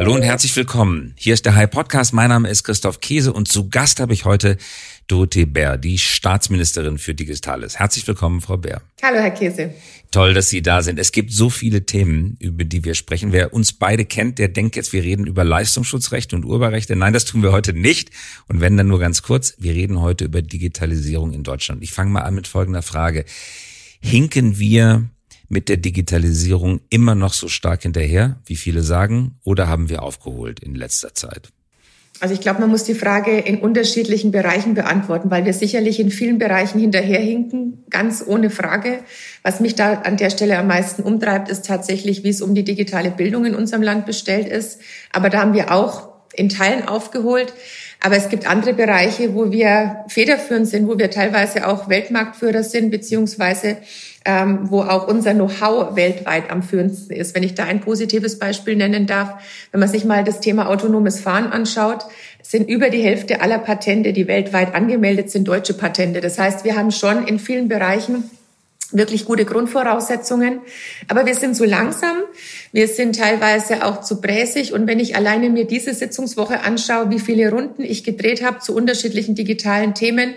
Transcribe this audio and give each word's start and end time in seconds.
Hallo 0.00 0.14
und 0.14 0.22
herzlich 0.22 0.56
willkommen. 0.56 1.12
Hier 1.18 1.34
ist 1.34 1.44
der 1.44 1.56
High 1.56 1.70
Podcast. 1.70 2.14
Mein 2.14 2.30
Name 2.30 2.48
ist 2.48 2.64
Christoph 2.64 3.00
Käse 3.00 3.34
und 3.34 3.48
zu 3.48 3.68
Gast 3.68 4.00
habe 4.00 4.14
ich 4.14 4.24
heute 4.24 4.56
Dorothee 5.08 5.44
Bär, 5.44 5.76
die 5.76 5.98
Staatsministerin 5.98 6.96
für 6.96 7.12
Digitales. 7.14 7.78
Herzlich 7.78 8.08
willkommen, 8.08 8.40
Frau 8.40 8.56
Bär. 8.56 8.80
Hallo, 9.02 9.18
Herr 9.18 9.30
Käse. 9.30 9.74
Toll, 10.10 10.32
dass 10.32 10.48
Sie 10.48 10.62
da 10.62 10.80
sind. 10.80 10.98
Es 10.98 11.12
gibt 11.12 11.34
so 11.34 11.50
viele 11.50 11.84
Themen, 11.84 12.38
über 12.40 12.64
die 12.64 12.82
wir 12.82 12.94
sprechen. 12.94 13.32
Wer 13.32 13.52
uns 13.52 13.74
beide 13.74 14.06
kennt, 14.06 14.38
der 14.38 14.48
denkt 14.48 14.74
jetzt, 14.74 14.94
wir 14.94 15.02
reden 15.02 15.26
über 15.26 15.44
Leistungsschutzrechte 15.44 16.34
und 16.34 16.46
Urheberrechte. 16.46 16.96
Nein, 16.96 17.12
das 17.12 17.26
tun 17.26 17.42
wir 17.42 17.52
heute 17.52 17.74
nicht. 17.74 18.08
Und 18.48 18.62
wenn 18.62 18.78
dann 18.78 18.88
nur 18.88 19.00
ganz 19.00 19.20
kurz, 19.20 19.56
wir 19.58 19.74
reden 19.74 20.00
heute 20.00 20.24
über 20.24 20.40
Digitalisierung 20.40 21.34
in 21.34 21.42
Deutschland. 21.42 21.82
Ich 21.82 21.92
fange 21.92 22.10
mal 22.10 22.22
an 22.22 22.34
mit 22.34 22.48
folgender 22.48 22.80
Frage. 22.80 23.26
Hinken 24.00 24.58
wir 24.58 25.10
mit 25.50 25.68
der 25.68 25.76
Digitalisierung 25.76 26.80
immer 26.88 27.14
noch 27.14 27.34
so 27.34 27.48
stark 27.48 27.82
hinterher, 27.82 28.38
wie 28.46 28.56
viele 28.56 28.82
sagen, 28.82 29.34
oder 29.44 29.68
haben 29.68 29.90
wir 29.90 30.02
aufgeholt 30.02 30.60
in 30.60 30.74
letzter 30.74 31.12
Zeit? 31.12 31.50
Also 32.20 32.34
ich 32.34 32.40
glaube, 32.40 32.60
man 32.60 32.70
muss 32.70 32.84
die 32.84 32.94
Frage 32.94 33.38
in 33.38 33.58
unterschiedlichen 33.58 34.30
Bereichen 34.30 34.74
beantworten, 34.74 35.30
weil 35.30 35.46
wir 35.46 35.54
sicherlich 35.54 35.98
in 35.98 36.10
vielen 36.10 36.38
Bereichen 36.38 36.78
hinterherhinken, 36.78 37.84
ganz 37.88 38.22
ohne 38.24 38.50
Frage. 38.50 38.98
Was 39.42 39.60
mich 39.60 39.74
da 39.74 39.94
an 39.94 40.18
der 40.18 40.30
Stelle 40.30 40.58
am 40.58 40.66
meisten 40.66 41.02
umtreibt, 41.02 41.50
ist 41.50 41.64
tatsächlich, 41.64 42.22
wie 42.22 42.28
es 42.28 42.42
um 42.42 42.54
die 42.54 42.64
digitale 42.64 43.10
Bildung 43.10 43.46
in 43.46 43.54
unserem 43.54 43.82
Land 43.82 44.04
bestellt 44.06 44.46
ist. 44.48 44.80
Aber 45.12 45.30
da 45.30 45.40
haben 45.40 45.54
wir 45.54 45.72
auch 45.72 46.10
in 46.34 46.50
Teilen 46.50 46.86
aufgeholt. 46.86 47.54
Aber 48.02 48.16
es 48.16 48.28
gibt 48.28 48.46
andere 48.46 48.74
Bereiche, 48.74 49.34
wo 49.34 49.50
wir 49.50 50.04
federführend 50.08 50.66
sind, 50.66 50.88
wo 50.88 50.98
wir 50.98 51.10
teilweise 51.10 51.66
auch 51.66 51.88
Weltmarktführer 51.88 52.62
sind, 52.62 52.90
beziehungsweise 52.90 53.78
ähm, 54.30 54.70
wo 54.70 54.82
auch 54.82 55.08
unser 55.08 55.34
Know-how 55.34 55.96
weltweit 55.96 56.50
am 56.52 56.62
führendsten 56.62 57.16
ist. 57.16 57.34
Wenn 57.34 57.42
ich 57.42 57.54
da 57.56 57.64
ein 57.64 57.80
positives 57.80 58.38
Beispiel 58.38 58.76
nennen 58.76 59.08
darf, 59.08 59.42
wenn 59.72 59.80
man 59.80 59.88
sich 59.88 60.04
mal 60.04 60.22
das 60.22 60.38
Thema 60.38 60.68
autonomes 60.68 61.18
Fahren 61.18 61.50
anschaut, 61.50 62.04
sind 62.40 62.68
über 62.68 62.90
die 62.90 63.02
Hälfte 63.02 63.40
aller 63.40 63.58
Patente, 63.58 64.12
die 64.12 64.28
weltweit 64.28 64.72
angemeldet 64.76 65.30
sind, 65.30 65.48
deutsche 65.48 65.74
Patente. 65.74 66.20
Das 66.20 66.38
heißt, 66.38 66.64
wir 66.64 66.76
haben 66.76 66.92
schon 66.92 67.26
in 67.26 67.40
vielen 67.40 67.66
Bereichen 67.66 68.30
wirklich 68.92 69.24
gute 69.24 69.44
Grundvoraussetzungen. 69.44 70.60
Aber 71.08 71.26
wir 71.26 71.34
sind 71.34 71.56
so 71.56 71.64
langsam, 71.64 72.16
wir 72.70 72.86
sind 72.86 73.16
teilweise 73.16 73.84
auch 73.84 74.00
zu 74.00 74.20
bräsig. 74.20 74.72
Und 74.72 74.86
wenn 74.86 75.00
ich 75.00 75.16
alleine 75.16 75.50
mir 75.50 75.64
diese 75.64 75.92
Sitzungswoche 75.92 76.60
anschaue, 76.60 77.10
wie 77.10 77.18
viele 77.18 77.50
Runden 77.50 77.82
ich 77.82 78.04
gedreht 78.04 78.44
habe 78.44 78.60
zu 78.60 78.76
unterschiedlichen 78.76 79.34
digitalen 79.34 79.94
Themen, 79.94 80.34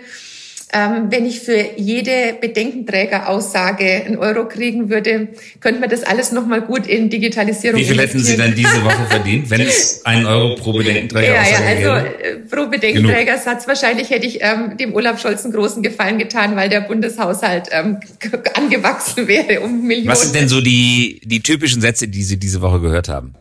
ähm, 0.74 1.06
wenn 1.10 1.24
ich 1.24 1.40
für 1.40 1.76
jede 1.76 2.34
Bedenkenträgeraussage 2.40 3.84
einen 3.84 4.16
Euro 4.16 4.48
kriegen 4.48 4.90
würde, 4.90 5.28
könnte 5.60 5.80
man 5.80 5.88
das 5.88 6.02
alles 6.02 6.32
nochmal 6.32 6.62
gut 6.62 6.88
in 6.88 7.10
Digitalisierung 7.10 7.80
Wie 7.80 7.84
viel 7.84 8.00
hätten 8.00 8.18
Sie 8.18 8.36
dann 8.36 8.56
diese 8.56 8.84
Woche 8.84 9.06
verdient, 9.08 9.48
wenn 9.50 9.60
es 9.60 10.04
einen 10.04 10.26
Euro 10.26 10.56
pro 10.56 10.72
Bedenkenträgeraussage 10.72 11.80
Ja, 11.80 11.80
ja, 11.80 11.92
also? 11.92 12.08
Äh, 12.08 12.36
pro 12.50 12.66
Bedenkenträgersatz 12.66 13.68
wahrscheinlich 13.68 14.10
hätte 14.10 14.26
ich 14.26 14.42
ähm, 14.42 14.76
dem 14.76 14.94
Olaf 14.96 15.20
Scholz 15.20 15.44
einen 15.44 15.54
großen 15.54 15.80
Gefallen 15.80 16.18
getan, 16.18 16.56
weil 16.56 16.68
der 16.68 16.80
Bundeshaushalt 16.80 17.68
ähm, 17.70 18.00
angewachsen 18.54 19.28
wäre 19.28 19.60
um 19.60 19.86
Millionen. 19.86 20.08
Was 20.08 20.22
sind 20.22 20.34
denn 20.34 20.48
so 20.48 20.60
die, 20.60 21.20
die 21.24 21.40
typischen 21.40 21.82
Sätze, 21.82 22.08
die 22.08 22.24
Sie 22.24 22.36
diese 22.36 22.60
Woche 22.62 22.80
gehört 22.80 23.08
haben? 23.08 23.36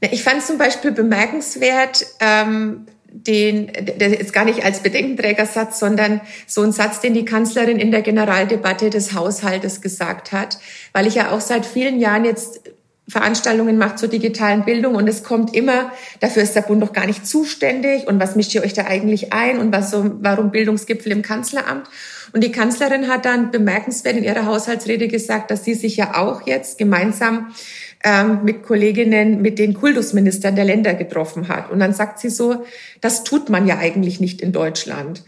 Ich 0.00 0.22
fand 0.22 0.42
zum 0.42 0.58
Beispiel 0.58 0.92
bemerkenswert, 0.92 2.06
ähm, 2.20 2.86
den, 3.12 3.68
ist 3.68 4.32
gar 4.32 4.44
nicht 4.44 4.64
als 4.64 4.80
Bedenkenträgersatz, 4.80 5.78
sondern 5.78 6.20
so 6.46 6.62
ein 6.62 6.72
Satz, 6.72 7.00
den 7.00 7.14
die 7.14 7.24
Kanzlerin 7.24 7.78
in 7.78 7.90
der 7.90 8.02
Generaldebatte 8.02 8.90
des 8.90 9.14
Haushaltes 9.14 9.80
gesagt 9.80 10.32
hat, 10.32 10.58
weil 10.92 11.06
ich 11.06 11.16
ja 11.16 11.32
auch 11.32 11.40
seit 11.40 11.66
vielen 11.66 11.98
Jahren 11.98 12.24
jetzt 12.24 12.60
Veranstaltungen 13.10 13.76
mache 13.76 13.96
zur 13.96 14.08
digitalen 14.08 14.64
Bildung 14.64 14.94
und 14.94 15.08
es 15.08 15.24
kommt 15.24 15.54
immer, 15.54 15.90
dafür 16.20 16.44
ist 16.44 16.54
der 16.54 16.62
Bund 16.62 16.80
doch 16.80 16.92
gar 16.92 17.06
nicht 17.06 17.26
zuständig 17.26 18.06
und 18.06 18.20
was 18.20 18.36
mischt 18.36 18.54
ihr 18.54 18.62
euch 18.62 18.72
da 18.72 18.84
eigentlich 18.84 19.32
ein 19.32 19.58
und 19.58 19.72
was 19.72 19.92
warum 19.92 20.52
Bildungsgipfel 20.52 21.10
im 21.10 21.22
Kanzleramt? 21.22 21.88
Und 22.32 22.44
die 22.44 22.52
Kanzlerin 22.52 23.08
hat 23.08 23.24
dann 23.24 23.50
bemerkenswert 23.50 24.16
in 24.16 24.22
ihrer 24.22 24.46
Haushaltsrede 24.46 25.08
gesagt, 25.08 25.50
dass 25.50 25.64
sie 25.64 25.74
sich 25.74 25.96
ja 25.96 26.16
auch 26.16 26.46
jetzt 26.46 26.78
gemeinsam 26.78 27.52
ähm, 28.04 28.40
mit 28.44 28.62
Kolleginnen, 28.62 29.42
mit 29.42 29.58
den 29.58 29.74
Kultusministern 29.74 30.56
der 30.56 30.64
Länder 30.64 30.94
getroffen 30.94 31.48
hat. 31.48 31.70
Und 31.70 31.80
dann 31.80 31.92
sagt 31.92 32.18
sie 32.18 32.30
so, 32.30 32.64
das 33.00 33.24
tut 33.24 33.50
man 33.50 33.66
ja 33.66 33.78
eigentlich 33.78 34.20
nicht 34.20 34.40
in 34.40 34.52
Deutschland. 34.52 35.22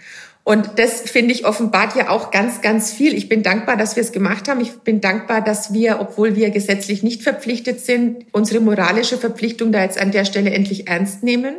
Und 0.44 0.70
das 0.76 1.02
finde 1.02 1.32
ich 1.32 1.46
offenbart 1.46 1.94
ja 1.94 2.08
auch 2.08 2.32
ganz, 2.32 2.62
ganz 2.62 2.92
viel. 2.92 3.14
Ich 3.14 3.28
bin 3.28 3.44
dankbar, 3.44 3.76
dass 3.76 3.94
wir 3.94 4.02
es 4.02 4.10
gemacht 4.10 4.48
haben. 4.48 4.60
Ich 4.60 4.72
bin 4.80 5.00
dankbar, 5.00 5.40
dass 5.40 5.72
wir, 5.72 6.00
obwohl 6.00 6.34
wir 6.34 6.50
gesetzlich 6.50 7.04
nicht 7.04 7.22
verpflichtet 7.22 7.80
sind, 7.80 8.26
unsere 8.32 8.60
moralische 8.60 9.18
Verpflichtung 9.18 9.70
da 9.70 9.82
jetzt 9.82 10.00
an 10.00 10.10
der 10.10 10.24
Stelle 10.24 10.50
endlich 10.50 10.88
ernst 10.88 11.22
nehmen. 11.22 11.54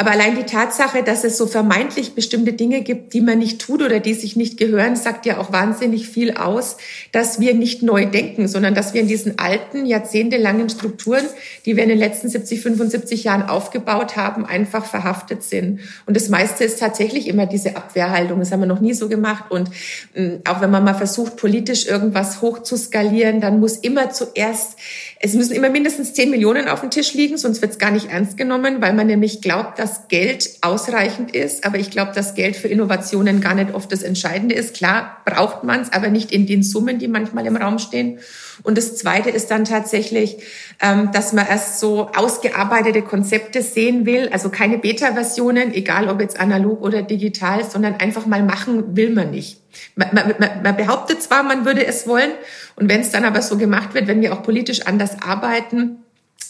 Aber 0.00 0.12
allein 0.12 0.34
die 0.34 0.44
Tatsache, 0.44 1.02
dass 1.02 1.24
es 1.24 1.36
so 1.36 1.46
vermeintlich 1.46 2.14
bestimmte 2.14 2.54
Dinge 2.54 2.80
gibt, 2.80 3.12
die 3.12 3.20
man 3.20 3.38
nicht 3.38 3.60
tut 3.60 3.82
oder 3.82 4.00
die 4.00 4.14
sich 4.14 4.34
nicht 4.34 4.56
gehören, 4.56 4.96
sagt 4.96 5.26
ja 5.26 5.36
auch 5.36 5.52
wahnsinnig 5.52 6.08
viel 6.08 6.38
aus, 6.38 6.78
dass 7.12 7.38
wir 7.38 7.52
nicht 7.52 7.82
neu 7.82 8.06
denken, 8.06 8.48
sondern 8.48 8.74
dass 8.74 8.94
wir 8.94 9.02
in 9.02 9.08
diesen 9.08 9.38
alten, 9.38 9.84
jahrzehntelangen 9.84 10.70
Strukturen, 10.70 11.26
die 11.66 11.76
wir 11.76 11.82
in 11.82 11.90
den 11.90 11.98
letzten 11.98 12.30
70, 12.30 12.62
75 12.62 13.24
Jahren 13.24 13.42
aufgebaut 13.42 14.16
haben, 14.16 14.46
einfach 14.46 14.86
verhaftet 14.86 15.42
sind. 15.42 15.80
Und 16.06 16.16
das 16.16 16.30
meiste 16.30 16.64
ist 16.64 16.80
tatsächlich 16.80 17.28
immer 17.28 17.44
diese 17.44 17.76
Abwehrhaltung. 17.76 18.38
Das 18.38 18.52
haben 18.52 18.60
wir 18.60 18.66
noch 18.66 18.80
nie 18.80 18.94
so 18.94 19.06
gemacht. 19.06 19.50
Und 19.50 19.68
mm, 20.14 20.36
auch 20.48 20.62
wenn 20.62 20.70
man 20.70 20.82
mal 20.82 20.94
versucht, 20.94 21.36
politisch 21.36 21.86
irgendwas 21.86 22.40
hoch 22.40 22.62
zu 22.62 22.78
skalieren, 22.78 23.42
dann 23.42 23.60
muss 23.60 23.76
immer 23.76 24.08
zuerst, 24.08 24.78
es 25.22 25.34
müssen 25.34 25.52
immer 25.52 25.68
mindestens 25.68 26.14
10 26.14 26.30
Millionen 26.30 26.66
auf 26.66 26.80
dem 26.80 26.88
Tisch 26.88 27.12
liegen, 27.12 27.36
sonst 27.36 27.60
wird 27.60 27.72
es 27.72 27.78
gar 27.78 27.90
nicht 27.90 28.06
ernst 28.10 28.38
genommen, 28.38 28.80
weil 28.80 28.94
man 28.94 29.06
nämlich 29.06 29.42
glaubt, 29.42 29.78
dass 29.78 30.08
Geld 30.08 30.48
ausreichend 30.62 31.36
ist, 31.36 31.66
aber 31.66 31.78
ich 31.78 31.90
glaube, 31.90 32.12
dass 32.14 32.34
Geld 32.34 32.56
für 32.56 32.68
Innovationen 32.68 33.42
gar 33.42 33.54
nicht 33.54 33.74
oft 33.74 33.92
das 33.92 34.02
Entscheidende 34.02 34.54
ist. 34.54 34.74
Klar 34.74 35.18
braucht 35.26 35.62
man 35.62 35.82
es, 35.82 35.92
aber 35.92 36.08
nicht 36.08 36.32
in 36.32 36.46
den 36.46 36.62
Summen, 36.62 36.98
die 36.98 37.06
manchmal 37.06 37.46
im 37.46 37.56
Raum 37.56 37.78
stehen. 37.78 38.18
Und 38.62 38.78
das 38.78 38.96
Zweite 38.96 39.28
ist 39.28 39.50
dann 39.50 39.66
tatsächlich, 39.66 40.38
ähm, 40.80 41.10
dass 41.12 41.34
man 41.34 41.46
erst 41.46 41.80
so 41.80 42.08
ausgearbeitete 42.16 43.02
Konzepte 43.02 43.60
sehen 43.62 44.06
will, 44.06 44.30
also 44.32 44.48
keine 44.48 44.78
Beta-Versionen, 44.78 45.74
egal 45.74 46.08
ob 46.08 46.22
jetzt 46.22 46.40
analog 46.40 46.80
oder 46.80 47.02
digital, 47.02 47.62
sondern 47.68 47.96
einfach 47.96 48.24
mal 48.24 48.42
machen 48.42 48.96
will 48.96 49.10
man 49.10 49.32
nicht. 49.32 49.59
Man, 49.94 50.14
man, 50.14 50.62
man 50.62 50.76
behauptet 50.76 51.22
zwar, 51.22 51.42
man 51.42 51.64
würde 51.64 51.86
es 51.86 52.06
wollen, 52.06 52.30
und 52.76 52.88
wenn 52.88 53.00
es 53.00 53.10
dann 53.10 53.24
aber 53.24 53.42
so 53.42 53.56
gemacht 53.58 53.94
wird, 53.94 54.06
wenn 54.06 54.20
wir 54.20 54.32
auch 54.32 54.42
politisch 54.42 54.86
anders 54.86 55.22
arbeiten, 55.22 55.98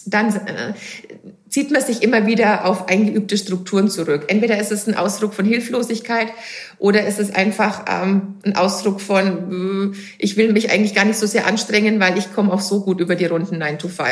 dann 0.07 0.35
äh, 0.35 0.73
zieht 1.49 1.71
man 1.71 1.83
sich 1.83 2.03
immer 2.03 2.27
wieder 2.27 2.65
auf 2.65 2.89
eingeübte 2.89 3.37
Strukturen 3.37 3.91
zurück. 3.91 4.25
Entweder 4.29 4.59
ist 4.59 4.73
es 4.73 4.87
ein 4.87 4.95
Ausdruck 4.95 5.35
von 5.35 5.45
Hilflosigkeit 5.45 6.29
oder 6.79 7.07
ist 7.07 7.19
es 7.19 7.35
einfach 7.35 7.85
ähm, 7.89 8.37
ein 8.45 8.57
Ausdruck 8.57 9.01
von, 9.01 9.93
äh, 9.93 9.97
ich 10.19 10.37
will 10.37 10.53
mich 10.53 10.71
eigentlich 10.71 10.95
gar 10.95 11.05
nicht 11.05 11.19
so 11.19 11.27
sehr 11.27 11.47
anstrengen, 11.47 12.01
weil 12.01 12.17
ich 12.17 12.33
komme 12.33 12.53
auch 12.53 12.61
so 12.61 12.83
gut 12.83 13.01
über 13.01 13.17
die 13.17 13.27
Runden 13.27 13.59
9 13.59 13.79
to 13.79 13.89
5. 13.89 14.09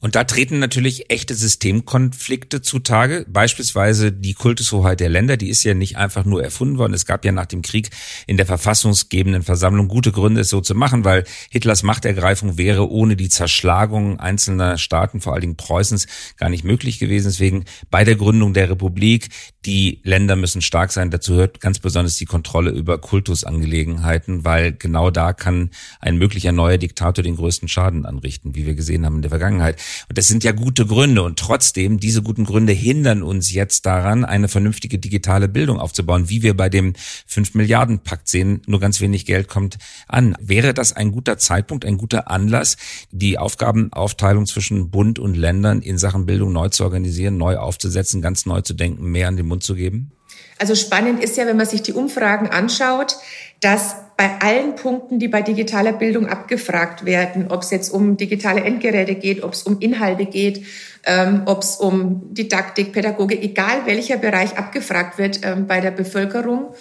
Und 0.00 0.14
da 0.14 0.22
treten 0.24 0.60
natürlich 0.60 1.10
echte 1.10 1.34
Systemkonflikte 1.34 2.62
zutage. 2.62 3.26
Beispielsweise 3.28 4.12
die 4.12 4.34
Kultushoheit 4.34 5.00
der 5.00 5.08
Länder, 5.08 5.36
die 5.36 5.48
ist 5.48 5.64
ja 5.64 5.74
nicht 5.74 5.96
einfach 5.96 6.24
nur 6.24 6.42
erfunden 6.42 6.78
worden. 6.78 6.94
Es 6.94 7.04
gab 7.04 7.24
ja 7.24 7.32
nach 7.32 7.46
dem 7.46 7.62
Krieg 7.62 7.90
in 8.28 8.36
der 8.36 8.46
verfassungsgebenden 8.46 9.42
Versammlung 9.42 9.88
gute 9.88 10.12
Gründe, 10.12 10.42
es 10.42 10.50
so 10.50 10.60
zu 10.60 10.76
machen, 10.76 11.04
weil 11.04 11.24
Hitlers 11.50 11.82
Machtergreifung 11.82 12.58
wäre 12.58 12.88
ohne 12.88 13.16
die 13.16 13.28
Zerschlagung 13.28 14.20
einzelner 14.20 14.78
Staaten, 14.78 15.20
vor 15.20 15.32
allen 15.32 15.40
Dingen 15.40 15.56
Preußens, 15.56 16.06
gar 16.36 16.48
nicht 16.48 16.62
möglich 16.62 17.00
gewesen. 17.00 17.26
Deswegen 17.26 17.64
bei 17.90 18.04
der 18.04 18.14
Gründung 18.14 18.54
der 18.54 18.70
Republik, 18.70 19.30
die 19.66 20.00
Länder 20.04 20.36
müssen 20.36 20.62
stark 20.62 20.92
sein. 20.92 21.10
Dazu 21.10 21.34
hört 21.34 21.60
ganz 21.60 21.80
besonders 21.80 22.16
die 22.16 22.24
Kontrolle 22.24 22.70
über 22.70 22.98
Kultusangelegenheiten, 22.98 24.44
weil 24.44 24.72
genau 24.72 25.10
da 25.10 25.32
kann 25.32 25.70
ein 26.00 26.18
möglicher 26.18 26.52
neuer 26.52 26.78
Diktator 26.78 27.24
den 27.24 27.34
größten 27.34 27.66
Schaden 27.66 28.06
anrichten, 28.06 28.54
wie 28.54 28.64
wir 28.64 28.74
gesehen 28.74 29.04
haben 29.04 29.16
in 29.16 29.22
der 29.22 29.30
Vergangenheit. 29.30 29.76
Und 30.08 30.18
das 30.18 30.28
sind 30.28 30.44
ja 30.44 30.52
gute 30.52 30.86
Gründe. 30.86 31.22
Und 31.22 31.38
trotzdem, 31.38 32.00
diese 32.00 32.22
guten 32.22 32.44
Gründe 32.44 32.72
hindern 32.72 33.22
uns 33.22 33.52
jetzt 33.52 33.86
daran, 33.86 34.24
eine 34.24 34.48
vernünftige 34.48 34.98
digitale 34.98 35.48
Bildung 35.48 35.78
aufzubauen, 35.78 36.28
wie 36.28 36.42
wir 36.42 36.56
bei 36.56 36.68
dem 36.68 36.94
5 37.26 37.54
Milliarden 37.54 38.00
Pakt 38.00 38.28
sehen. 38.28 38.62
Nur 38.66 38.80
ganz 38.80 39.00
wenig 39.00 39.26
Geld 39.26 39.48
kommt 39.48 39.78
an. 40.06 40.36
Wäre 40.40 40.74
das 40.74 40.92
ein 40.92 41.12
guter 41.12 41.38
Zeitpunkt, 41.38 41.84
ein 41.84 41.98
guter 41.98 42.30
Anlass, 42.30 42.76
die 43.10 43.38
Aufgabenaufteilung 43.38 44.46
zwischen 44.46 44.90
Bund 44.90 45.18
und 45.18 45.36
Ländern 45.36 45.82
in 45.82 45.98
Sachen 45.98 46.26
Bildung 46.26 46.52
neu 46.52 46.68
zu 46.68 46.84
organisieren, 46.84 47.36
neu 47.36 47.56
aufzusetzen, 47.56 48.22
ganz 48.22 48.46
neu 48.46 48.60
zu 48.60 48.74
denken, 48.74 49.10
mehr 49.10 49.28
an 49.28 49.36
den 49.36 49.46
Mund 49.46 49.62
zu 49.62 49.74
geben? 49.74 50.12
Also 50.58 50.74
spannend 50.74 51.22
ist 51.22 51.36
ja, 51.36 51.46
wenn 51.46 51.56
man 51.56 51.66
sich 51.66 51.82
die 51.82 51.92
Umfragen 51.92 52.48
anschaut, 52.48 53.16
dass 53.60 53.94
bei 54.18 54.40
allen 54.40 54.74
Punkten, 54.74 55.20
die 55.20 55.28
bei 55.28 55.42
digitaler 55.42 55.92
Bildung 55.92 56.26
abgefragt 56.26 57.04
werden, 57.04 57.52
ob 57.52 57.62
es 57.62 57.70
jetzt 57.70 57.90
um 57.90 58.16
digitale 58.16 58.62
Endgeräte 58.62 59.14
geht, 59.14 59.44
ob 59.44 59.52
es 59.52 59.62
um 59.62 59.78
Inhalte 59.78 60.26
geht, 60.26 60.66
ähm, 61.04 61.42
ob 61.46 61.62
es 61.62 61.76
um 61.76 62.34
Didaktik, 62.34 62.92
Pädagogik, 62.92 63.40
egal 63.44 63.86
welcher 63.86 64.16
Bereich 64.16 64.58
abgefragt 64.58 65.18
wird 65.18 65.38
ähm, 65.44 65.68
bei 65.68 65.80
der 65.80 65.92
Bevölkerung, 65.92 66.74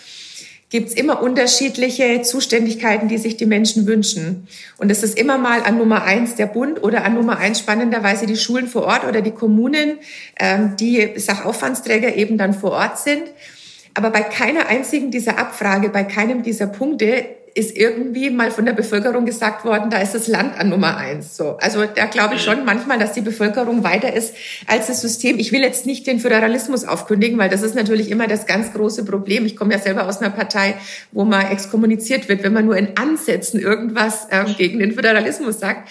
gibt 0.71 0.89
es 0.89 0.95
immer 0.95 1.21
unterschiedliche 1.21 2.23
Zuständigkeiten, 2.23 3.07
die 3.07 3.19
sich 3.19 3.37
die 3.37 3.45
Menschen 3.45 3.85
wünschen. 3.85 4.47
Und 4.79 4.91
es 4.91 5.03
ist 5.03 5.15
immer 5.15 5.37
mal 5.37 5.61
an 5.61 5.77
Nummer 5.77 6.01
eins 6.05 6.33
der 6.33 6.47
Bund 6.47 6.81
oder 6.81 7.05
an 7.05 7.13
Nummer 7.13 7.37
eins 7.37 7.59
spannenderweise 7.59 8.25
die 8.25 8.35
Schulen 8.35 8.65
vor 8.65 8.85
Ort 8.85 9.05
oder 9.05 9.21
die 9.21 9.29
Kommunen, 9.29 9.99
ähm, 10.39 10.75
die 10.79 11.19
Sachaufwandsträger 11.19 12.15
eben 12.15 12.39
dann 12.39 12.55
vor 12.55 12.71
Ort 12.71 12.97
sind. 12.97 13.25
Aber 13.97 14.11
bei 14.11 14.21
keiner 14.21 14.67
einzigen 14.67 15.09
dieser 15.09 15.39
Abfrage, 15.39 15.89
bei 15.89 16.03
keinem 16.03 16.43
dieser 16.43 16.67
Punkte 16.67 17.25
ist 17.55 17.75
irgendwie 17.75 18.29
mal 18.29 18.51
von 18.51 18.63
der 18.67 18.73
Bevölkerung 18.73 19.25
gesagt 19.25 19.65
worden, 19.65 19.89
da 19.89 19.97
ist 19.97 20.13
das 20.13 20.27
Land 20.27 20.59
an 20.59 20.69
Nummer 20.69 20.97
eins. 20.97 21.35
So, 21.35 21.57
also 21.57 21.83
da 21.85 22.05
glaube 22.05 22.35
ich 22.35 22.43
schon 22.43 22.63
manchmal, 22.63 22.99
dass 22.99 23.13
die 23.13 23.21
Bevölkerung 23.21 23.83
weiter 23.83 24.13
ist 24.13 24.35
als 24.67 24.85
das 24.85 25.01
System. 25.01 25.39
Ich 25.39 25.51
will 25.51 25.61
jetzt 25.61 25.87
nicht 25.87 26.05
den 26.05 26.19
Föderalismus 26.19 26.83
aufkündigen, 26.83 27.39
weil 27.39 27.49
das 27.49 27.63
ist 27.63 27.73
natürlich 27.73 28.11
immer 28.11 28.27
das 28.27 28.45
ganz 28.45 28.71
große 28.73 29.03
Problem. 29.03 29.47
Ich 29.47 29.55
komme 29.55 29.73
ja 29.73 29.79
selber 29.79 30.07
aus 30.07 30.21
einer 30.21 30.29
Partei, 30.29 30.75
wo 31.11 31.25
man 31.25 31.47
exkommuniziert 31.47 32.29
wird, 32.29 32.43
wenn 32.43 32.53
man 32.53 32.67
nur 32.67 32.77
in 32.77 32.95
Ansätzen 32.97 33.59
irgendwas 33.59 34.27
äh, 34.29 34.45
gegen 34.55 34.77
den 34.77 34.91
Föderalismus 34.91 35.59
sagt. 35.59 35.89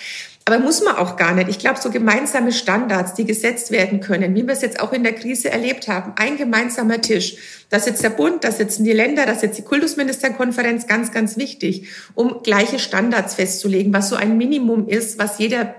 Aber 0.48 0.60
muss 0.60 0.80
man 0.80 0.94
auch 0.94 1.16
gar 1.16 1.34
nicht. 1.34 1.48
Ich 1.48 1.58
glaube, 1.58 1.80
so 1.80 1.90
gemeinsame 1.90 2.52
Standards, 2.52 3.14
die 3.14 3.24
gesetzt 3.24 3.72
werden 3.72 3.98
können, 3.98 4.32
wie 4.36 4.46
wir 4.46 4.52
es 4.52 4.62
jetzt 4.62 4.78
auch 4.78 4.92
in 4.92 5.02
der 5.02 5.12
Krise 5.12 5.50
erlebt 5.50 5.88
haben, 5.88 6.12
ein 6.14 6.36
gemeinsamer 6.36 7.00
Tisch. 7.00 7.36
Da 7.68 7.80
sitzt 7.80 8.04
der 8.04 8.10
Bund, 8.10 8.44
da 8.44 8.52
sitzen 8.52 8.84
die 8.84 8.92
Länder, 8.92 9.26
da 9.26 9.34
sitzt 9.34 9.58
die 9.58 9.62
Kultusministerkonferenz, 9.62 10.86
ganz, 10.86 11.10
ganz 11.10 11.36
wichtig, 11.36 11.88
um 12.14 12.44
gleiche 12.44 12.78
Standards 12.78 13.34
festzulegen, 13.34 13.92
was 13.92 14.08
so 14.08 14.14
ein 14.14 14.38
Minimum 14.38 14.86
ist, 14.86 15.18
was 15.18 15.40
jeder 15.40 15.74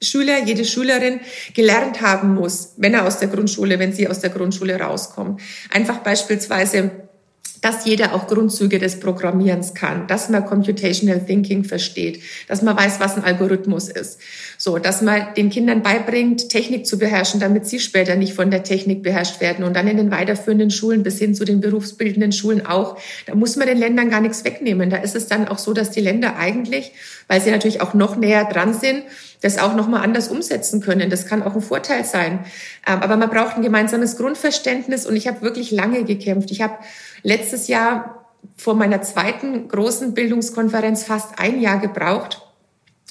Schüler, 0.00 0.44
jede 0.44 0.64
Schülerin 0.64 1.18
gelernt 1.52 2.00
haben 2.00 2.34
muss, 2.34 2.74
wenn 2.76 2.94
er 2.94 3.06
aus 3.06 3.18
der 3.18 3.28
Grundschule, 3.28 3.80
wenn 3.80 3.92
sie 3.92 4.06
aus 4.06 4.20
der 4.20 4.30
Grundschule 4.30 4.78
rauskommt. 4.78 5.40
Einfach 5.72 5.98
beispielsweise 5.98 6.92
dass 7.64 7.86
jeder 7.86 8.14
auch 8.14 8.26
Grundzüge 8.26 8.78
des 8.78 9.00
Programmierens 9.00 9.72
kann, 9.72 10.06
dass 10.06 10.28
man 10.28 10.44
Computational 10.44 11.24
Thinking 11.24 11.64
versteht, 11.64 12.22
dass 12.46 12.60
man 12.60 12.76
weiß, 12.76 13.00
was 13.00 13.16
ein 13.16 13.24
Algorithmus 13.24 13.88
ist. 13.88 14.20
So, 14.58 14.76
dass 14.76 15.00
man 15.00 15.32
den 15.34 15.48
Kindern 15.48 15.82
beibringt, 15.82 16.50
Technik 16.50 16.86
zu 16.86 16.98
beherrschen, 16.98 17.40
damit 17.40 17.66
sie 17.66 17.80
später 17.80 18.16
nicht 18.16 18.34
von 18.34 18.50
der 18.50 18.64
Technik 18.64 19.02
beherrscht 19.02 19.40
werden 19.40 19.64
und 19.64 19.74
dann 19.74 19.88
in 19.88 19.96
den 19.96 20.10
weiterführenden 20.10 20.70
Schulen 20.70 21.02
bis 21.02 21.18
hin 21.18 21.34
zu 21.34 21.46
den 21.46 21.62
berufsbildenden 21.62 22.32
Schulen 22.32 22.66
auch. 22.66 22.98
Da 23.24 23.34
muss 23.34 23.56
man 23.56 23.66
den 23.66 23.78
Ländern 23.78 24.10
gar 24.10 24.20
nichts 24.20 24.44
wegnehmen. 24.44 24.90
Da 24.90 24.98
ist 24.98 25.16
es 25.16 25.26
dann 25.26 25.48
auch 25.48 25.58
so, 25.58 25.72
dass 25.72 25.90
die 25.90 26.02
Länder 26.02 26.36
eigentlich, 26.36 26.92
weil 27.28 27.40
sie 27.40 27.50
natürlich 27.50 27.80
auch 27.80 27.94
noch 27.94 28.16
näher 28.16 28.44
dran 28.44 28.74
sind, 28.74 29.04
das 29.40 29.58
auch 29.58 29.74
noch 29.74 29.88
mal 29.88 30.02
anders 30.02 30.28
umsetzen 30.28 30.80
können. 30.80 31.10
Das 31.10 31.26
kann 31.26 31.42
auch 31.42 31.54
ein 31.54 31.60
Vorteil 31.60 32.04
sein. 32.04 32.40
Ähm, 32.86 33.00
aber 33.00 33.16
man 33.16 33.30
braucht 33.30 33.56
ein 33.56 33.62
gemeinsames 33.62 34.16
Grundverständnis 34.16 35.06
und 35.06 35.16
ich 35.16 35.26
habe 35.28 35.42
wirklich 35.42 35.70
lange 35.70 36.04
gekämpft. 36.04 36.50
Ich 36.50 36.62
habe 36.62 36.74
letztes 37.24 37.66
Jahr 37.66 38.26
vor 38.56 38.76
meiner 38.76 39.02
zweiten 39.02 39.66
großen 39.66 40.14
Bildungskonferenz 40.14 41.02
fast 41.02 41.40
ein 41.40 41.60
Jahr 41.60 41.80
gebraucht, 41.80 42.42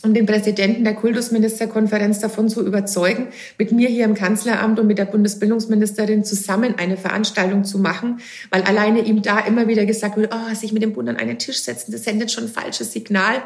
um 0.03 0.13
den 0.13 0.25
Präsidenten 0.25 0.83
der 0.83 0.95
Kultusministerkonferenz 0.95 2.19
davon 2.19 2.49
zu 2.49 2.65
überzeugen, 2.65 3.29
mit 3.57 3.71
mir 3.71 3.87
hier 3.87 4.03
im 4.05 4.15
Kanzleramt 4.15 4.77
und 4.79 4.85
mit 4.85 4.97
der 4.97 5.05
Bundesbildungsministerin 5.05 6.25
zusammen 6.25 6.75
eine 6.77 6.97
Veranstaltung 6.97 7.63
zu 7.63 7.79
machen, 7.79 8.19
weil 8.51 8.63
alleine 8.63 8.99
ihm 9.01 9.21
da 9.21 9.39
immer 9.39 9.67
wieder 9.67 9.85
gesagt 9.85 10.17
wird, 10.17 10.33
oh, 10.33 10.53
sich 10.53 10.73
mit 10.73 10.83
dem 10.83 10.93
Bund 10.93 11.09
an 11.09 11.17
einen 11.17 11.39
Tisch 11.39 11.61
setzen, 11.61 11.91
das 11.91 12.03
sendet 12.03 12.31
schon 12.31 12.45
ein 12.45 12.49
falsches 12.49 12.91
Signal. 12.91 13.43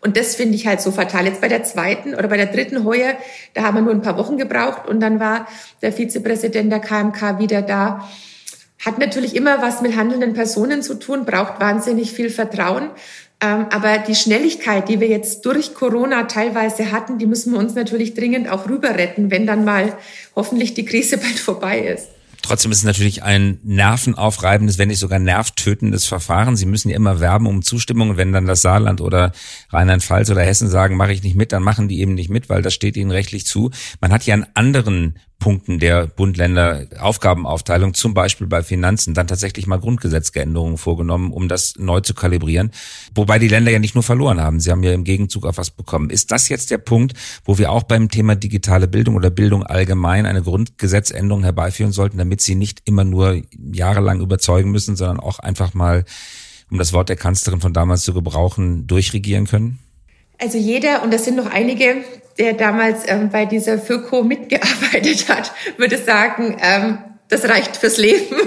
Und 0.00 0.16
das 0.16 0.34
finde 0.34 0.56
ich 0.56 0.66
halt 0.66 0.80
so 0.80 0.90
fatal. 0.90 1.26
Jetzt 1.26 1.40
bei 1.40 1.48
der 1.48 1.62
zweiten 1.62 2.14
oder 2.14 2.28
bei 2.28 2.36
der 2.36 2.46
dritten 2.46 2.84
Heuer, 2.84 3.14
da 3.54 3.62
haben 3.62 3.76
wir 3.76 3.82
nur 3.82 3.92
ein 3.92 4.02
paar 4.02 4.16
Wochen 4.16 4.36
gebraucht 4.36 4.88
und 4.88 5.00
dann 5.00 5.20
war 5.20 5.46
der 5.80 5.92
Vizepräsident 5.92 6.72
der 6.72 6.80
KMK 6.80 7.38
wieder 7.38 7.62
da 7.62 8.08
hat 8.84 8.98
natürlich 8.98 9.36
immer 9.36 9.62
was 9.62 9.82
mit 9.82 9.96
handelnden 9.96 10.32
Personen 10.32 10.82
zu 10.82 10.98
tun, 10.98 11.24
braucht 11.24 11.60
wahnsinnig 11.60 12.12
viel 12.12 12.30
Vertrauen. 12.30 12.90
Ähm, 13.42 13.66
aber 13.70 13.98
die 13.98 14.14
Schnelligkeit, 14.14 14.88
die 14.88 15.00
wir 15.00 15.08
jetzt 15.08 15.46
durch 15.46 15.74
Corona 15.74 16.24
teilweise 16.24 16.92
hatten, 16.92 17.18
die 17.18 17.26
müssen 17.26 17.52
wir 17.52 17.58
uns 17.58 17.74
natürlich 17.74 18.14
dringend 18.14 18.50
auch 18.50 18.68
rüber 18.68 18.90
retten, 18.96 19.30
wenn 19.30 19.46
dann 19.46 19.64
mal 19.64 19.96
hoffentlich 20.36 20.74
die 20.74 20.84
Krise 20.84 21.16
bald 21.18 21.38
vorbei 21.38 21.80
ist. 21.80 22.08
Trotzdem 22.42 22.72
ist 22.72 22.78
es 22.78 22.84
natürlich 22.84 23.22
ein 23.22 23.58
nervenaufreibendes, 23.62 24.78
wenn 24.78 24.88
nicht 24.88 24.98
sogar 24.98 25.18
nervtötendes 25.18 26.06
Verfahren. 26.06 26.56
Sie 26.56 26.64
müssen 26.66 26.88
ja 26.88 26.96
immer 26.96 27.20
werben 27.20 27.46
um 27.46 27.62
Zustimmung. 27.62 28.16
Wenn 28.16 28.32
dann 28.32 28.46
das 28.46 28.62
Saarland 28.62 29.00
oder 29.00 29.32
Rheinland-Pfalz 29.70 30.30
oder 30.30 30.42
Hessen 30.42 30.68
sagen, 30.68 30.96
mache 30.96 31.12
ich 31.12 31.22
nicht 31.22 31.36
mit, 31.36 31.52
dann 31.52 31.62
machen 31.62 31.88
die 31.88 32.00
eben 32.00 32.14
nicht 32.14 32.30
mit, 32.30 32.48
weil 32.48 32.62
das 32.62 32.72
steht 32.72 32.96
ihnen 32.96 33.10
rechtlich 33.10 33.46
zu. 33.46 33.70
Man 34.00 34.10
hat 34.10 34.24
ja 34.24 34.34
einen 34.34 34.46
anderen 34.54 35.18
Punkten 35.40 35.80
der 35.80 36.06
Bund-Länder-Aufgabenaufteilung, 36.06 37.94
zum 37.94 38.14
Beispiel 38.14 38.46
bei 38.46 38.62
Finanzen, 38.62 39.14
dann 39.14 39.26
tatsächlich 39.26 39.66
mal 39.66 39.80
Grundgesetzgeänderungen 39.80 40.78
vorgenommen, 40.78 41.32
um 41.32 41.48
das 41.48 41.74
neu 41.76 42.00
zu 42.00 42.14
kalibrieren. 42.14 42.70
Wobei 43.14 43.40
die 43.40 43.48
Länder 43.48 43.72
ja 43.72 43.80
nicht 43.80 43.96
nur 43.96 44.04
verloren 44.04 44.40
haben, 44.40 44.60
sie 44.60 44.70
haben 44.70 44.84
ja 44.84 44.92
im 44.92 45.02
Gegenzug 45.02 45.46
auch 45.46 45.56
was 45.56 45.70
bekommen. 45.70 46.10
Ist 46.10 46.30
das 46.30 46.48
jetzt 46.48 46.70
der 46.70 46.78
Punkt, 46.78 47.14
wo 47.44 47.58
wir 47.58 47.72
auch 47.72 47.82
beim 47.82 48.08
Thema 48.08 48.36
digitale 48.36 48.86
Bildung 48.86 49.16
oder 49.16 49.30
Bildung 49.30 49.64
allgemein 49.64 50.26
eine 50.26 50.42
Grundgesetzänderung 50.42 51.42
herbeiführen 51.42 51.90
sollten, 51.90 52.18
damit 52.18 52.40
sie 52.40 52.54
nicht 52.54 52.82
immer 52.84 53.02
nur 53.02 53.42
jahrelang 53.72 54.20
überzeugen 54.20 54.70
müssen, 54.70 54.94
sondern 54.94 55.18
auch 55.18 55.40
einfach 55.40 55.74
mal, 55.74 56.04
um 56.70 56.78
das 56.78 56.92
Wort 56.92 57.08
der 57.08 57.16
Kanzlerin 57.16 57.60
von 57.60 57.72
damals 57.72 58.04
zu 58.04 58.14
gebrauchen, 58.14 58.86
durchregieren 58.86 59.46
können? 59.46 59.80
Also 60.38 60.56
jeder, 60.56 61.02
und 61.02 61.12
das 61.12 61.24
sind 61.24 61.36
noch 61.36 61.50
einige, 61.50 61.96
der 62.38 62.54
damals 62.54 63.02
ähm, 63.06 63.30
bei 63.30 63.46
dieser 63.46 63.78
FÖKO 63.78 64.22
mitgearbeitet 64.22 65.28
hat, 65.28 65.52
würde 65.76 65.98
sagen, 65.98 66.56
ähm, 66.62 66.98
das 67.30 67.48
reicht 67.48 67.76
fürs 67.76 67.96
Leben. 67.96 68.36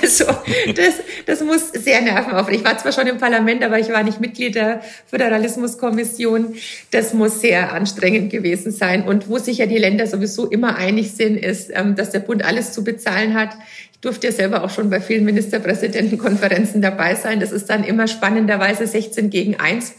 Also 0.00 0.24
das, 0.24 0.94
das 1.26 1.42
muss 1.42 1.68
sehr 1.68 2.00
nervenaufregend. 2.00 2.62
Ich 2.62 2.64
war 2.64 2.78
zwar 2.78 2.90
schon 2.90 3.06
im 3.06 3.18
Parlament, 3.18 3.62
aber 3.62 3.78
ich 3.78 3.90
war 3.90 4.02
nicht 4.02 4.18
Mitglied 4.18 4.54
der 4.54 4.80
Föderalismuskommission. 5.08 6.54
Das 6.90 7.12
muss 7.12 7.42
sehr 7.42 7.74
anstrengend 7.74 8.30
gewesen 8.30 8.72
sein. 8.72 9.02
Und 9.02 9.28
wo 9.28 9.36
sich 9.36 9.58
ja 9.58 9.66
die 9.66 9.76
Länder 9.76 10.06
sowieso 10.06 10.46
immer 10.46 10.76
einig 10.76 11.12
sind, 11.12 11.36
ist, 11.36 11.70
ähm, 11.74 11.96
dass 11.96 12.12
der 12.12 12.20
Bund 12.20 12.42
alles 12.46 12.72
zu 12.72 12.82
bezahlen 12.82 13.34
hat. 13.34 13.50
Ich 13.92 14.00
durfte 14.00 14.28
ja 14.28 14.32
selber 14.32 14.64
auch 14.64 14.70
schon 14.70 14.88
bei 14.88 15.02
vielen 15.02 15.26
Ministerpräsidentenkonferenzen 15.26 16.80
dabei 16.80 17.14
sein. 17.14 17.38
Das 17.38 17.52
ist 17.52 17.68
dann 17.68 17.84
immer 17.84 18.08
spannenderweise 18.08 18.86
16 18.86 19.28
gegen 19.28 19.60
1 19.60 19.92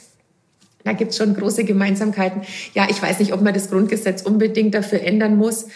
da 0.83 0.93
gibt 0.93 1.11
es 1.11 1.17
schon 1.17 1.35
große 1.35 1.65
Gemeinsamkeiten. 1.65 2.41
Ja, 2.73 2.87
ich 2.89 3.01
weiß 3.01 3.19
nicht, 3.19 3.33
ob 3.33 3.41
man 3.41 3.53
das 3.53 3.69
Grundgesetz 3.69 4.21
unbedingt 4.21 4.73
dafür 4.73 5.01
ändern 5.01 5.35
muss. 5.37 5.67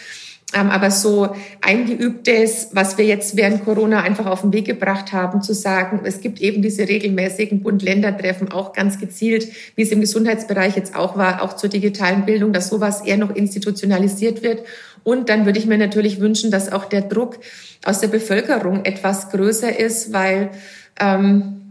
Ähm, 0.54 0.70
aber 0.70 0.90
so 0.90 1.34
eingeübtes, 1.62 2.68
was 2.72 2.96
wir 2.96 3.04
jetzt 3.04 3.36
während 3.36 3.64
Corona 3.64 4.02
einfach 4.02 4.26
auf 4.26 4.42
den 4.42 4.52
Weg 4.52 4.66
gebracht 4.66 5.12
haben, 5.12 5.42
zu 5.42 5.52
sagen, 5.52 6.00
es 6.04 6.20
gibt 6.20 6.40
eben 6.40 6.62
diese 6.62 6.88
regelmäßigen 6.88 7.60
Bund-Länder-Treffen, 7.60 8.52
auch 8.52 8.72
ganz 8.72 9.00
gezielt, 9.00 9.48
wie 9.74 9.82
es 9.82 9.90
im 9.90 10.00
Gesundheitsbereich 10.00 10.76
jetzt 10.76 10.94
auch 10.94 11.16
war, 11.16 11.42
auch 11.42 11.54
zur 11.56 11.70
digitalen 11.70 12.24
Bildung, 12.24 12.52
dass 12.52 12.68
sowas 12.68 13.00
eher 13.00 13.16
noch 13.16 13.34
institutionalisiert 13.34 14.42
wird. 14.42 14.64
Und 15.02 15.28
dann 15.28 15.44
würde 15.44 15.58
ich 15.58 15.66
mir 15.66 15.78
natürlich 15.78 16.20
wünschen, 16.20 16.50
dass 16.50 16.72
auch 16.72 16.84
der 16.84 17.02
Druck 17.02 17.38
aus 17.84 18.00
der 18.00 18.08
Bevölkerung 18.08 18.84
etwas 18.84 19.30
größer 19.30 19.78
ist, 19.78 20.12
weil 20.12 20.50
ähm, 21.00 21.63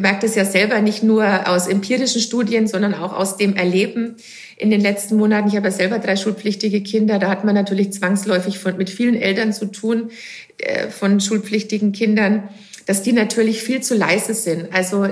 merkt 0.00 0.24
es 0.24 0.34
ja 0.34 0.44
selber 0.44 0.80
nicht 0.80 1.02
nur 1.02 1.48
aus 1.48 1.66
empirischen 1.66 2.20
Studien, 2.20 2.66
sondern 2.66 2.94
auch 2.94 3.12
aus 3.12 3.36
dem 3.36 3.56
Erleben 3.56 4.16
in 4.56 4.70
den 4.70 4.80
letzten 4.80 5.16
Monaten. 5.16 5.48
Ich 5.48 5.56
habe 5.56 5.68
ja 5.68 5.72
selber 5.72 5.98
drei 5.98 6.16
schulpflichtige 6.16 6.82
Kinder. 6.82 7.18
Da 7.18 7.28
hat 7.28 7.44
man 7.44 7.54
natürlich 7.54 7.92
zwangsläufig 7.92 8.58
von, 8.58 8.76
mit 8.76 8.90
vielen 8.90 9.16
Eltern 9.16 9.52
zu 9.52 9.66
tun, 9.66 10.10
äh, 10.58 10.88
von 10.88 11.20
schulpflichtigen 11.20 11.92
Kindern, 11.92 12.48
dass 12.86 13.02
die 13.02 13.12
natürlich 13.12 13.62
viel 13.62 13.82
zu 13.82 13.94
leise 13.94 14.34
sind. 14.34 14.72
Also 14.72 15.06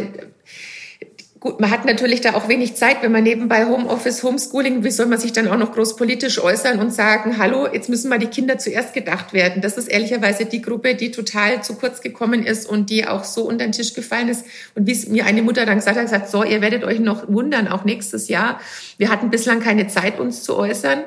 Gut, 1.41 1.61
man 1.61 1.71
hat 1.71 1.85
natürlich 1.85 2.21
da 2.21 2.35
auch 2.35 2.49
wenig 2.49 2.75
Zeit, 2.75 3.03
wenn 3.03 3.13
man 3.13 3.23
nebenbei 3.23 3.65
Homeoffice, 3.67 4.25
Homeschooling, 4.25 4.83
wie 4.83 4.91
soll 4.91 5.07
man 5.07 5.21
sich 5.21 5.33
dann 5.33 5.47
auch 5.47 5.57
noch 5.57 5.73
groß 5.73 5.95
politisch 5.95 6.43
äußern 6.43 6.81
und 6.81 6.93
sagen, 6.93 7.39
hallo, 7.39 7.69
jetzt 7.73 7.89
müssen 7.89 8.09
mal 8.09 8.19
die 8.19 8.27
Kinder 8.27 8.59
zuerst 8.59 8.93
gedacht 8.93 9.33
werden. 9.33 9.63
Das 9.63 9.79
ist 9.79 9.87
ehrlicherweise 9.87 10.47
die 10.47 10.63
Gruppe, 10.63 10.97
die 10.97 11.13
total 11.13 11.63
zu 11.63 11.77
kurz 11.77 12.01
gekommen 12.01 12.45
ist 12.45 12.69
und 12.69 12.91
die 12.91 13.07
auch 13.07 13.23
so 13.23 13.43
unter 13.43 13.65
den 13.65 13.73
Tisch 13.73 13.95
gefallen 13.95 14.29
ist. 14.29 14.47
Und 14.75 14.89
wie 14.89 14.93
es 14.93 15.07
mir 15.07 15.27
eine 15.27 15.43
Mutter 15.43 15.65
dann 15.65 15.77
gesagt 15.77 15.97
hat, 15.97 16.05
gesagt, 16.05 16.29
so, 16.29 16.43
ihr 16.43 16.61
werdet 16.61 16.83
euch 16.83 16.99
noch 16.99 17.29
wundern, 17.29 17.69
auch 17.69 17.85
nächstes 17.85 18.27
Jahr. 18.27 18.61
Wir 18.97 19.09
hatten 19.09 19.31
bislang 19.31 19.61
keine 19.61 19.87
Zeit, 19.87 20.19
uns 20.19 20.43
zu 20.43 20.57
äußern. 20.57 21.05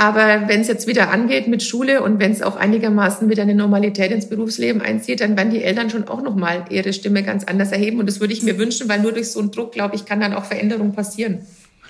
Aber 0.00 0.48
wenn 0.48 0.62
es 0.62 0.68
jetzt 0.68 0.86
wieder 0.86 1.10
angeht 1.10 1.46
mit 1.46 1.62
Schule 1.62 2.02
und 2.02 2.20
wenn 2.20 2.32
es 2.32 2.40
auch 2.40 2.56
einigermaßen 2.56 3.28
wieder 3.28 3.42
eine 3.42 3.54
Normalität 3.54 4.10
ins 4.10 4.30
Berufsleben 4.30 4.80
einzieht, 4.80 5.20
dann 5.20 5.36
werden 5.36 5.50
die 5.50 5.62
Eltern 5.62 5.90
schon 5.90 6.08
auch 6.08 6.22
nochmal 6.22 6.64
ihre 6.70 6.94
Stimme 6.94 7.22
ganz 7.22 7.44
anders 7.44 7.70
erheben. 7.70 8.00
Und 8.00 8.06
das 8.06 8.18
würde 8.18 8.32
ich 8.32 8.42
mir 8.42 8.56
wünschen, 8.56 8.88
weil 8.88 9.02
nur 9.02 9.12
durch 9.12 9.30
so 9.30 9.40
einen 9.40 9.50
Druck, 9.50 9.72
glaube 9.72 9.96
ich, 9.96 10.06
kann 10.06 10.18
dann 10.18 10.32
auch 10.32 10.46
Veränderung 10.46 10.94
passieren. 10.94 11.40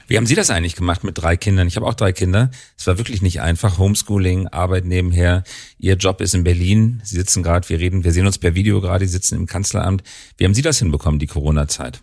Wie 0.08 0.16
haben 0.16 0.26
Sie 0.26 0.34
das 0.34 0.50
eigentlich 0.50 0.74
gemacht 0.74 1.04
mit 1.04 1.22
drei 1.22 1.36
Kindern? 1.36 1.68
Ich 1.68 1.76
habe 1.76 1.86
auch 1.86 1.94
drei 1.94 2.10
Kinder. 2.10 2.50
Es 2.76 2.84
war 2.88 2.98
wirklich 2.98 3.22
nicht 3.22 3.42
einfach. 3.42 3.78
Homeschooling, 3.78 4.48
Arbeit 4.48 4.86
nebenher. 4.86 5.44
Ihr 5.78 5.94
Job 5.94 6.20
ist 6.20 6.34
in 6.34 6.42
Berlin. 6.42 7.00
Sie 7.04 7.14
sitzen 7.14 7.44
gerade, 7.44 7.68
wir 7.68 7.78
reden, 7.78 8.02
wir 8.02 8.10
sehen 8.10 8.26
uns 8.26 8.38
per 8.38 8.56
Video 8.56 8.80
gerade, 8.80 9.06
Sie 9.06 9.12
sitzen 9.12 9.36
im 9.36 9.46
Kanzleramt. 9.46 10.02
Wie 10.36 10.46
haben 10.46 10.54
Sie 10.54 10.62
das 10.62 10.80
hinbekommen, 10.80 11.20
die 11.20 11.28
Corona-Zeit? 11.28 12.02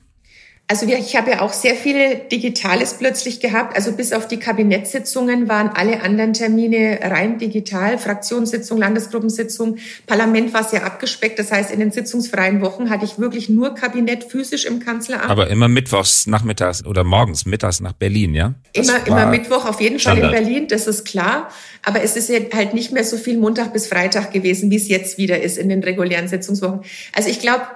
Also 0.70 0.86
ich 0.86 1.16
habe 1.16 1.32
ja 1.32 1.42
auch 1.42 1.54
sehr 1.54 1.76
viele 1.76 2.18
Digitales 2.18 2.96
plötzlich 2.96 3.40
gehabt. 3.40 3.74
Also 3.78 3.94
bis 3.94 4.12
auf 4.12 4.28
die 4.28 4.36
Kabinettssitzungen 4.36 5.48
waren 5.48 5.70
alle 5.70 6.02
anderen 6.02 6.34
Termine 6.34 7.00
rein 7.04 7.38
digital. 7.38 7.98
Fraktionssitzung, 7.98 8.78
Landesgruppensitzung, 8.78 9.78
Parlament 10.08 10.54
war 10.54 10.66
sehr 10.66 10.86
abgespeckt. 10.86 11.40
Das 11.40 11.54
heißt, 11.54 11.72
in 11.72 11.80
den 11.80 11.92
sitzungsfreien 11.92 12.60
Wochen 12.60 12.90
hatte 12.90 13.06
ich 13.06 13.18
wirklich 13.18 13.48
nur 13.48 13.76
Kabinett 13.76 14.26
physisch 14.26 14.66
im 14.66 14.82
Kanzleramt. 14.82 15.30
Aber 15.30 15.50
immer 15.50 15.70
mittwochs 15.70 16.28
nachmittags 16.28 16.86
oder 16.86 17.06
morgens 17.06 17.46
mittags 17.46 17.80
nach 17.80 17.94
Berlin, 17.94 18.36
ja? 18.36 18.54
Das 18.74 18.90
immer, 18.90 19.08
immer 19.08 19.26
Mittwoch 19.28 19.64
auf 19.64 19.80
jeden 19.80 20.00
Standard. 20.00 20.32
Fall 20.32 20.40
in 20.40 20.46
Berlin, 20.46 20.68
das 20.68 20.86
ist 20.86 21.06
klar. 21.06 21.50
Aber 21.84 22.02
es 22.02 22.18
ist 22.18 22.30
halt 22.54 22.74
nicht 22.74 22.92
mehr 22.92 23.06
so 23.06 23.16
viel 23.16 23.38
Montag 23.38 23.72
bis 23.72 23.88
Freitag 23.88 24.34
gewesen, 24.34 24.70
wie 24.70 24.76
es 24.76 24.90
jetzt 24.90 25.18
wieder 25.18 25.42
ist 25.42 25.58
in 25.58 25.70
den 25.70 25.82
regulären 25.82 26.28
Sitzungswochen. 26.28 26.82
Also 27.14 27.30
ich 27.30 27.40
glaube, 27.40 27.68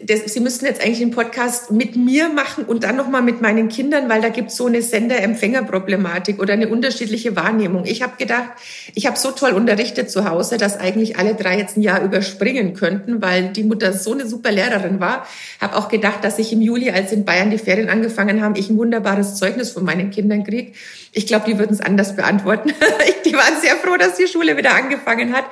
das, 0.00 0.32
Sie 0.32 0.40
müssten 0.40 0.64
jetzt 0.64 0.82
eigentlich 0.82 1.02
einen 1.02 1.12
Podcast 1.12 1.70
mit 1.70 1.94
mir 1.94 2.28
machen 2.28 2.64
und 2.64 2.84
dann 2.84 2.96
nochmal 2.96 3.22
mit 3.22 3.40
meinen 3.40 3.68
Kindern, 3.68 4.08
weil 4.08 4.20
da 4.20 4.28
gibt 4.28 4.50
es 4.50 4.56
so 4.56 4.66
eine 4.66 4.82
Sender-Empfänger-Problematik 4.82 6.40
oder 6.40 6.54
eine 6.54 6.68
unterschiedliche 6.68 7.36
Wahrnehmung. 7.36 7.84
Ich 7.84 8.02
habe 8.02 8.16
gedacht, 8.16 8.48
ich 8.94 9.06
habe 9.06 9.16
so 9.16 9.30
toll 9.30 9.52
unterrichtet 9.52 10.10
zu 10.10 10.28
Hause, 10.28 10.56
dass 10.56 10.78
eigentlich 10.78 11.16
alle 11.18 11.34
drei 11.34 11.58
jetzt 11.58 11.76
ein 11.76 11.82
Jahr 11.82 12.02
überspringen 12.02 12.74
könnten, 12.74 13.22
weil 13.22 13.50
die 13.50 13.62
Mutter 13.62 13.92
so 13.92 14.12
eine 14.12 14.26
super 14.26 14.50
Lehrerin 14.50 14.98
war. 14.98 15.26
Habe 15.60 15.76
auch 15.76 15.88
gedacht, 15.88 16.24
dass 16.24 16.38
ich 16.38 16.52
im 16.52 16.60
Juli, 16.60 16.90
als 16.90 17.12
in 17.12 17.24
Bayern 17.24 17.50
die 17.50 17.58
Ferien 17.58 17.88
angefangen 17.88 18.42
haben, 18.42 18.56
ich 18.56 18.70
ein 18.70 18.78
wunderbares 18.78 19.36
Zeugnis 19.36 19.70
von 19.70 19.84
meinen 19.84 20.10
Kindern 20.10 20.42
kriege. 20.44 20.72
Ich 21.12 21.26
glaube, 21.26 21.46
die 21.46 21.58
würden 21.58 21.72
es 21.72 21.80
anders 21.80 22.16
beantworten. 22.16 22.72
die 23.24 23.32
waren 23.32 23.60
sehr 23.60 23.76
froh, 23.76 23.96
dass 23.96 24.16
die 24.16 24.26
Schule 24.26 24.56
wieder 24.56 24.74
angefangen 24.74 25.32
hat. 25.32 25.44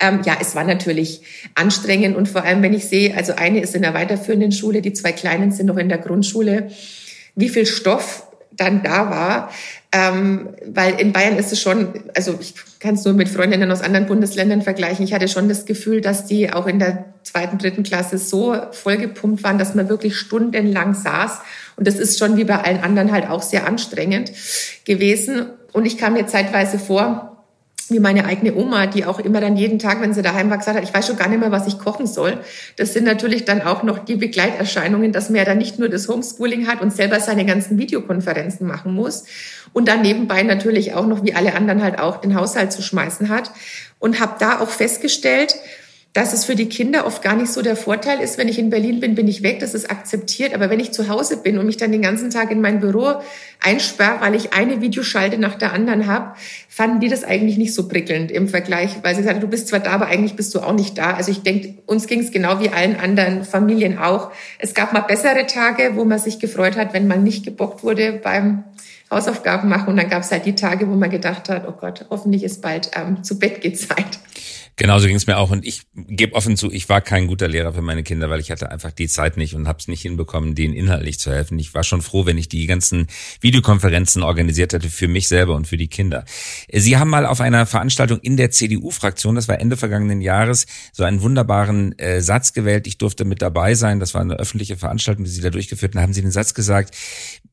Ähm, 0.00 0.20
ja, 0.24 0.36
es 0.40 0.54
war 0.54 0.64
natürlich 0.64 1.22
anstrengend 1.54 2.16
und 2.16 2.28
vor 2.28 2.44
allem, 2.44 2.62
wenn 2.62 2.74
ich 2.74 2.86
sehe, 2.86 3.16
also 3.16 3.34
eine 3.34 3.60
ist 3.60 3.69
in 3.74 3.82
der 3.82 3.94
weiterführenden 3.94 4.52
Schule, 4.52 4.82
die 4.82 4.92
zwei 4.92 5.12
Kleinen 5.12 5.52
sind 5.52 5.66
noch 5.66 5.76
in 5.76 5.88
der 5.88 5.98
Grundschule, 5.98 6.70
wie 7.34 7.48
viel 7.48 7.66
Stoff 7.66 8.26
dann 8.52 8.82
da 8.82 9.10
war. 9.10 9.50
Ähm, 9.92 10.50
weil 10.66 11.00
in 11.00 11.12
Bayern 11.12 11.36
ist 11.36 11.52
es 11.52 11.60
schon, 11.60 11.88
also 12.14 12.38
ich 12.40 12.54
kann 12.78 12.94
es 12.94 13.04
nur 13.04 13.14
mit 13.14 13.28
Freundinnen 13.28 13.70
aus 13.72 13.82
anderen 13.82 14.06
Bundesländern 14.06 14.62
vergleichen. 14.62 15.04
Ich 15.04 15.12
hatte 15.12 15.26
schon 15.26 15.48
das 15.48 15.66
Gefühl, 15.66 16.00
dass 16.00 16.26
die 16.26 16.52
auch 16.52 16.66
in 16.66 16.78
der 16.78 17.06
zweiten, 17.24 17.58
dritten 17.58 17.82
Klasse 17.82 18.18
so 18.18 18.56
vollgepumpt 18.70 19.42
waren, 19.42 19.58
dass 19.58 19.74
man 19.74 19.88
wirklich 19.88 20.16
stundenlang 20.16 20.94
saß. 20.94 21.38
Und 21.76 21.88
das 21.88 21.96
ist 21.96 22.18
schon 22.18 22.36
wie 22.36 22.44
bei 22.44 22.58
allen 22.58 22.80
anderen 22.80 23.10
halt 23.10 23.28
auch 23.28 23.42
sehr 23.42 23.66
anstrengend 23.66 24.30
gewesen. 24.84 25.46
Und 25.72 25.86
ich 25.86 25.98
kam 25.98 26.12
mir 26.12 26.26
zeitweise 26.26 26.78
vor, 26.78 27.39
wie 27.90 28.00
meine 28.00 28.24
eigene 28.24 28.54
Oma, 28.54 28.86
die 28.86 29.04
auch 29.04 29.18
immer 29.18 29.40
dann 29.40 29.56
jeden 29.56 29.78
Tag, 29.78 30.00
wenn 30.00 30.14
sie 30.14 30.22
daheim 30.22 30.50
war, 30.50 30.58
gesagt 30.58 30.76
hat, 30.76 30.84
ich 30.84 30.94
weiß 30.94 31.06
schon 31.06 31.16
gar 31.16 31.28
nicht 31.28 31.40
mehr, 31.40 31.52
was 31.52 31.66
ich 31.66 31.78
kochen 31.78 32.06
soll. 32.06 32.38
Das 32.76 32.92
sind 32.92 33.04
natürlich 33.04 33.44
dann 33.44 33.62
auch 33.62 33.82
noch 33.82 33.98
die 33.98 34.16
Begleiterscheinungen, 34.16 35.12
dass 35.12 35.30
man 35.30 35.36
ja 35.36 35.44
dann 35.44 35.58
nicht 35.58 35.78
nur 35.78 35.88
das 35.88 36.08
Homeschooling 36.08 36.66
hat 36.66 36.80
und 36.80 36.92
selber 36.92 37.20
seine 37.20 37.44
ganzen 37.44 37.78
Videokonferenzen 37.78 38.66
machen 38.66 38.94
muss 38.94 39.24
und 39.72 39.88
dann 39.88 40.02
nebenbei 40.02 40.42
natürlich 40.42 40.94
auch 40.94 41.06
noch, 41.06 41.24
wie 41.24 41.34
alle 41.34 41.54
anderen 41.54 41.82
halt 41.82 41.98
auch, 41.98 42.20
den 42.20 42.34
Haushalt 42.34 42.72
zu 42.72 42.82
schmeißen 42.82 43.28
hat. 43.28 43.50
Und 43.98 44.18
habe 44.18 44.36
da 44.38 44.60
auch 44.60 44.70
festgestellt, 44.70 45.56
dass 46.12 46.32
es 46.32 46.44
für 46.44 46.56
die 46.56 46.68
Kinder 46.68 47.06
oft 47.06 47.22
gar 47.22 47.36
nicht 47.36 47.52
so 47.52 47.62
der 47.62 47.76
Vorteil 47.76 48.18
ist, 48.18 48.36
wenn 48.36 48.48
ich 48.48 48.58
in 48.58 48.68
Berlin 48.68 48.98
bin, 48.98 49.14
bin 49.14 49.28
ich 49.28 49.44
weg, 49.44 49.60
das 49.60 49.74
ist 49.74 49.90
akzeptiert. 49.90 50.54
Aber 50.54 50.68
wenn 50.68 50.80
ich 50.80 50.90
zu 50.90 51.08
Hause 51.08 51.36
bin 51.36 51.56
und 51.56 51.66
mich 51.66 51.76
dann 51.76 51.92
den 51.92 52.02
ganzen 52.02 52.30
Tag 52.30 52.50
in 52.50 52.60
mein 52.60 52.80
Büro 52.80 53.20
einsperre, 53.60 54.20
weil 54.20 54.34
ich 54.34 54.52
eine 54.52 54.80
Videoschalte 54.80 55.38
nach 55.38 55.54
der 55.54 55.72
anderen 55.72 56.08
habe, 56.08 56.34
fanden 56.68 56.98
die 56.98 57.08
das 57.08 57.22
eigentlich 57.22 57.58
nicht 57.58 57.74
so 57.74 57.86
prickelnd 57.86 58.32
im 58.32 58.48
Vergleich, 58.48 58.96
weil 59.02 59.14
sie 59.14 59.22
sagten, 59.22 59.40
du 59.40 59.46
bist 59.46 59.68
zwar 59.68 59.78
da, 59.78 59.92
aber 59.92 60.06
eigentlich 60.06 60.34
bist 60.34 60.52
du 60.54 60.60
auch 60.60 60.72
nicht 60.72 60.98
da. 60.98 61.14
Also 61.14 61.30
ich 61.30 61.42
denke, 61.42 61.74
uns 61.86 62.08
ging 62.08 62.20
es 62.20 62.32
genau 62.32 62.58
wie 62.58 62.70
allen 62.70 62.98
anderen 62.98 63.44
Familien 63.44 63.96
auch. 63.96 64.32
Es 64.58 64.74
gab 64.74 64.92
mal 64.92 65.00
bessere 65.00 65.46
Tage, 65.46 65.92
wo 65.94 66.04
man 66.04 66.18
sich 66.18 66.40
gefreut 66.40 66.76
hat, 66.76 66.92
wenn 66.92 67.06
man 67.06 67.22
nicht 67.22 67.44
gebockt 67.44 67.84
wurde 67.84 68.12
beim 68.12 68.64
Hausaufgaben 69.12 69.68
machen. 69.68 69.88
Und 69.88 69.96
dann 69.96 70.08
gab 70.08 70.22
es 70.22 70.32
halt 70.32 70.44
die 70.44 70.54
Tage, 70.56 70.88
wo 70.88 70.94
man 70.94 71.10
gedacht 71.10 71.48
hat, 71.48 71.68
oh 71.68 71.72
Gott, 71.72 72.06
hoffentlich 72.10 72.42
ist 72.42 72.62
bald 72.62 72.90
ähm, 72.94 73.22
zu 73.22 73.38
Bett 73.38 73.60
geht 73.60 73.78
Zeit. 73.78 74.18
Genauso 74.76 75.06
ging 75.06 75.16
es 75.16 75.26
mir 75.26 75.38
auch 75.38 75.50
und 75.50 75.64
ich 75.64 75.82
gebe 75.94 76.34
offen 76.34 76.56
zu, 76.56 76.70
ich 76.70 76.88
war 76.88 77.00
kein 77.00 77.26
guter 77.26 77.48
Lehrer 77.48 77.72
für 77.72 77.82
meine 77.82 78.02
Kinder, 78.02 78.30
weil 78.30 78.40
ich 78.40 78.50
hatte 78.50 78.70
einfach 78.70 78.92
die 78.92 79.08
Zeit 79.08 79.36
nicht 79.36 79.54
und 79.54 79.68
habe 79.68 79.78
es 79.78 79.88
nicht 79.88 80.02
hinbekommen, 80.02 80.54
denen 80.54 80.74
inhaltlich 80.74 81.18
zu 81.18 81.30
helfen. 81.30 81.58
Ich 81.58 81.74
war 81.74 81.84
schon 81.84 82.02
froh, 82.02 82.26
wenn 82.26 82.38
ich 82.38 82.48
die 82.48 82.66
ganzen 82.66 83.06
Videokonferenzen 83.40 84.22
organisiert 84.22 84.72
hätte 84.72 84.88
für 84.88 85.08
mich 85.08 85.28
selber 85.28 85.54
und 85.54 85.66
für 85.66 85.76
die 85.76 85.88
Kinder. 85.88 86.24
Sie 86.72 86.96
haben 86.96 87.10
mal 87.10 87.26
auf 87.26 87.40
einer 87.40 87.66
Veranstaltung 87.66 88.20
in 88.20 88.36
der 88.36 88.50
CDU-Fraktion, 88.50 89.34
das 89.34 89.48
war 89.48 89.60
Ende 89.60 89.76
vergangenen 89.76 90.20
Jahres, 90.20 90.66
so 90.92 91.04
einen 91.04 91.22
wunderbaren 91.22 91.98
äh, 91.98 92.20
Satz 92.20 92.52
gewählt. 92.52 92.86
Ich 92.86 92.98
durfte 92.98 93.24
mit 93.24 93.42
dabei 93.42 93.74
sein. 93.74 94.00
Das 94.00 94.14
war 94.14 94.20
eine 94.20 94.34
öffentliche 94.34 94.76
Veranstaltung, 94.76 95.24
die 95.24 95.30
Sie 95.30 95.40
da 95.40 95.50
durchgeführt 95.50 95.94
haben. 95.94 96.02
Haben 96.02 96.12
Sie 96.12 96.22
den 96.22 96.30
Satz 96.30 96.54
gesagt, 96.54 96.96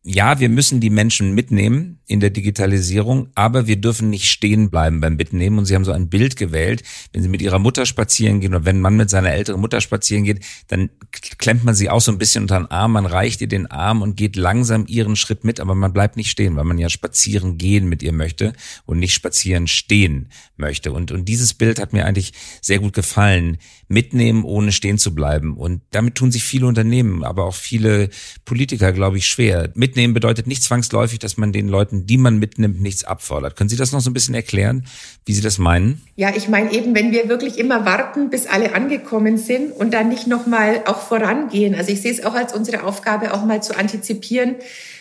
ja, 0.04 0.40
wir 0.40 0.50
müssen 0.50 0.80
die 0.80 0.90
Menschen 0.90 1.34
mitnehmen 1.34 2.00
in 2.08 2.20
der 2.20 2.30
Digitalisierung, 2.30 3.30
aber 3.36 3.68
wir 3.68 3.76
dürfen 3.76 4.10
nicht 4.10 4.30
stehen 4.30 4.70
bleiben 4.70 5.02
beim 5.02 5.16
Mitnehmen. 5.16 5.58
Und 5.60 5.66
Sie 5.66 5.76
haben 5.76 5.86
so 5.86 5.92
ein 5.92 6.10
Bild 6.10 6.38
gewählt, 6.38 6.84
wenn 7.18 7.24
Sie 7.24 7.30
mit 7.30 7.42
Ihrer 7.42 7.58
Mutter 7.58 7.88
spazieren 7.88 8.42
gehen 8.42 8.54
oder 8.54 8.66
wenn 8.66 8.80
man 8.80 8.96
mit 8.96 9.10
seiner 9.10 9.32
älteren 9.32 9.60
Mutter 9.60 9.82
spazieren 9.82 10.24
geht, 10.24 10.46
dann 10.68 10.92
klemmt 11.40 11.64
man 11.64 11.74
sie 11.74 11.90
auch 11.90 12.00
so 12.00 12.12
ein 12.12 12.20
bisschen 12.20 12.44
unter 12.44 12.60
den 12.60 12.70
Arm, 12.70 12.92
man 12.92 13.08
reicht 13.08 13.42
ihr 13.42 13.48
den 13.48 13.66
Arm 13.66 14.04
und 14.04 14.16
geht 14.16 14.36
langsam 14.36 14.86
ihren 14.88 15.16
Schritt 15.16 15.44
mit, 15.44 15.60
aber 15.60 15.74
man 15.74 15.94
bleibt 15.94 16.16
nicht 16.16 16.30
stehen, 16.30 16.56
weil 16.56 16.64
man 16.64 16.78
ja 16.78 16.90
spazieren 16.90 17.58
gehen 17.58 17.90
mit 17.90 18.04
ihr 18.04 18.14
möchte 18.14 18.54
und 18.86 19.00
nicht 19.00 19.14
spazieren 19.14 19.66
stehen 19.66 20.30
möchte. 20.58 20.92
Und, 20.92 21.12
und 21.12 21.26
dieses 21.26 21.56
Bild 21.56 21.80
hat 21.80 21.92
mir 21.92 22.06
eigentlich 22.06 22.34
sehr 22.62 22.78
gut 22.78 22.94
gefallen. 22.94 23.58
Mitnehmen, 23.88 24.44
ohne 24.44 24.72
stehen 24.72 24.98
zu 24.98 25.16
bleiben. 25.16 25.56
Und 25.56 25.82
damit 25.92 26.16
tun 26.16 26.32
sich 26.32 26.44
viele 26.44 26.68
Unternehmen, 26.68 27.24
aber 27.24 27.46
auch 27.46 27.56
viele 27.56 28.10
Politiker, 28.44 28.92
glaube 28.92 29.18
ich, 29.18 29.28
schwer. 29.28 29.72
Mitnehmen 29.76 30.14
bedeutet 30.14 30.46
nicht 30.46 30.62
zwangsläufig, 30.62 31.20
dass 31.20 31.38
man 31.38 31.54
den 31.54 31.70
Leuten, 31.70 32.06
die 32.06 32.18
man 32.18 32.38
mitnimmt, 32.38 32.82
nichts 32.82 33.06
abfordert. 33.06 33.56
Können 33.56 33.70
Sie 33.70 33.78
das 33.78 33.94
noch 33.94 34.02
so 34.02 34.10
ein 34.10 34.14
bisschen 34.14 34.36
erklären, 34.36 34.86
wie 35.26 35.34
Sie 35.34 35.42
das 35.42 35.58
meinen? 35.58 36.02
Ja, 36.18 36.36
ich 36.36 36.50
meine 36.50 36.72
eben, 36.74 36.96
wenn 36.98 37.12
wir 37.12 37.30
wirklich 37.30 37.60
immer 37.60 37.86
warten, 37.86 38.32
bis 38.32 38.48
alle 38.48 38.74
angekommen 38.74 39.38
sind 39.38 39.72
und 39.72 39.94
dann 39.94 40.10
nicht 40.10 40.26
nochmal 40.26 40.82
auch 40.88 40.98
vorangehen. 40.98 41.76
Also 41.76 41.92
ich 41.92 42.02
sehe 42.02 42.12
es 42.12 42.26
auch 42.26 42.34
als 42.34 42.56
unsere 42.56 42.86
Aufgabe, 42.86 43.36
auch 43.36 43.46
mal 43.46 43.62
zu 43.62 43.78
antizipieren, 43.78 44.56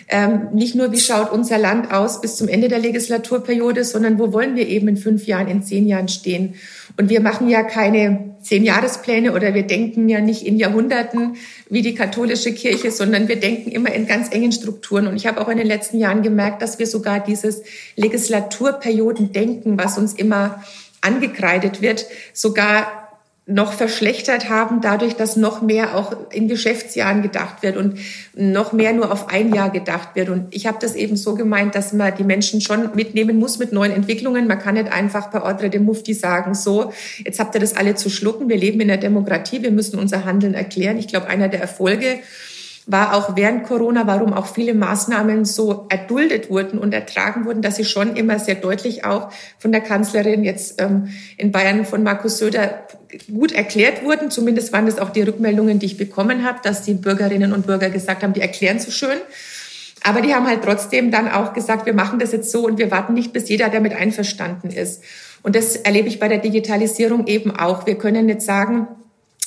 ähm, 0.08 0.48
nicht 0.52 0.74
nur, 0.74 0.92
wie 0.92 1.00
schaut 1.00 1.32
unser 1.32 1.56
Land 1.56 1.92
aus 1.92 2.20
bis 2.20 2.36
zum 2.36 2.48
Ende 2.48 2.68
der 2.68 2.78
Legislaturperiode, 2.78 3.82
sondern 3.82 4.18
wo 4.18 4.32
wollen 4.32 4.54
wir 4.56 4.68
eben 4.68 4.86
in 4.88 4.98
fünf 4.98 5.26
Jahren, 5.26 5.48
in 5.48 5.62
zehn 5.62 5.88
Jahren 5.88 6.08
stehen. 6.08 6.54
Und 6.98 7.08
wir 7.08 7.20
machen 7.20 7.48
ja 7.48 7.62
keine 7.62 8.36
zehn 8.42 8.62
Jahrespläne 8.62 9.32
oder 9.32 9.54
wir 9.54 9.64
denken 9.64 10.08
ja 10.08 10.20
nicht 10.20 10.46
in 10.46 10.58
Jahrhunderten 10.58 11.36
wie 11.68 11.82
die 11.82 11.94
katholische 11.94 12.52
Kirche, 12.52 12.92
sondern 12.92 13.26
wir 13.26 13.40
denken 13.40 13.70
immer 13.72 13.92
in 13.92 14.06
ganz 14.06 14.30
engen 14.30 14.52
Strukturen. 14.52 15.08
Und 15.08 15.16
ich 15.16 15.26
habe 15.26 15.40
auch 15.40 15.48
in 15.48 15.58
den 15.58 15.66
letzten 15.66 15.98
Jahren 15.98 16.22
gemerkt, 16.22 16.62
dass 16.62 16.78
wir 16.78 16.86
sogar 16.86 17.18
dieses 17.18 17.62
Legislaturperiodendenken, 17.96 19.76
was 19.76 19.98
uns 19.98 20.12
immer 20.12 20.62
angekreidet 21.00 21.82
wird, 21.82 22.06
sogar 22.32 23.06
noch 23.48 23.72
verschlechtert 23.72 24.48
haben, 24.48 24.80
dadurch, 24.80 25.14
dass 25.14 25.36
noch 25.36 25.62
mehr 25.62 25.96
auch 25.96 26.12
in 26.32 26.48
Geschäftsjahren 26.48 27.22
gedacht 27.22 27.62
wird 27.62 27.76
und 27.76 28.00
noch 28.34 28.72
mehr 28.72 28.92
nur 28.92 29.12
auf 29.12 29.28
ein 29.28 29.54
Jahr 29.54 29.70
gedacht 29.70 30.16
wird. 30.16 30.30
Und 30.30 30.52
ich 30.52 30.66
habe 30.66 30.78
das 30.80 30.96
eben 30.96 31.16
so 31.16 31.36
gemeint, 31.36 31.76
dass 31.76 31.92
man 31.92 32.12
die 32.16 32.24
Menschen 32.24 32.60
schon 32.60 32.96
mitnehmen 32.96 33.38
muss 33.38 33.60
mit 33.60 33.72
neuen 33.72 33.92
Entwicklungen. 33.92 34.48
Man 34.48 34.58
kann 34.58 34.74
nicht 34.74 34.92
einfach 34.92 35.30
per 35.30 35.44
Ordre 35.44 35.70
dem 35.70 35.84
Mufti 35.84 36.12
sagen, 36.12 36.56
so, 36.56 36.92
jetzt 37.24 37.38
habt 37.38 37.54
ihr 37.54 37.60
das 37.60 37.76
alle 37.76 37.94
zu 37.94 38.10
schlucken. 38.10 38.48
Wir 38.48 38.56
leben 38.56 38.80
in 38.80 38.88
der 38.88 38.96
Demokratie, 38.96 39.62
wir 39.62 39.70
müssen 39.70 39.96
unser 40.00 40.24
Handeln 40.24 40.54
erklären. 40.54 40.98
Ich 40.98 41.06
glaube, 41.06 41.28
einer 41.28 41.48
der 41.48 41.60
Erfolge 41.60 42.18
war 42.86 43.14
auch 43.14 43.34
während 43.34 43.64
Corona, 43.64 44.06
warum 44.06 44.32
auch 44.32 44.46
viele 44.46 44.72
Maßnahmen 44.72 45.44
so 45.44 45.86
erduldet 45.88 46.50
wurden 46.50 46.78
und 46.78 46.94
ertragen 46.94 47.44
wurden, 47.44 47.60
dass 47.60 47.76
sie 47.76 47.84
schon 47.84 48.14
immer 48.14 48.38
sehr 48.38 48.54
deutlich 48.54 49.04
auch 49.04 49.32
von 49.58 49.72
der 49.72 49.80
Kanzlerin 49.80 50.44
jetzt 50.44 50.80
ähm, 50.80 51.08
in 51.36 51.50
Bayern 51.50 51.84
von 51.84 52.04
Markus 52.04 52.38
Söder 52.38 52.86
gut 53.32 53.50
erklärt 53.50 54.04
wurden. 54.04 54.30
Zumindest 54.30 54.72
waren 54.72 54.86
das 54.86 55.00
auch 55.00 55.10
die 55.10 55.22
Rückmeldungen, 55.22 55.80
die 55.80 55.86
ich 55.86 55.96
bekommen 55.96 56.44
habe, 56.44 56.60
dass 56.62 56.82
die 56.82 56.94
Bürgerinnen 56.94 57.52
und 57.52 57.66
Bürger 57.66 57.90
gesagt 57.90 58.22
haben, 58.22 58.34
die 58.34 58.40
erklären 58.40 58.78
so 58.78 58.92
schön. 58.92 59.18
Aber 60.04 60.20
die 60.20 60.32
haben 60.32 60.46
halt 60.46 60.62
trotzdem 60.62 61.10
dann 61.10 61.28
auch 61.28 61.54
gesagt, 61.54 61.86
wir 61.86 61.94
machen 61.94 62.20
das 62.20 62.30
jetzt 62.30 62.52
so 62.52 62.64
und 62.64 62.78
wir 62.78 62.92
warten 62.92 63.14
nicht, 63.14 63.32
bis 63.32 63.48
jeder 63.48 63.68
damit 63.68 63.94
einverstanden 63.94 64.70
ist. 64.70 65.02
Und 65.42 65.56
das 65.56 65.74
erlebe 65.74 66.06
ich 66.06 66.20
bei 66.20 66.28
der 66.28 66.38
Digitalisierung 66.38 67.26
eben 67.26 67.50
auch. 67.50 67.86
Wir 67.86 67.98
können 67.98 68.28
jetzt 68.28 68.46
sagen, 68.46 68.86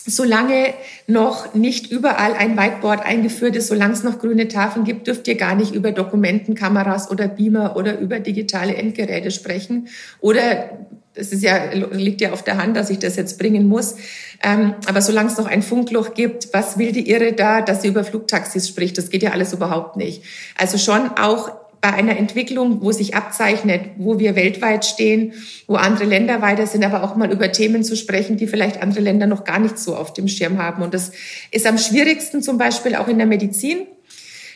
solange 0.10 0.74
noch 1.08 1.54
nicht 1.54 1.92
überall 1.92 2.34
ein 2.34 2.58
Whiteboard 2.58 3.06
eingeführt 3.06 3.56
ist, 3.56 3.68
solange 3.68 3.94
es 3.94 4.04
noch 4.04 4.20
grüne 4.20 4.48
Tafeln 4.48 4.86
gibt, 4.86 5.08
dürft 5.08 5.28
ihr 5.28 5.36
gar 5.36 5.56
nicht 5.56 5.74
über 5.74 5.92
Dokumentenkameras 5.92 7.10
oder 7.12 7.28
Beamer 7.28 7.76
oder 7.76 8.00
über 8.00 8.20
digitale 8.20 8.76
Endgeräte 8.76 9.32
sprechen. 9.32 9.88
Oder 10.20 10.70
es 11.16 11.32
ist 11.32 11.44
ja, 11.44 11.72
liegt 11.74 12.22
ja 12.22 12.32
auf 12.32 12.44
der 12.44 12.58
Hand, 12.58 12.78
dass 12.78 12.90
ich 12.90 13.00
das 13.00 13.16
jetzt 13.16 13.40
bringen 13.40 13.68
muss. 13.68 13.96
Ähm, 14.44 14.76
aber 14.88 15.02
solange 15.02 15.30
es 15.30 15.38
noch 15.38 15.48
ein 15.48 15.62
Funkloch 15.62 16.14
gibt, 16.14 16.50
was 16.54 16.78
will 16.78 16.92
die 16.92 17.10
Irre 17.10 17.34
da, 17.34 17.62
dass 17.62 17.82
sie 17.82 17.90
über 17.90 18.04
Flugtaxis 18.04 18.68
spricht? 18.68 18.98
Das 18.98 19.10
geht 19.10 19.24
ja 19.24 19.32
alles 19.32 19.54
überhaupt 19.54 19.98
nicht. 19.98 20.24
Also 20.58 20.78
schon 20.78 21.10
auch 21.18 21.52
bei 21.82 21.94
einer 21.94 22.18
Entwicklung, 22.18 22.82
wo 22.82 22.92
sich 22.92 23.16
abzeichnet, 23.16 23.82
wo 23.98 24.20
wir 24.20 24.36
weltweit 24.36 24.86
stehen, 24.86 25.34
wo 25.68 25.76
andere 25.76 26.06
Länder 26.06 26.42
weiter 26.42 26.68
sind, 26.68 26.84
aber 26.84 27.04
auch 27.04 27.16
mal 27.16 27.32
über 27.32 27.52
Themen 27.52 27.84
zu 27.84 27.96
sprechen, 27.96 28.38
die 28.38 28.48
vielleicht 28.48 28.82
andere 28.82 29.00
Länder 29.00 29.28
noch 29.28 29.46
gar 29.46 29.60
nicht 29.60 29.80
so 29.80 29.96
auf 29.96 30.14
dem 30.14 30.28
Schirm 30.28 30.58
haben. 30.58 30.84
Und 30.84 30.94
das 30.94 31.12
ist 31.52 31.66
am 31.66 31.78
schwierigsten 31.78 32.42
zum 32.42 32.58
Beispiel 32.58 32.96
auch 32.96 33.08
in 33.08 33.18
der 33.18 33.28
Medizin. 33.28 33.88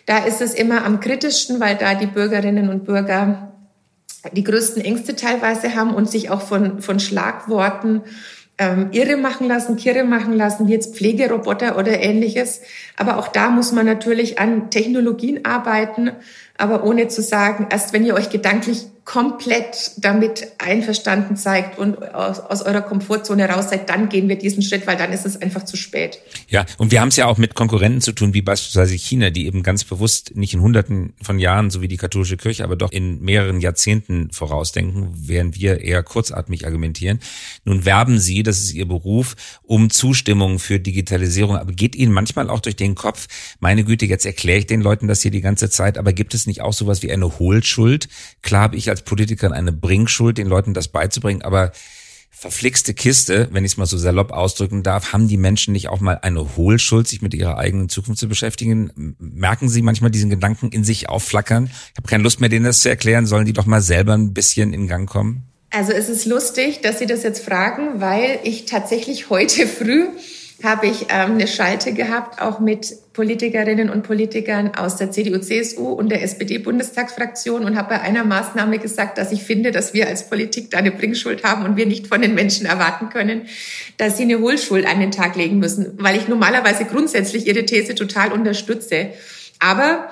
Da 0.06 0.26
ist 0.26 0.42
es 0.42 0.54
immer 0.54 0.84
am 0.84 1.00
kritischsten, 1.00 1.60
weil 1.62 1.78
da 1.78 1.96
die 1.96 2.08
Bürgerinnen 2.08 2.68
und 2.68 2.84
Bürger 2.84 3.54
die 4.32 4.44
größten 4.44 4.84
Ängste 4.84 5.16
teilweise 5.16 5.76
haben 5.76 5.94
und 5.94 6.10
sich 6.10 6.30
auch 6.30 6.42
von, 6.42 6.82
von 6.82 7.00
Schlagworten 7.00 8.02
ähm, 8.58 8.90
irre 8.92 9.18
machen 9.18 9.48
lassen, 9.48 9.78
kirre 9.78 10.04
machen 10.04 10.34
lassen, 10.34 10.68
wie 10.68 10.74
jetzt 10.74 10.96
Pflegeroboter 10.96 11.78
oder 11.78 12.00
ähnliches. 12.00 12.62
Aber 12.98 13.18
auch 13.18 13.28
da 13.28 13.50
muss 13.50 13.72
man 13.72 13.86
natürlich 13.86 14.40
an 14.40 14.70
Technologien 14.70 15.44
arbeiten, 15.46 16.12
aber 16.58 16.84
ohne 16.84 17.08
zu 17.08 17.22
sagen, 17.22 17.68
erst 17.72 17.94
wenn 17.94 18.06
ihr 18.06 18.14
euch 18.14 18.30
gedanklich 18.30 18.88
komplett 19.06 19.92
damit 19.98 20.48
einverstanden 20.60 21.36
zeigt 21.36 21.78
und 21.78 22.14
aus, 22.14 22.40
aus, 22.40 22.62
eurer 22.62 22.82
Komfortzone 22.82 23.50
raus 23.50 23.70
seid, 23.70 23.90
dann 23.90 24.08
gehen 24.08 24.30
wir 24.30 24.38
diesen 24.38 24.64
Schritt, 24.64 24.88
weil 24.88 24.96
dann 24.96 25.12
ist 25.12 25.26
es 25.26 25.42
einfach 25.42 25.66
zu 25.66 25.76
spät. 25.76 26.20
Ja, 26.48 26.66
und 26.78 26.92
wir 26.92 27.02
haben 27.02 27.10
es 27.10 27.18
ja 27.18 27.26
auch 27.26 27.38
mit 27.38 27.54
Konkurrenten 27.54 28.00
zu 28.00 28.14
tun, 28.14 28.34
wie 28.34 28.42
beispielsweise 28.42 28.96
China, 28.96 29.30
die 29.30 29.46
eben 29.46 29.62
ganz 29.62 29.84
bewusst 29.84 30.38
nicht 30.38 30.54
in 30.54 30.62
Hunderten 30.62 31.14
von 31.22 31.38
Jahren, 31.38 31.70
so 31.70 31.82
wie 31.82 31.90
die 31.90 31.98
katholische 31.98 32.38
Kirche, 32.38 32.64
aber 32.64 32.78
doch 32.78 32.94
in 32.94 33.22
mehreren 33.22 33.60
Jahrzehnten 33.60 34.32
vorausdenken, 34.32 35.10
während 35.14 35.60
wir 35.60 35.82
eher 35.82 36.02
kurzatmig 36.02 36.66
argumentieren. 36.66 37.20
Nun 37.66 37.84
werben 37.84 38.20
sie, 38.20 38.42
das 38.42 38.60
ist 38.60 38.74
ihr 38.74 38.88
Beruf, 38.88 39.36
um 39.64 39.90
Zustimmung 39.90 40.60
für 40.60 40.80
Digitalisierung. 40.80 41.58
Aber 41.58 41.74
geht 41.74 41.98
ihnen 41.98 42.14
manchmal 42.14 42.50
auch 42.50 42.62
durch 42.62 42.78
den 42.78 42.96
Kopf, 42.96 43.28
meine 43.60 43.84
Güte, 43.84 44.06
jetzt 44.06 44.26
erkläre 44.26 44.60
ich 44.60 44.68
den 44.68 44.80
Leuten 44.80 45.10
das 45.10 45.22
hier 45.22 45.32
die 45.32 45.42
ganze 45.42 45.70
Zeit, 45.70 45.98
aber 45.98 46.14
gibt 46.14 46.34
es 46.34 46.48
nicht 46.48 46.62
auch 46.62 46.74
sowas 46.74 47.04
wie 47.04 47.12
eine 47.12 47.38
Hohlschuld? 47.38 48.08
Klar 48.42 48.62
habe 48.62 48.78
ich 48.78 48.93
als 48.94 49.02
Politiker 49.02 49.52
eine 49.52 49.72
Bringschuld, 49.72 50.38
den 50.38 50.48
Leuten 50.48 50.74
das 50.74 50.88
beizubringen, 50.88 51.42
aber 51.42 51.72
verflixte 52.30 52.94
Kiste, 52.94 53.48
wenn 53.52 53.66
ich 53.66 53.72
es 53.72 53.78
mal 53.78 53.86
so 53.86 53.98
salopp 53.98 54.32
ausdrücken 54.32 54.84
darf, 54.84 55.14
haben 55.14 55.28
die 55.28 55.38
Menschen 55.38 55.72
nicht 55.72 55.90
auch 55.90 56.00
mal 56.00 56.20
eine 56.22 56.56
Hohlschuld, 56.58 57.08
sich 57.08 57.22
mit 57.22 57.34
ihrer 57.34 57.58
eigenen 57.58 57.90
Zukunft 57.90 58.20
zu 58.20 58.28
beschäftigen? 58.28 59.16
Merken 59.18 59.70
sie 59.70 59.82
manchmal 59.82 60.12
diesen 60.12 60.30
Gedanken 60.30 60.70
in 60.70 60.84
sich 60.84 61.10
aufflackern? 61.10 61.66
Ich 61.66 61.98
habe 61.98 62.08
keine 62.08 62.24
Lust 62.24 62.42
mehr, 62.42 62.50
denen 62.50 62.66
das 62.66 62.82
zu 62.82 62.90
erklären. 62.90 63.26
Sollen 63.26 63.46
die 63.46 63.54
doch 63.54 63.66
mal 63.66 63.82
selber 63.82 64.14
ein 64.14 64.34
bisschen 64.34 64.74
in 64.74 64.88
Gang 64.88 65.10
kommen? 65.10 65.44
Also 65.70 65.92
es 65.92 66.08
ist 66.08 66.26
lustig, 66.26 66.82
dass 66.82 67.00
Sie 67.00 67.08
das 67.08 67.24
jetzt 67.24 67.44
fragen, 67.44 68.00
weil 68.00 68.40
ich 68.44 68.66
tatsächlich 68.66 69.32
heute 69.32 69.66
früh 69.66 70.08
habe 70.64 70.88
ich 70.88 71.08
ähm, 71.10 71.34
eine 71.34 71.48
Schalte 71.48 71.94
gehabt, 71.94 72.42
auch 72.42 72.60
mit 72.60 72.96
Politikerinnen 73.14 73.90
und 73.90 74.04
Politikern 74.04 74.74
aus 74.76 74.96
der 74.96 75.12
CDU, 75.12 75.38
CSU 75.38 75.90
und 75.90 76.10
der 76.10 76.24
SPD-Bundestagsfraktion 76.24 77.66
und 77.66 77.78
habe 77.78 77.90
bei 77.90 78.02
einer 78.02 78.24
Maßnahme 78.24 78.80
gesagt, 78.80 79.18
dass 79.18 79.32
ich 79.32 79.44
finde, 79.44 79.72
dass 79.72 79.94
wir 79.94 80.08
als 80.08 80.30
Politik 80.30 80.72
da 80.72 80.78
eine 80.78 80.92
Bringschuld 80.92 81.44
haben 81.44 81.66
und 81.66 81.76
wir 81.76 81.86
nicht 81.86 82.08
von 82.08 82.22
den 82.22 82.34
Menschen 82.34 82.66
erwarten 82.66 83.10
können, 83.10 83.48
dass 83.98 84.18
sie 84.18 84.24
eine 84.24 84.40
Hohlschuld 84.40 84.88
an 84.88 85.00
den 85.00 85.12
Tag 85.12 85.36
legen 85.36 85.60
müssen, 85.60 85.94
weil 86.00 86.16
ich 86.16 86.28
normalerweise 86.28 86.86
grundsätzlich 86.86 87.46
ihre 87.46 87.66
These 87.66 87.94
total 87.94 88.32
unterstütze. 88.32 89.10
Aber 89.60 90.10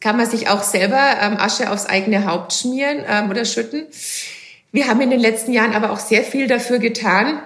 kann 0.00 0.16
man 0.16 0.30
sich 0.30 0.48
auch 0.48 0.62
selber 0.62 1.16
ähm, 1.20 1.36
Asche 1.36 1.70
aufs 1.70 1.86
eigene 1.86 2.24
Haupt 2.24 2.52
schmieren 2.52 2.98
ähm, 3.08 3.30
oder 3.30 3.44
schütten. 3.44 3.86
Wir 4.70 4.86
haben 4.86 5.00
in 5.00 5.10
den 5.10 5.20
letzten 5.20 5.52
Jahren 5.52 5.74
aber 5.74 5.90
auch 5.90 5.98
sehr 5.98 6.22
viel 6.22 6.46
dafür 6.46 6.78
getan, 6.78 7.40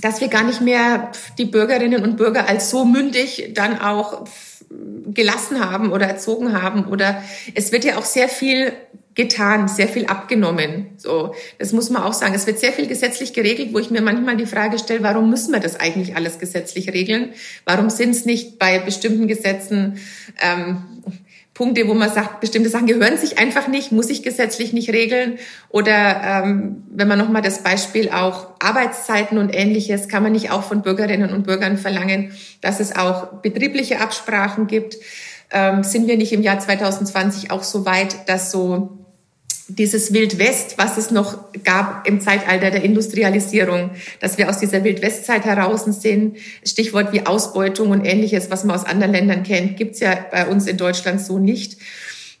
dass 0.00 0.20
wir 0.20 0.28
gar 0.28 0.44
nicht 0.44 0.60
mehr 0.60 1.10
die 1.38 1.44
Bürgerinnen 1.44 2.02
und 2.02 2.16
Bürger 2.16 2.48
als 2.48 2.70
so 2.70 2.84
mündig 2.84 3.50
dann 3.54 3.80
auch 3.80 4.26
gelassen 5.06 5.60
haben 5.60 5.92
oder 5.92 6.06
erzogen 6.06 6.60
haben 6.60 6.86
oder 6.86 7.22
es 7.54 7.72
wird 7.72 7.84
ja 7.84 7.98
auch 7.98 8.04
sehr 8.04 8.28
viel 8.28 8.72
getan, 9.16 9.66
sehr 9.66 9.88
viel 9.88 10.06
abgenommen. 10.06 10.90
So, 10.98 11.34
das 11.58 11.72
muss 11.72 11.88
man 11.88 12.02
auch 12.02 12.12
sagen. 12.12 12.34
Es 12.34 12.46
wird 12.46 12.58
sehr 12.58 12.72
viel 12.72 12.86
gesetzlich 12.86 13.32
geregelt, 13.32 13.70
wo 13.72 13.78
ich 13.78 13.90
mir 13.90 14.02
manchmal 14.02 14.36
die 14.36 14.44
Frage 14.44 14.78
stelle, 14.78 15.02
warum 15.02 15.30
müssen 15.30 15.52
wir 15.52 15.60
das 15.60 15.80
eigentlich 15.80 16.16
alles 16.16 16.38
gesetzlich 16.38 16.92
regeln? 16.92 17.30
Warum 17.64 17.88
sind 17.88 18.10
es 18.10 18.26
nicht 18.26 18.58
bei 18.58 18.78
bestimmten 18.78 19.26
Gesetzen 19.26 19.98
ähm, 20.40 20.82
Punkte, 21.56 21.88
wo 21.88 21.94
man 21.94 22.10
sagt, 22.10 22.40
bestimmte 22.40 22.68
Sachen 22.68 22.86
gehören 22.86 23.16
sich 23.16 23.38
einfach 23.38 23.66
nicht, 23.66 23.90
muss 23.90 24.10
ich 24.10 24.22
gesetzlich 24.22 24.74
nicht 24.74 24.90
regeln. 24.90 25.38
Oder 25.70 26.44
ähm, 26.44 26.84
wenn 26.90 27.08
man 27.08 27.18
nochmal 27.18 27.40
das 27.40 27.62
Beispiel 27.62 28.10
auch 28.10 28.48
Arbeitszeiten 28.58 29.38
und 29.38 29.56
ähnliches, 29.56 30.06
kann 30.06 30.22
man 30.22 30.32
nicht 30.32 30.50
auch 30.50 30.64
von 30.64 30.82
Bürgerinnen 30.82 31.32
und 31.32 31.46
Bürgern 31.46 31.78
verlangen, 31.78 32.32
dass 32.60 32.78
es 32.78 32.94
auch 32.94 33.40
betriebliche 33.40 34.02
Absprachen 34.02 34.66
gibt. 34.66 34.96
Ähm, 35.50 35.82
sind 35.82 36.06
wir 36.08 36.18
nicht 36.18 36.34
im 36.34 36.42
Jahr 36.42 36.58
2020 36.58 37.50
auch 37.50 37.62
so 37.62 37.86
weit, 37.86 38.28
dass 38.28 38.50
so 38.50 39.05
dieses 39.68 40.12
Wildwest, 40.12 40.78
was 40.78 40.96
es 40.96 41.10
noch 41.10 41.38
gab 41.64 42.06
im 42.06 42.20
Zeitalter 42.20 42.70
der 42.70 42.82
Industrialisierung, 42.82 43.90
dass 44.20 44.38
wir 44.38 44.48
aus 44.48 44.58
dieser 44.58 44.84
Wildwestzeit 44.84 45.44
heraus 45.44 45.84
sind. 45.84 46.36
Stichwort 46.64 47.12
wie 47.12 47.26
Ausbeutung 47.26 47.90
und 47.90 48.04
ähnliches, 48.04 48.50
was 48.50 48.64
man 48.64 48.76
aus 48.76 48.84
anderen 48.84 49.12
Ländern 49.12 49.42
kennt, 49.42 49.76
gibt's 49.76 50.00
ja 50.00 50.16
bei 50.30 50.46
uns 50.46 50.66
in 50.66 50.76
Deutschland 50.76 51.20
so 51.20 51.38
nicht. 51.38 51.78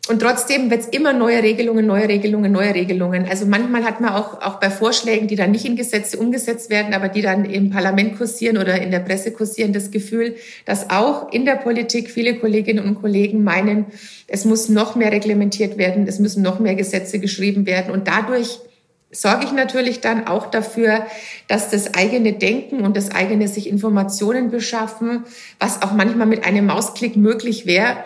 Und 0.08 0.20
trotzdem 0.20 0.70
wird 0.70 0.82
es 0.82 0.86
immer 0.88 1.12
neue 1.12 1.42
Regelungen, 1.42 1.84
neue 1.84 2.08
Regelungen, 2.08 2.52
neue 2.52 2.74
Regelungen. 2.74 3.26
Also 3.28 3.44
manchmal 3.44 3.82
hat 3.82 4.00
man 4.00 4.10
auch, 4.10 4.40
auch 4.40 4.60
bei 4.60 4.70
Vorschlägen, 4.70 5.26
die 5.26 5.34
dann 5.34 5.50
nicht 5.50 5.64
in 5.64 5.74
Gesetze 5.74 6.18
umgesetzt 6.18 6.70
werden, 6.70 6.94
aber 6.94 7.08
die 7.08 7.22
dann 7.22 7.44
im 7.44 7.70
Parlament 7.70 8.16
kursieren 8.16 8.56
oder 8.56 8.80
in 8.80 8.92
der 8.92 9.00
Presse 9.00 9.32
kursieren, 9.32 9.72
das 9.72 9.90
Gefühl, 9.90 10.36
dass 10.64 10.90
auch 10.90 11.32
in 11.32 11.44
der 11.44 11.56
Politik 11.56 12.08
viele 12.08 12.36
Kolleginnen 12.36 12.84
und 12.84 13.00
Kollegen 13.00 13.42
meinen, 13.42 13.86
es 14.28 14.44
muss 14.44 14.68
noch 14.68 14.94
mehr 14.94 15.10
reglementiert 15.10 15.76
werden, 15.76 16.06
es 16.06 16.20
müssen 16.20 16.42
noch 16.42 16.60
mehr 16.60 16.76
Gesetze 16.76 17.18
geschrieben 17.18 17.66
werden. 17.66 17.92
Und 17.92 18.06
dadurch 18.06 18.60
sorge 19.10 19.44
ich 19.44 19.52
natürlich 19.52 20.00
dann 20.00 20.28
auch 20.28 20.52
dafür, 20.52 21.06
dass 21.48 21.70
das 21.70 21.94
eigene 21.94 22.32
Denken 22.32 22.82
und 22.82 22.96
das 22.96 23.10
eigene 23.10 23.48
sich 23.48 23.68
Informationen 23.68 24.52
beschaffen, 24.52 25.24
was 25.58 25.82
auch 25.82 25.92
manchmal 25.92 26.28
mit 26.28 26.44
einem 26.44 26.66
Mausklick 26.66 27.16
möglich 27.16 27.66
wäre, 27.66 27.96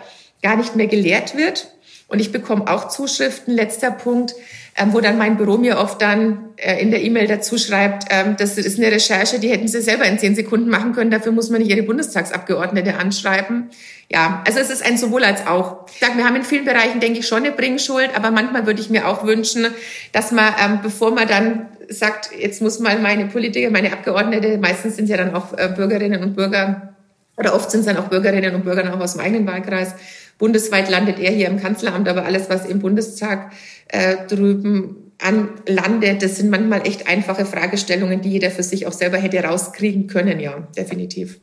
gar 0.41 0.55
nicht 0.55 0.75
mehr 0.75 0.87
gelehrt 0.87 1.37
wird 1.37 1.67
und 2.11 2.19
ich 2.19 2.31
bekomme 2.31 2.69
auch 2.69 2.89
Zuschriften, 2.89 3.53
letzter 3.53 3.89
Punkt, 3.89 4.35
ähm, 4.77 4.93
wo 4.93 4.99
dann 4.99 5.17
mein 5.17 5.37
Büro 5.37 5.57
mir 5.57 5.77
oft 5.77 6.01
dann 6.01 6.49
äh, 6.57 6.81
in 6.81 6.91
der 6.91 7.01
E-Mail 7.01 7.27
dazu 7.27 7.57
schreibt, 7.57 8.05
ähm, 8.09 8.35
das 8.37 8.57
ist 8.57 8.77
eine 8.77 8.91
Recherche, 8.91 9.39
die 9.39 9.49
hätten 9.49 9.67
sie 9.67 9.81
selber 9.81 10.05
in 10.05 10.19
zehn 10.19 10.35
Sekunden 10.35 10.69
machen 10.69 10.93
können, 10.93 11.09
dafür 11.09 11.31
muss 11.31 11.49
man 11.49 11.61
nicht 11.61 11.71
ihre 11.71 11.83
Bundestagsabgeordnete 11.83 12.97
anschreiben. 12.97 13.69
Ja, 14.09 14.43
also 14.45 14.59
es 14.59 14.69
ist 14.69 14.85
ein 14.85 14.97
sowohl 14.97 15.23
als 15.23 15.47
auch. 15.47 15.85
Ich 15.93 15.99
sage, 15.99 16.17
wir 16.17 16.25
haben 16.25 16.35
in 16.35 16.43
vielen 16.43 16.65
Bereichen, 16.65 16.99
denke 16.99 17.19
ich, 17.19 17.27
schon 17.27 17.45
eine 17.45 17.51
Bringschuld, 17.51 18.09
aber 18.13 18.31
manchmal 18.31 18.65
würde 18.65 18.81
ich 18.81 18.89
mir 18.89 19.07
auch 19.07 19.25
wünschen, 19.25 19.67
dass 20.11 20.33
man, 20.33 20.53
ähm, 20.61 20.79
bevor 20.83 21.11
man 21.11 21.29
dann 21.29 21.67
sagt, 21.87 22.31
jetzt 22.37 22.61
muss 22.61 22.79
mal 22.79 22.99
meine 22.99 23.27
Politiker, 23.27 23.69
meine 23.71 23.93
Abgeordnete, 23.93 24.57
meistens 24.57 24.97
sind 24.97 25.07
ja 25.07 25.15
dann 25.15 25.33
auch 25.33 25.57
äh, 25.57 25.69
Bürgerinnen 25.73 26.21
und 26.21 26.35
Bürger, 26.35 26.93
oder 27.37 27.55
oft 27.55 27.71
sind 27.71 27.81
es 27.81 27.85
dann 27.85 27.97
auch 27.97 28.09
Bürgerinnen 28.09 28.53
und 28.53 28.63
Bürger 28.63 28.93
auch 28.93 28.99
aus 28.99 29.13
dem 29.13 29.21
eigenen 29.21 29.47
Wahlkreis, 29.47 29.95
Bundesweit 30.41 30.89
landet 30.89 31.19
er 31.19 31.31
hier 31.31 31.47
im 31.47 31.61
Kanzleramt, 31.61 32.09
aber 32.09 32.25
alles, 32.25 32.49
was 32.49 32.65
im 32.65 32.79
Bundestag 32.79 33.53
äh, 33.87 34.25
drüben 34.27 35.11
anlandet, 35.19 36.23
das 36.23 36.37
sind 36.37 36.49
manchmal 36.49 36.85
echt 36.87 37.07
einfache 37.07 37.45
Fragestellungen, 37.45 38.21
die 38.21 38.31
jeder 38.31 38.49
für 38.49 38.63
sich 38.63 38.87
auch 38.87 38.91
selber 38.91 39.19
hätte 39.19 39.41
rauskriegen 39.43 40.07
können, 40.07 40.39
ja, 40.39 40.67
definitiv. 40.75 41.39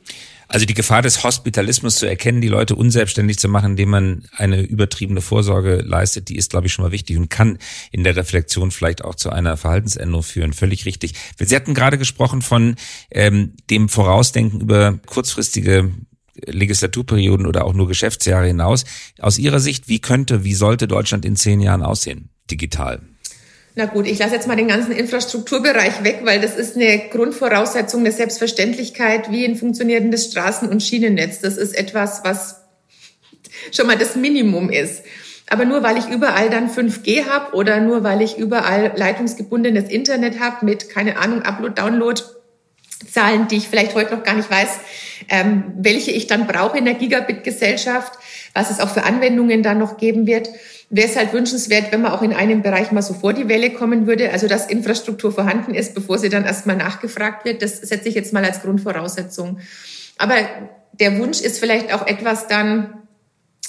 Also 0.49 0.67
die 0.67 0.75
Gefahr 0.75 1.03
des 1.03 1.23
Hospitalismus 1.23 1.97
zu 1.97 2.07
erkennen, 2.07 2.41
die 2.41 2.49
Leute 2.49 2.75
unselbstständig 2.75 3.39
zu 3.39 3.49
machen, 3.49 3.73
indem 3.73 3.91
man 3.91 4.25
eine 4.35 4.63
übertriebene 4.63 5.21
Vorsorge 5.21 5.77
leistet, 5.77 6.31
die 6.31 6.37
ist, 6.37 6.51
glaube 6.51 6.67
ich, 6.67 6.73
schon 6.73 6.85
mal 6.85 6.91
wichtig 6.91 7.19
und 7.19 7.29
kann 7.29 7.59
in 7.93 8.03
der 8.03 8.17
Reflexion 8.17 8.73
vielleicht 8.73 9.05
auch 9.05 9.15
zu 9.15 9.31
einer 9.31 9.59
Verhaltensänderung 9.59 10.23
führen. 10.25 10.55
Völlig 10.55 10.87
richtig. 10.87 11.13
Sie 11.39 11.55
hatten 11.55 11.75
gerade 11.75 11.99
gesprochen 11.99 12.41
von 12.41 12.77
ähm, 13.11 13.53
dem 13.71 13.91
Vorausdenken 13.91 14.63
über 14.63 14.99
kurzfristige 15.07 15.93
Legislaturperioden 16.47 17.47
oder 17.47 17.65
auch 17.65 17.75
nur 17.75 17.89
Geschäftsjahre 17.89 18.47
hinaus. 18.47 18.85
Aus 19.21 19.39
Ihrer 19.39 19.61
Sicht, 19.61 19.89
wie 19.89 20.01
könnte, 20.01 20.45
wie 20.45 20.55
sollte 20.55 20.89
Deutschland 20.89 21.25
in 21.25 21.37
zehn 21.37 21.61
Jahren 21.61 21.83
aussehen, 21.83 22.31
digital? 22.51 23.01
Na 23.75 23.87
gut, 23.87 24.09
ich 24.09 24.19
lasse 24.19 24.35
jetzt 24.35 24.49
mal 24.49 24.57
den 24.57 24.67
ganzen 24.67 24.91
Infrastrukturbereich 24.91 26.03
weg, 26.03 26.23
weil 26.25 26.41
das 26.41 26.57
ist 26.57 26.75
eine 26.75 27.11
Grundvoraussetzung, 27.11 28.01
eine 28.01 28.11
Selbstverständlichkeit 28.11 29.31
wie 29.31 29.45
ein 29.45 29.55
funktionierendes 29.55 30.35
Straßen- 30.35 30.69
und 30.69 30.83
Schienennetz. 30.83 31.41
Das 31.41 31.57
ist 31.57 31.79
etwas, 31.79 32.23
was 32.25 32.63
schon 33.71 33.87
mal 33.87 33.97
das 33.97 34.17
Minimum 34.17 34.71
ist. 34.71 35.05
Aber 35.49 35.65
nur 35.65 35.83
weil 35.83 35.97
ich 35.97 36.09
überall 36.09 36.51
dann 36.51 36.69
5G 36.69 37.27
habe 37.27 37.55
oder 37.55 37.81
nur 37.81 38.03
weil 38.03 38.21
ich 38.21 38.37
überall 38.37 38.93
leitungsgebundenes 38.97 39.89
Internet 39.89 40.41
habe 40.41 40.67
mit, 40.67 40.91
keine 40.91 41.19
Ahnung, 41.19 41.43
Upload, 41.43 41.81
Download, 41.81 42.21
Zahlen, 43.07 43.47
die 43.49 43.57
ich 43.57 43.69
vielleicht 43.69 43.95
heute 43.95 44.17
noch 44.17 44.25
gar 44.25 44.35
nicht 44.35 44.51
weiß, 44.51 44.69
ähm, 45.29 45.65
welche 45.77 46.11
ich 46.11 46.27
dann 46.27 46.47
brauche 46.47 46.79
in 46.79 46.85
der 46.85 46.95
Gigabit-Gesellschaft, 46.95 48.13
was 48.55 48.71
es 48.71 48.81
auch 48.81 48.89
für 48.89 49.05
Anwendungen 49.05 49.63
dann 49.63 49.79
noch 49.79 49.99
geben 49.99 50.27
wird. 50.27 50.49
Wäre 50.91 51.09
es 51.09 51.17
halt 51.17 51.33
wünschenswert, 51.33 51.93
wenn 51.93 52.03
man 52.03 52.13
auch 52.13 52.23
in 52.23 52.33
einem 52.33 52.63
Bereich 52.63 52.91
mal 52.93 53.03
so 53.03 53.15
vor 53.15 53.35
die 53.35 53.49
Welle 53.49 53.71
kommen 53.71 54.07
würde, 54.07 54.33
also 54.33 54.49
dass 54.49 54.67
Infrastruktur 54.67 55.33
vorhanden 55.33 55.75
ist, 55.75 55.95
bevor 55.95 56.19
sie 56.19 56.29
dann 56.29 56.45
erstmal 56.45 56.77
nachgefragt 56.77 57.45
wird. 57.45 57.63
Das 57.63 57.77
setze 57.77 58.09
ich 58.09 58.15
jetzt 58.15 58.33
mal 58.33 58.45
als 58.45 58.63
Grundvoraussetzung. 58.63 59.61
Aber 60.17 60.35
der 60.99 61.19
Wunsch 61.19 61.41
ist 61.41 61.61
vielleicht 61.61 61.93
auch 61.93 62.07
etwas 62.07 62.49
dann 62.49 62.95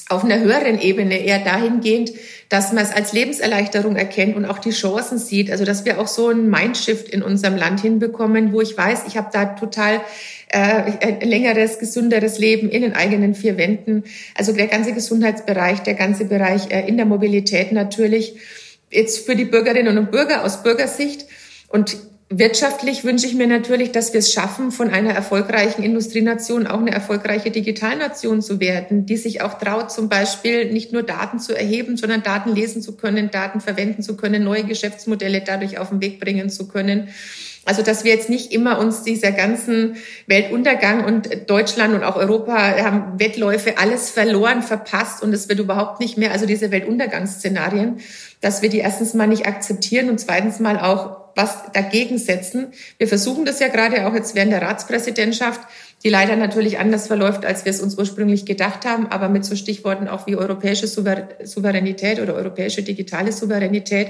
auf 0.07 0.23
einer 0.23 0.39
höheren 0.39 0.79
Ebene 0.79 1.19
eher 1.19 1.39
dahingehend, 1.39 2.11
dass 2.49 2.73
man 2.73 2.83
es 2.83 2.91
als 2.91 3.13
Lebenserleichterung 3.13 3.95
erkennt 3.95 4.35
und 4.35 4.45
auch 4.45 4.57
die 4.57 4.71
Chancen 4.71 5.19
sieht. 5.19 5.51
Also 5.51 5.65
dass 5.65 5.85
wir 5.85 6.01
auch 6.01 6.07
so 6.07 6.29
ein 6.29 6.49
Mindshift 6.49 7.07
in 7.07 7.21
unserem 7.21 7.55
Land 7.55 7.79
hinbekommen, 7.81 8.51
wo 8.51 8.59
ich 8.61 8.75
weiß, 8.75 9.03
ich 9.07 9.17
habe 9.17 9.29
da 9.31 9.45
total 9.45 10.01
äh, 10.49 10.59
ein 10.99 11.21
längeres, 11.21 11.77
gesünderes 11.77 12.39
Leben 12.39 12.69
in 12.69 12.81
den 12.81 12.93
eigenen 12.93 13.35
vier 13.35 13.57
Wänden. 13.57 14.03
Also 14.35 14.51
der 14.51 14.67
ganze 14.67 14.93
Gesundheitsbereich, 14.93 15.81
der 15.81 15.93
ganze 15.93 16.25
Bereich 16.25 16.71
äh, 16.71 16.87
in 16.87 16.97
der 16.97 17.05
Mobilität 17.05 17.71
natürlich. 17.71 18.33
Jetzt 18.89 19.27
für 19.27 19.35
die 19.35 19.45
Bürgerinnen 19.45 19.99
und 19.99 20.09
Bürger 20.09 20.43
aus 20.43 20.63
Bürgersicht. 20.63 21.27
Und 21.67 21.97
Wirtschaftlich 22.31 23.03
wünsche 23.03 23.25
ich 23.25 23.33
mir 23.33 23.47
natürlich, 23.47 23.91
dass 23.91 24.13
wir 24.13 24.19
es 24.19 24.31
schaffen, 24.31 24.71
von 24.71 24.91
einer 24.91 25.09
erfolgreichen 25.09 25.81
Industrienation 25.81 26.67
auch 26.67 26.77
eine 26.77 26.91
erfolgreiche 26.91 27.49
Digitalnation 27.49 28.43
zu 28.43 28.59
werden, 28.59 29.07
die 29.07 29.17
sich 29.17 29.41
auch 29.41 29.57
traut, 29.57 29.91
zum 29.91 30.09
Beispiel 30.09 30.71
nicht 30.71 30.93
nur 30.93 31.01
Daten 31.01 31.39
zu 31.39 31.57
erheben, 31.57 31.97
sondern 31.97 32.21
Daten 32.21 32.53
lesen 32.53 32.83
zu 32.83 32.95
können, 32.95 33.31
Daten 33.31 33.61
verwenden 33.61 34.03
zu 34.03 34.15
können, 34.15 34.43
neue 34.43 34.63
Geschäftsmodelle 34.63 35.41
dadurch 35.41 35.79
auf 35.79 35.89
den 35.89 36.01
Weg 36.01 36.19
bringen 36.19 36.51
zu 36.51 36.67
können. 36.67 37.09
Also, 37.65 37.81
dass 37.81 38.03
wir 38.03 38.13
jetzt 38.13 38.29
nicht 38.29 38.51
immer 38.51 38.77
uns 38.77 39.01
dieser 39.01 39.31
ganzen 39.31 39.95
Weltuntergang 40.27 41.05
und 41.05 41.49
Deutschland 41.49 41.95
und 41.95 42.03
auch 42.03 42.15
Europa 42.15 42.55
haben 42.55 43.19
Wettläufe 43.19 43.79
alles 43.79 44.11
verloren, 44.11 44.61
verpasst 44.61 45.23
und 45.23 45.33
es 45.33 45.49
wird 45.49 45.59
überhaupt 45.59 45.99
nicht 45.99 46.15
mehr, 46.15 46.31
also 46.31 46.45
diese 46.45 46.69
Weltuntergangsszenarien, 46.69 47.97
dass 48.39 48.61
wir 48.61 48.69
die 48.69 48.79
erstens 48.79 49.15
mal 49.15 49.27
nicht 49.27 49.47
akzeptieren 49.47 50.09
und 50.09 50.19
zweitens 50.19 50.59
mal 50.59 50.79
auch 50.79 51.28
was 51.35 51.71
dagegen 51.73 52.17
setzen. 52.17 52.67
Wir 52.97 53.07
versuchen 53.07 53.45
das 53.45 53.59
ja 53.59 53.67
gerade 53.67 54.07
auch 54.07 54.13
jetzt 54.13 54.35
während 54.35 54.51
der 54.51 54.61
Ratspräsidentschaft, 54.61 55.61
die 56.03 56.09
leider 56.09 56.35
natürlich 56.35 56.79
anders 56.79 57.07
verläuft, 57.07 57.45
als 57.45 57.65
wir 57.65 57.71
es 57.71 57.81
uns 57.81 57.97
ursprünglich 57.97 58.45
gedacht 58.45 58.85
haben, 58.85 59.07
aber 59.07 59.29
mit 59.29 59.45
so 59.45 59.55
Stichworten 59.55 60.07
auch 60.07 60.27
wie 60.27 60.35
europäische 60.35 60.87
Souveränität 60.87 62.19
oder 62.19 62.35
europäische 62.35 62.83
digitale 62.83 63.31
Souveränität 63.31 64.09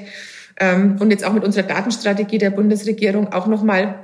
ähm, 0.60 0.98
und 1.00 1.12
jetzt 1.12 1.24
auch 1.24 1.34
mit 1.34 1.44
unserer 1.44 1.64
Datenstrategie 1.64 2.38
der 2.38 2.52
Bundesregierung 2.52 3.34
auch 3.34 3.48
nochmal 3.48 4.04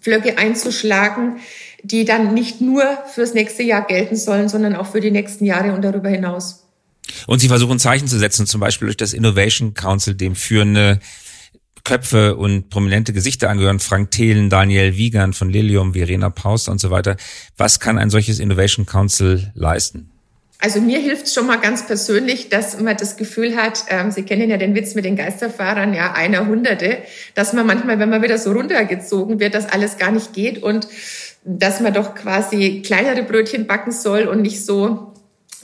Flöcke 0.00 0.38
einzuschlagen, 0.38 1.40
die 1.82 2.04
dann 2.04 2.32
nicht 2.32 2.60
nur 2.60 2.84
fürs 3.12 3.34
nächste 3.34 3.62
Jahr 3.62 3.86
gelten 3.86 4.16
sollen, 4.16 4.48
sondern 4.48 4.76
auch 4.76 4.86
für 4.86 5.00
die 5.00 5.10
nächsten 5.10 5.44
Jahre 5.44 5.72
und 5.72 5.82
darüber 5.82 6.08
hinaus. 6.08 6.64
Und 7.26 7.40
Sie 7.40 7.48
versuchen 7.48 7.78
Zeichen 7.78 8.06
zu 8.06 8.18
setzen, 8.18 8.46
zum 8.46 8.60
Beispiel 8.60 8.86
durch 8.86 8.96
das 8.96 9.12
Innovation 9.12 9.74
Council, 9.74 10.14
dem 10.14 10.36
führende 10.36 11.00
Köpfe 11.84 12.36
und 12.36 12.70
prominente 12.70 13.12
Gesichter 13.12 13.50
angehören, 13.50 13.80
Frank 13.80 14.10
Thelen, 14.10 14.50
Daniel 14.50 14.96
Wiegand 14.96 15.36
von 15.36 15.50
Lilium, 15.50 15.94
Verena 15.94 16.30
Paus 16.30 16.68
und 16.68 16.80
so 16.80 16.90
weiter. 16.90 17.16
Was 17.56 17.80
kann 17.80 17.98
ein 17.98 18.10
solches 18.10 18.38
Innovation 18.38 18.86
Council 18.86 19.50
leisten? 19.54 20.10
Also 20.62 20.80
mir 20.80 20.98
hilft 20.98 21.26
es 21.26 21.34
schon 21.34 21.46
mal 21.46 21.58
ganz 21.58 21.86
persönlich, 21.86 22.50
dass 22.50 22.78
man 22.78 22.94
das 22.96 23.16
Gefühl 23.16 23.56
hat, 23.56 23.84
ähm, 23.88 24.10
Sie 24.10 24.24
kennen 24.24 24.50
ja 24.50 24.58
den 24.58 24.74
Witz 24.74 24.94
mit 24.94 25.06
den 25.06 25.16
Geisterfahrern, 25.16 25.94
ja, 25.94 26.12
einer 26.12 26.46
Hunderte, 26.46 26.98
dass 27.34 27.54
man 27.54 27.66
manchmal, 27.66 27.98
wenn 27.98 28.10
man 28.10 28.22
wieder 28.22 28.36
so 28.36 28.52
runtergezogen 28.52 29.40
wird, 29.40 29.54
dass 29.54 29.66
alles 29.66 29.96
gar 29.96 30.10
nicht 30.10 30.34
geht 30.34 30.62
und 30.62 30.86
dass 31.44 31.80
man 31.80 31.94
doch 31.94 32.14
quasi 32.14 32.82
kleinere 32.84 33.22
Brötchen 33.22 33.66
backen 33.66 33.92
soll 33.92 34.24
und 34.24 34.42
nicht 34.42 34.64
so 34.64 35.14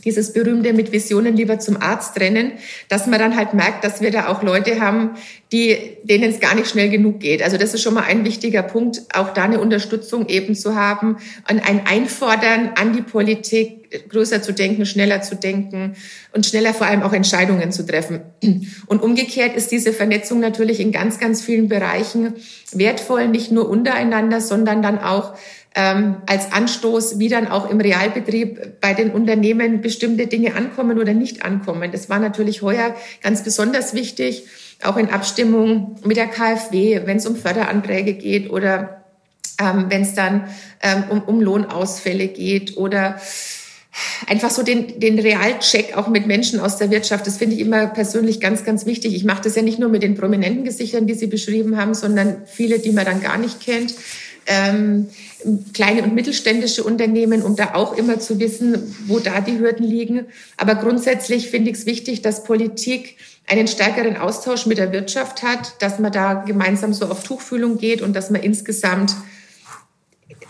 dieses 0.04 0.32
berühmte 0.32 0.72
mit 0.72 0.92
Visionen 0.92 1.36
lieber 1.36 1.58
zum 1.58 1.80
Arzt 1.80 2.18
rennen, 2.20 2.52
dass 2.88 3.06
man 3.06 3.18
dann 3.18 3.36
halt 3.36 3.54
merkt, 3.54 3.84
dass 3.84 4.00
wir 4.00 4.10
da 4.10 4.28
auch 4.28 4.42
Leute 4.42 4.80
haben, 4.80 5.10
die, 5.52 5.76
denen 6.02 6.30
es 6.30 6.40
gar 6.40 6.54
nicht 6.54 6.68
schnell 6.68 6.90
genug 6.90 7.20
geht. 7.20 7.42
Also 7.42 7.56
das 7.56 7.74
ist 7.74 7.82
schon 7.82 7.94
mal 7.94 8.04
ein 8.04 8.24
wichtiger 8.24 8.62
Punkt, 8.62 9.02
auch 9.14 9.32
da 9.32 9.44
eine 9.44 9.60
Unterstützung 9.60 10.28
eben 10.28 10.54
zu 10.54 10.74
haben 10.74 11.16
und 11.50 11.68
ein 11.68 11.86
Einfordern 11.86 12.72
an 12.76 12.92
die 12.94 13.02
Politik, 13.02 14.08
größer 14.08 14.42
zu 14.42 14.52
denken, 14.52 14.84
schneller 14.84 15.22
zu 15.22 15.36
denken 15.36 15.94
und 16.32 16.44
schneller 16.44 16.74
vor 16.74 16.86
allem 16.86 17.02
auch 17.02 17.12
Entscheidungen 17.12 17.72
zu 17.72 17.86
treffen. 17.86 18.20
Und 18.86 19.02
umgekehrt 19.02 19.56
ist 19.56 19.70
diese 19.70 19.92
Vernetzung 19.92 20.40
natürlich 20.40 20.80
in 20.80 20.92
ganz, 20.92 21.18
ganz 21.18 21.42
vielen 21.42 21.68
Bereichen 21.68 22.34
wertvoll, 22.72 23.28
nicht 23.28 23.52
nur 23.52 23.68
untereinander, 23.68 24.40
sondern 24.40 24.82
dann 24.82 24.98
auch 24.98 25.34
ähm, 25.76 26.16
als 26.24 26.52
Anstoß, 26.52 27.18
wie 27.18 27.28
dann 27.28 27.48
auch 27.48 27.70
im 27.70 27.78
Realbetrieb 27.78 28.80
bei 28.80 28.94
den 28.94 29.10
Unternehmen 29.10 29.82
bestimmte 29.82 30.26
Dinge 30.26 30.54
ankommen 30.54 30.98
oder 30.98 31.12
nicht 31.12 31.44
ankommen. 31.44 31.92
Das 31.92 32.08
war 32.08 32.18
natürlich 32.18 32.62
heuer 32.62 32.96
ganz 33.22 33.44
besonders 33.44 33.92
wichtig, 33.92 34.44
auch 34.82 34.96
in 34.96 35.10
Abstimmung 35.10 35.96
mit 36.02 36.16
der 36.16 36.28
KfW, 36.28 37.02
wenn 37.04 37.18
es 37.18 37.26
um 37.26 37.36
Förderanträge 37.36 38.14
geht 38.14 38.50
oder 38.50 39.04
ähm, 39.60 39.86
wenn 39.90 40.02
es 40.02 40.14
dann 40.14 40.48
ähm, 40.82 41.04
um, 41.10 41.22
um 41.22 41.40
Lohnausfälle 41.42 42.28
geht 42.28 42.78
oder 42.78 43.20
einfach 44.26 44.50
so 44.50 44.62
den, 44.62 44.98
den 44.98 45.18
Realcheck 45.18 45.94
auch 45.96 46.08
mit 46.08 46.26
Menschen 46.26 46.58
aus 46.58 46.78
der 46.78 46.90
Wirtschaft. 46.90 47.26
Das 47.26 47.36
finde 47.36 47.54
ich 47.56 47.60
immer 47.60 47.86
persönlich 47.86 48.40
ganz, 48.40 48.64
ganz 48.64 48.86
wichtig. 48.86 49.14
Ich 49.14 49.24
mache 49.24 49.42
das 49.42 49.56
ja 49.56 49.62
nicht 49.62 49.78
nur 49.78 49.90
mit 49.90 50.02
den 50.02 50.14
prominenten 50.14 50.64
Gesichtern, 50.64 51.06
die 51.06 51.14
Sie 51.14 51.26
beschrieben 51.26 51.76
haben, 51.76 51.92
sondern 51.92 52.42
viele, 52.46 52.78
die 52.78 52.92
man 52.92 53.04
dann 53.04 53.20
gar 53.20 53.36
nicht 53.36 53.60
kennt 53.60 53.94
ähm, 54.46 55.08
kleine 55.72 56.02
und 56.02 56.14
mittelständische 56.14 56.82
Unternehmen, 56.82 57.42
um 57.42 57.56
da 57.56 57.74
auch 57.74 57.96
immer 57.96 58.18
zu 58.18 58.38
wissen, 58.40 58.96
wo 59.06 59.18
da 59.18 59.40
die 59.40 59.58
Hürden 59.58 59.86
liegen. 59.86 60.26
Aber 60.56 60.74
grundsätzlich 60.74 61.50
finde 61.50 61.70
ich 61.70 61.78
es 61.78 61.86
wichtig, 61.86 62.22
dass 62.22 62.44
Politik 62.44 63.16
einen 63.46 63.68
stärkeren 63.68 64.16
Austausch 64.16 64.66
mit 64.66 64.78
der 64.78 64.92
Wirtschaft 64.92 65.42
hat, 65.42 65.80
dass 65.80 65.98
man 65.98 66.12
da 66.12 66.34
gemeinsam 66.34 66.92
so 66.92 67.06
auf 67.06 67.22
Tuchfühlung 67.22 67.78
geht 67.78 68.02
und 68.02 68.14
dass 68.14 68.30
man 68.30 68.42
insgesamt 68.42 69.14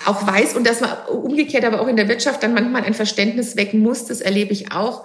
auch 0.05 0.27
weiß 0.27 0.55
und 0.55 0.67
dass 0.67 0.81
man 0.81 0.91
umgekehrt 1.09 1.65
aber 1.65 1.81
auch 1.81 1.89
in 1.89 1.97
der 1.97 2.09
Wirtschaft 2.09 2.43
dann 2.43 2.55
manchmal 2.55 2.85
ein 2.85 2.95
Verständnis 2.95 3.57
wecken 3.57 3.81
muss, 3.81 4.07
das 4.07 4.21
erlebe 4.21 4.53
ich 4.53 4.73
auch, 4.73 5.05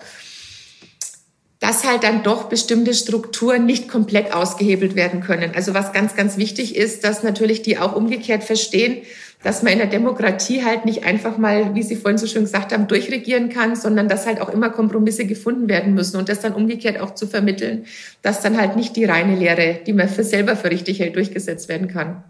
dass 1.60 1.84
halt 1.84 2.04
dann 2.04 2.24
doch 2.24 2.46
bestimmte 2.46 2.94
Strukturen 2.94 3.66
nicht 3.66 3.88
komplett 3.88 4.34
ausgehebelt 4.34 4.96
werden 4.96 5.22
können. 5.22 5.52
Also 5.54 5.76
was 5.76 5.94
ganz, 5.94 6.16
ganz 6.16 6.38
wichtig 6.38 6.76
ist, 6.76 7.04
dass 7.04 7.22
natürlich 7.22 7.62
die 7.62 7.78
auch 7.78 7.96
umgekehrt 7.96 8.44
verstehen, 8.44 9.04
dass 9.44 9.64
man 9.64 9.74
in 9.74 9.80
der 9.80 9.88
Demokratie 9.88 10.64
halt 10.64 10.86
nicht 10.86 11.04
einfach 11.04 11.38
mal, 11.38 11.74
wie 11.74 11.84
Sie 11.84 11.96
vorhin 11.96 12.18
so 12.18 12.28
schön 12.28 12.44
gesagt 12.44 12.74
haben, 12.74 12.88
durchregieren 12.88 13.50
kann, 13.50 13.76
sondern 13.76 14.08
dass 14.08 14.28
halt 14.28 14.40
auch 14.42 14.50
immer 14.50 14.70
Kompromisse 14.70 15.26
gefunden 15.26 15.68
werden 15.68 15.94
müssen 15.94 16.18
und 16.18 16.30
das 16.30 16.42
dann 16.42 16.54
umgekehrt 16.54 17.00
auch 17.00 17.16
zu 17.16 17.28
vermitteln, 17.28 17.86
dass 18.22 18.42
dann 18.42 18.60
halt 18.60 18.76
nicht 18.76 18.96
die 18.96 19.06
reine 19.06 19.36
Lehre, 19.36 19.80
die 19.86 19.94
man 19.94 20.10
für 20.10 20.24
selber 20.24 20.56
für 20.56 20.70
richtig 20.70 21.00
hält, 21.00 21.16
durchgesetzt 21.16 21.70
werden 21.70 21.88
kann. 21.88 22.24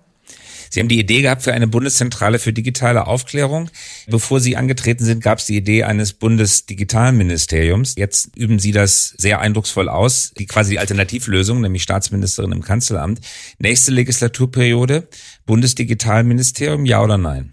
Sie 0.72 0.80
haben 0.80 0.88
die 0.88 1.00
Idee 1.00 1.22
gehabt 1.22 1.44
für 1.44 1.54
eine 1.54 1.68
Bundeszentrale 1.68 2.40
für 2.40 2.54
digitale 2.54 3.06
Aufklärung. 3.06 3.70
Bevor 4.08 4.40
Sie 4.40 4.56
angetreten 4.56 5.04
sind, 5.04 5.22
gab 5.22 5.40
es 5.40 5.46
die 5.46 5.58
Idee 5.58 5.84
eines 5.84 6.14
Bundesdigitalministeriums. 6.14 7.96
Jetzt 7.98 8.30
üben 8.38 8.58
Sie 8.58 8.72
das 8.72 9.14
sehr 9.18 9.42
eindrucksvoll 9.42 9.90
aus, 9.90 10.32
die 10.40 10.46
quasi 10.46 10.72
die 10.72 10.80
Alternativlösung, 10.80 11.60
nämlich 11.60 11.84
Staatsministerin 11.84 12.54
im 12.54 12.62
Kanzleramt. 12.64 13.20
Nächste 13.60 13.92
Legislaturperiode, 13.92 15.10
Bundesdigitalministerium, 15.46 16.86
ja 16.86 17.04
oder 17.04 17.18
nein? 17.18 17.52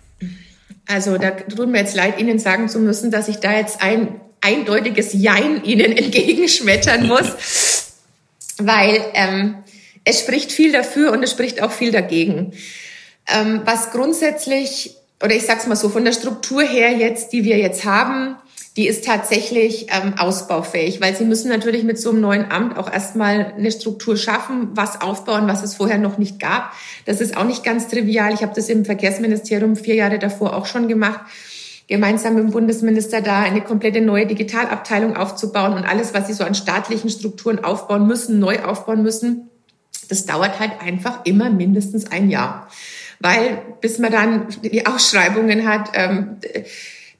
Also 0.86 1.18
da 1.18 1.32
tut 1.32 1.68
mir 1.68 1.78
jetzt 1.78 1.96
leid, 1.96 2.20
Ihnen 2.20 2.38
sagen 2.38 2.68
zu 2.68 2.78
müssen, 2.78 3.10
dass 3.10 3.26
ich 3.26 3.38
da 3.38 3.52
jetzt 3.52 3.82
ein 3.82 4.20
eindeutiges 4.40 5.12
Jein 5.12 5.64
Ihnen 5.64 5.90
entgegenschmettern 5.90 7.08
muss, 7.08 7.26
weil 8.58 9.00
ähm, 9.14 9.56
es 10.04 10.20
spricht 10.20 10.52
viel 10.52 10.70
dafür 10.70 11.10
und 11.10 11.24
es 11.24 11.32
spricht 11.32 11.60
auch 11.62 11.72
viel 11.72 11.90
dagegen. 11.90 12.52
Ähm, 13.28 13.62
was 13.64 13.90
grundsätzlich, 13.90 14.96
oder 15.22 15.34
ich 15.34 15.46
sag's 15.46 15.66
mal 15.66 15.76
so, 15.76 15.88
von 15.88 16.04
der 16.04 16.12
Struktur 16.12 16.62
her 16.62 16.92
jetzt, 16.92 17.32
die 17.32 17.44
wir 17.44 17.58
jetzt 17.58 17.84
haben, 17.84 18.36
die 18.76 18.86
ist 18.86 19.04
tatsächlich 19.04 19.88
ähm, 19.90 20.14
ausbaufähig, 20.18 21.00
weil 21.00 21.16
sie 21.16 21.24
müssen 21.24 21.48
natürlich 21.48 21.82
mit 21.82 21.98
so 21.98 22.10
einem 22.10 22.20
neuen 22.20 22.50
Amt 22.50 22.78
auch 22.78 22.90
erstmal 22.90 23.52
eine 23.56 23.72
Struktur 23.72 24.16
schaffen, 24.16 24.68
was 24.74 25.00
aufbauen, 25.00 25.48
was 25.48 25.64
es 25.64 25.74
vorher 25.74 25.98
noch 25.98 26.16
nicht 26.16 26.38
gab. 26.38 26.72
Das 27.04 27.20
ist 27.20 27.36
auch 27.36 27.44
nicht 27.44 27.64
ganz 27.64 27.88
trivial. 27.88 28.32
Ich 28.32 28.42
habe 28.42 28.54
das 28.54 28.68
im 28.68 28.84
Verkehrsministerium 28.84 29.74
vier 29.74 29.96
Jahre 29.96 30.18
davor 30.18 30.54
auch 30.54 30.66
schon 30.66 30.86
gemacht 30.86 31.20
gemeinsam 31.88 32.34
mit 32.34 32.44
dem 32.44 32.50
Bundesminister 32.50 33.22
da 33.22 33.40
eine 33.40 33.62
komplette 33.62 34.02
neue 34.02 34.26
Digitalabteilung 34.26 35.16
aufzubauen 35.16 35.72
und 35.72 35.84
alles, 35.84 36.12
was 36.14 36.26
sie 36.26 36.34
so 36.34 36.44
an 36.44 36.54
staatlichen 36.54 37.08
Strukturen 37.08 37.64
aufbauen 37.64 38.06
müssen, 38.06 38.38
neu 38.38 38.62
aufbauen 38.62 39.02
müssen, 39.02 39.48
das 40.08 40.26
dauert 40.26 40.60
halt 40.60 40.80
einfach 40.82 41.24
immer 41.24 41.50
mindestens 41.50 42.12
ein 42.12 42.30
Jahr 42.30 42.68
weil 43.20 43.58
bis 43.80 43.98
man 43.98 44.12
dann 44.12 44.46
die 44.62 44.86
Ausschreibungen 44.86 45.68
hat, 45.68 45.90
ähm, 45.94 46.36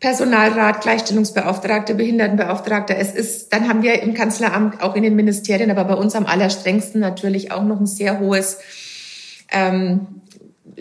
Personalrat, 0.01 0.83
Gleichstellungsbeauftragte, 0.83 1.95
Behindertenbeauftragte. 1.95 2.97
Es 2.97 3.13
ist, 3.13 3.53
dann 3.53 3.69
haben 3.69 3.83
wir 3.83 4.01
im 4.01 4.15
Kanzleramt, 4.15 4.81
auch 4.81 4.95
in 4.95 5.03
den 5.03 5.17
Ministerien, 5.17 5.73
aber 5.73 5.85
bei 5.85 5.95
uns 5.95 6.15
am 6.15 6.25
allerstrengsten 6.25 7.01
natürlich 7.01 7.51
auch 7.51 7.65
noch 7.65 7.81
ein 7.81 7.87
sehr 7.87 8.21
hohes 8.21 8.59
ähm, 9.51 10.07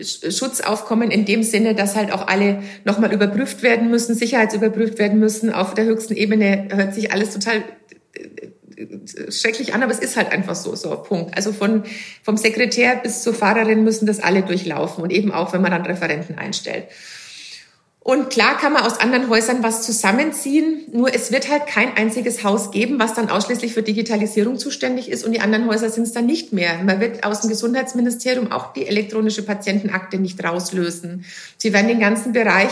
Schutzaufkommen 0.00 1.10
in 1.10 1.24
dem 1.24 1.42
Sinne, 1.42 1.74
dass 1.74 1.96
halt 1.96 2.12
auch 2.12 2.28
alle 2.28 2.62
nochmal 2.84 3.12
überprüft 3.12 3.64
werden 3.64 3.90
müssen, 3.90 4.14
sicherheitsüberprüft 4.14 5.00
werden 5.00 5.18
müssen. 5.18 5.52
Auf 5.52 5.74
der 5.74 5.86
höchsten 5.86 6.14
Ebene 6.14 6.68
hört 6.72 6.94
sich 6.94 7.12
alles 7.12 7.34
total 7.34 7.64
schrecklich 9.30 9.74
an, 9.74 9.82
aber 9.82 9.92
es 9.92 9.98
ist 9.98 10.16
halt 10.16 10.30
einfach 10.32 10.54
so, 10.54 10.74
so 10.74 10.90
Punkt. 10.96 11.36
Also 11.36 11.52
von, 11.52 11.84
vom 12.22 12.36
Sekretär 12.36 12.96
bis 12.96 13.22
zur 13.22 13.34
Fahrerin 13.34 13.84
müssen 13.84 14.06
das 14.06 14.20
alle 14.20 14.42
durchlaufen 14.42 15.02
und 15.02 15.10
eben 15.10 15.32
auch, 15.32 15.52
wenn 15.52 15.62
man 15.62 15.72
dann 15.72 15.86
Referenten 15.86 16.38
einstellt. 16.38 16.84
Und 18.00 18.30
klar 18.30 18.56
kann 18.56 18.72
man 18.72 18.84
aus 18.84 19.00
anderen 19.00 19.28
Häusern 19.28 19.62
was 19.62 19.82
zusammenziehen, 19.82 20.86
nur 20.92 21.14
es 21.14 21.30
wird 21.30 21.50
halt 21.50 21.66
kein 21.66 21.94
einziges 21.94 22.42
Haus 22.42 22.70
geben, 22.70 22.98
was 22.98 23.12
dann 23.12 23.28
ausschließlich 23.28 23.74
für 23.74 23.82
Digitalisierung 23.82 24.58
zuständig 24.58 25.10
ist 25.10 25.26
und 25.26 25.32
die 25.32 25.40
anderen 25.40 25.68
Häuser 25.68 25.90
sind 25.90 26.04
es 26.04 26.12
dann 26.12 26.24
nicht 26.24 26.54
mehr. 26.54 26.82
Man 26.82 27.00
wird 27.00 27.24
aus 27.24 27.42
dem 27.42 27.50
Gesundheitsministerium 27.50 28.50
auch 28.50 28.72
die 28.72 28.86
elektronische 28.86 29.42
Patientenakte 29.42 30.18
nicht 30.18 30.42
rauslösen. 30.42 31.26
Sie 31.58 31.74
werden 31.74 31.88
den 31.88 32.00
ganzen 32.00 32.32
Bereich 32.32 32.70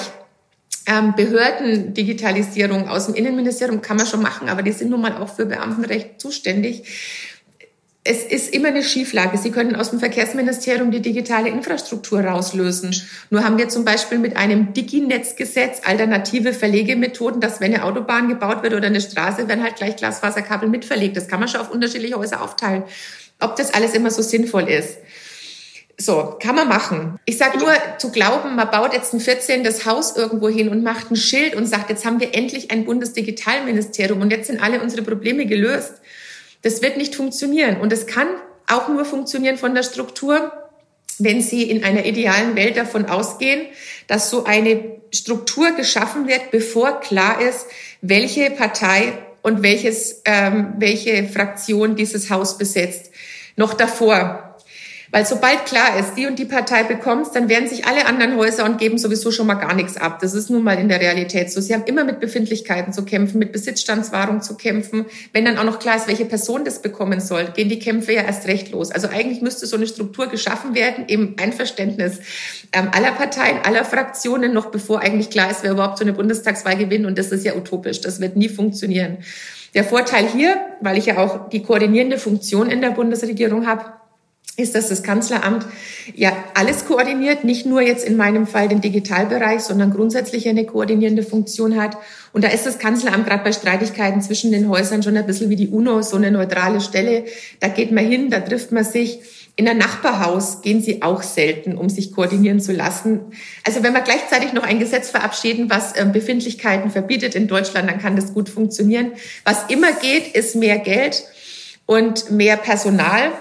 ähm, 0.87 1.15
Behördendigitalisierung 1.17 2.89
aus 2.89 3.07
dem 3.07 3.15
Innenministerium 3.15 3.83
kann 3.83 3.97
man 3.97 4.07
schon 4.07 4.23
machen, 4.23 4.49
aber 4.49 4.63
die 4.63 4.73
sind 4.73 4.91
nun 4.91 5.01
mal 5.01 5.17
auch 5.17 5.35
für 5.35 5.47
Beamtenrecht 5.47 6.21
zuständig 6.21 6.85
es 8.09 8.23
ist 8.23 8.55
immer 8.55 8.69
eine 8.69 8.85
Schieflage. 8.85 9.37
Sie 9.37 9.51
können 9.51 9.75
aus 9.75 9.91
dem 9.91 9.99
Verkehrsministerium 9.99 10.91
die 10.91 11.03
digitale 11.03 11.49
Infrastruktur 11.49 12.21
rauslösen. 12.21 12.95
Nur 13.31 13.45
haben 13.45 13.59
wir 13.59 13.69
zum 13.69 13.85
Beispiel 13.85 14.19
mit 14.19 14.37
einem 14.37 14.73
Digi-Netzgesetz 14.73 15.81
alternative 15.85 16.53
Verlegemethoden, 16.53 17.41
dass 17.41 17.61
wenn 17.61 17.75
eine 17.75 17.85
Autobahn 17.85 18.29
gebaut 18.29 18.63
wird 18.63 18.75
oder 18.75 18.87
eine 18.87 19.01
Straße, 19.01 19.49
werden 19.49 19.63
halt 19.63 19.77
gleich 19.77 19.97
Glasfaserkabel 19.97 20.69
mitverlegt. 20.69 21.17
Das 21.17 21.27
kann 21.27 21.41
man 21.41 21.49
schon 21.49 21.61
auf 21.61 21.71
unterschiedliche 21.71 22.17
Häuser 22.17 22.43
aufteilen. 22.43 22.85
Ob 23.41 23.57
das 23.57 23.75
alles 23.75 23.93
immer 23.93 24.11
so 24.11 24.23
sinnvoll 24.23 24.69
ist. 24.69 24.99
So, 25.99 26.37
kann 26.41 26.55
man 26.55 26.69
machen. 26.69 27.19
Ich 27.25 27.39
sage 27.39 27.59
nur, 27.59 27.73
zu 27.99 28.11
glauben, 28.11 28.55
man 28.55 28.71
baut 28.71 28.93
jetzt 28.93 29.15
ein 29.15 29.21
14. 29.21 29.65
das 29.65 29.87
Haus 29.87 30.15
irgendwo 30.15 30.49
hin 30.49 30.69
und 30.69 30.83
macht 30.83 31.11
ein 31.11 31.17
Schild 31.17 31.55
und 31.55 31.67
sagt, 31.67 31.89
jetzt 31.89 32.05
haben 32.05 32.21
wir 32.21 32.35
endlich 32.35 32.71
ein 32.71 32.85
Bundesdigitalministerium 32.85 34.21
und 34.21 34.31
jetzt 34.31 34.49
sind 34.49 34.63
alle 34.63 34.83
unsere 34.83 35.03
Probleme 35.03 35.47
gelöst 35.47 35.95
das 36.67 36.83
wird 36.83 36.97
nicht 36.97 37.15
funktionieren. 37.15 37.81
Und 37.81 37.93
es 37.93 38.09
kann 38.09 38.27
auch 38.67 38.89
nur 38.89 39.05
funktionieren 39.05 39.57
von 39.57 39.75
der 39.75 39.85
Struktur, 39.85 40.53
wenn 41.19 41.41
Sie 41.41 41.63
in 41.63 41.85
einer 41.85 42.05
idealen 42.05 42.57
Welt 42.57 42.77
davon 42.77 43.07
ausgehen, 43.07 43.67
dass 44.09 44.31
so 44.31 44.45
eine 44.45 45.01
Struktur 45.15 45.73
geschaffen 45.73 46.27
wird, 46.27 46.51
bevor 46.51 46.99
klar 47.01 47.41
ist, 47.41 47.67
welche 48.03 48.51
Partei 48.51 49.13
und 49.43 49.63
welches, 49.63 50.23
ähm, 50.25 50.75
welche 50.79 51.29
Fraktion 51.29 51.95
dieses 51.95 52.31
Haus 52.31 52.59
besetzt. 52.59 53.13
Noch 53.55 53.73
davor 53.73 54.46
weil 55.17 55.25
sobald 55.25 55.65
klar 55.65 55.99
ist, 55.99 56.13
die 56.19 56.27
und 56.27 56.39
die 56.39 56.45
Partei 56.45 56.83
bekommt 56.83 57.35
dann 57.35 57.49
werden 57.49 57.71
sich 57.71 57.87
alle 57.87 58.05
anderen 58.05 58.37
Häuser 58.37 58.67
und 58.67 58.77
geben 58.77 58.99
sowieso 58.99 59.31
schon 59.31 59.47
mal 59.47 59.55
gar 59.55 59.73
nichts 59.73 59.97
ab. 59.97 60.19
Das 60.21 60.35
ist 60.35 60.51
nun 60.51 60.63
mal 60.63 60.79
in 60.79 60.91
der 60.91 61.01
Realität 61.01 61.51
so. 61.51 61.59
Sie 61.63 61.73
haben 61.73 61.85
immer 61.87 62.05
mit 62.05 62.21
Befindlichkeiten 62.21 62.93
zu 62.93 63.03
kämpfen, 63.03 63.39
mit 63.39 63.51
Besitzstandswahrung 63.51 64.43
zu 64.43 64.59
kämpfen. 64.59 65.07
Wenn 65.33 65.47
dann 65.47 65.57
auch 65.57 65.65
noch 65.65 65.79
klar 65.79 65.97
ist, 65.97 66.07
welche 66.07 66.27
Person 66.27 66.67
das 66.67 66.83
bekommen 66.83 67.21
soll, 67.21 67.47
gehen 67.47 67.71
die 67.71 67.79
Kämpfe 67.79 68.13
ja 68.13 68.25
erst 68.25 68.47
recht 68.47 68.73
los. 68.73 68.91
Also 68.91 69.09
eigentlich 69.09 69.41
müsste 69.41 69.65
so 69.65 69.77
eine 69.77 69.87
Struktur 69.87 70.27
geschaffen 70.27 70.75
werden 70.75 71.07
im 71.07 71.37
Einverständnis 71.41 72.19
ähm, 72.75 72.91
aller 72.93 73.13
Parteien, 73.13 73.61
aller 73.65 73.87
Fraktionen, 73.87 74.53
noch 74.53 74.67
bevor 74.67 75.01
eigentlich 75.01 75.31
klar 75.31 75.51
ist, 75.51 75.63
wer 75.63 75.71
überhaupt 75.71 75.97
so 75.97 76.05
eine 76.05 76.13
Bundestagswahl 76.13 76.77
gewinnt. 76.77 77.07
Und 77.07 77.17
das 77.17 77.33
ist 77.33 77.47
ja 77.47 77.55
utopisch. 77.57 78.03
Das 78.03 78.21
wird 78.21 78.37
nie 78.37 78.51
funktionieren. 78.51 79.17
Der 79.73 79.85
Vorteil 79.85 80.29
hier, 80.29 80.59
weil 80.83 80.99
ich 80.99 81.07
ja 81.07 81.17
auch 81.17 81.49
die 81.49 81.63
koordinierende 81.63 82.19
Funktion 82.19 82.69
in 82.69 82.83
der 82.83 82.91
Bundesregierung 82.91 83.67
habe, 83.67 83.97
ist, 84.57 84.75
dass 84.75 84.89
das 84.89 85.03
Kanzleramt 85.03 85.67
ja 86.15 86.33
alles 86.55 86.87
koordiniert, 86.87 87.45
nicht 87.45 87.67
nur 87.67 87.83
jetzt 87.83 88.07
in 88.07 88.17
meinem 88.17 88.47
Fall 88.47 88.69
den 88.69 88.81
Digitalbereich, 88.81 89.61
sondern 89.61 89.93
grundsätzlich 89.93 90.49
eine 90.49 90.65
koordinierende 90.65 91.23
Funktion 91.23 91.81
hat. 91.81 91.99
Und 92.33 92.43
da 92.43 92.49
ist 92.49 92.65
das 92.65 92.79
Kanzleramt 92.79 93.27
gerade 93.27 93.45
bei 93.45 93.53
Streitigkeiten 93.53 94.23
zwischen 94.23 94.53
den 94.53 94.69
Häusern 94.69 95.03
schon 95.03 95.17
ein 95.17 95.27
bisschen 95.27 95.51
wie 95.51 95.57
die 95.57 95.69
UNO, 95.69 96.01
so 96.03 96.17
eine 96.17 96.31
neutrale 96.31 96.81
Stelle. 96.81 97.25
Da 97.61 97.69
geht 97.69 97.93
man 97.93 98.07
hin, 98.07 98.31
da 98.31 98.41
trifft 98.41 98.73
man 98.73 98.85
sich. 98.85 99.21
In 99.59 99.67
ein 99.69 99.79
Nachbarhaus 99.79 100.61
gehen 100.61 100.83
sie 100.83 101.01
auch 101.03 101.23
selten, 101.23 101.79
um 101.79 101.89
sich 101.89 102.13
koordinieren 102.13 102.61
zu 102.61 102.73
lassen. 102.73 103.21
Also 103.65 103.83
wenn 103.83 103.95
wir 103.95 104.03
gleichzeitig 104.03 104.53
noch 104.53 104.65
ein 104.65 104.79
Gesetz 104.79 105.09
verabschieden, 105.09 105.71
was 105.71 105.99
ähm, 105.99 106.13
Befindlichkeiten 106.13 106.91
verbietet 106.91 107.35
in 107.35 107.49
Deutschland, 107.49 107.89
dann 107.89 107.99
kann 107.99 108.17
das 108.17 108.35
gut 108.35 108.51
funktionieren. 108.51 109.13
Was 109.45 109.65
immer 109.69 109.93
geht, 109.93 110.35
ist 110.35 110.57
mehr 110.57 110.79
Geld 110.79 111.25
und 111.87 112.31
mehr 112.31 112.59
Personal. 112.59 113.33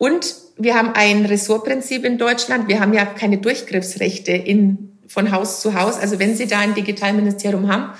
Und 0.00 0.34
wir 0.56 0.76
haben 0.76 0.92
ein 0.94 1.26
Ressortprinzip 1.26 2.06
in 2.06 2.16
Deutschland. 2.16 2.68
Wir 2.68 2.80
haben 2.80 2.94
ja 2.94 3.04
keine 3.04 3.36
Durchgriffsrechte 3.36 4.32
in, 4.32 4.98
von 5.06 5.30
Haus 5.30 5.60
zu 5.60 5.74
Haus. 5.74 5.98
Also 5.98 6.18
wenn 6.18 6.34
Sie 6.34 6.46
da 6.46 6.58
ein 6.60 6.74
Digitalministerium 6.74 7.70
haben 7.70 7.92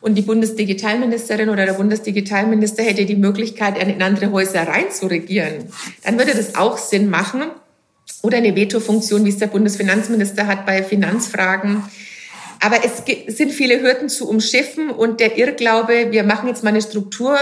und 0.00 0.14
die 0.14 0.22
Bundesdigitalministerin 0.22 1.50
oder 1.50 1.66
der 1.66 1.74
Bundesdigitalminister 1.74 2.82
hätte 2.82 3.04
die 3.04 3.16
Möglichkeit, 3.16 3.76
in 3.76 4.00
andere 4.00 4.32
Häuser 4.32 4.66
reinzuregieren, 4.66 5.66
dann 6.02 6.16
würde 6.16 6.32
das 6.34 6.54
auch 6.54 6.78
Sinn 6.78 7.10
machen. 7.10 7.42
Oder 8.22 8.38
eine 8.38 8.56
Veto-Funktion, 8.56 9.26
wie 9.26 9.28
es 9.28 9.36
der 9.36 9.48
Bundesfinanzminister 9.48 10.46
hat 10.46 10.64
bei 10.64 10.82
Finanzfragen. 10.82 11.84
Aber 12.60 12.78
es 12.82 13.36
sind 13.36 13.52
viele 13.52 13.82
Hürden 13.82 14.08
zu 14.08 14.26
umschiffen 14.30 14.88
und 14.88 15.20
der 15.20 15.36
Irrglaube, 15.36 16.06
wir 16.10 16.24
machen 16.24 16.48
jetzt 16.48 16.64
mal 16.64 16.70
eine 16.70 16.80
Struktur, 16.80 17.36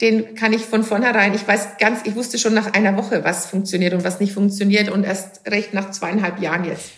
den 0.00 0.34
kann 0.34 0.52
ich 0.52 0.62
von 0.62 0.82
vornherein, 0.82 1.34
ich 1.34 1.46
weiß 1.46 1.78
ganz, 1.78 2.00
ich 2.04 2.16
wusste 2.16 2.38
schon 2.38 2.54
nach 2.54 2.72
einer 2.72 2.96
Woche, 2.96 3.24
was 3.24 3.46
funktioniert 3.46 3.94
und 3.94 4.04
was 4.04 4.20
nicht 4.20 4.32
funktioniert 4.32 4.88
und 4.88 5.04
erst 5.04 5.42
recht 5.46 5.72
nach 5.72 5.90
zweieinhalb 5.90 6.40
Jahren 6.40 6.64
jetzt. 6.64 6.90